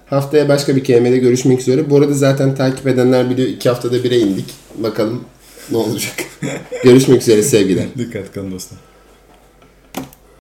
haftaya 0.06 0.48
başka 0.48 0.76
bir 0.76 0.84
kelimede 0.84 1.18
görüşmek 1.18 1.60
üzere. 1.60 1.90
Bu 1.90 1.96
arada 1.96 2.14
zaten 2.14 2.54
takip 2.54 2.86
edenler 2.86 3.30
biliyor 3.30 3.48
iki 3.48 3.68
haftada 3.68 4.04
bire 4.04 4.18
indik. 4.18 4.46
Bakalım 4.78 5.24
ne 5.70 5.76
olacak. 5.76 6.14
görüşmek 6.84 7.22
üzere 7.22 7.42
sevgiler. 7.42 7.84
Dikkat 7.98 8.32
kalın 8.32 8.52
dostlar. 8.52 8.93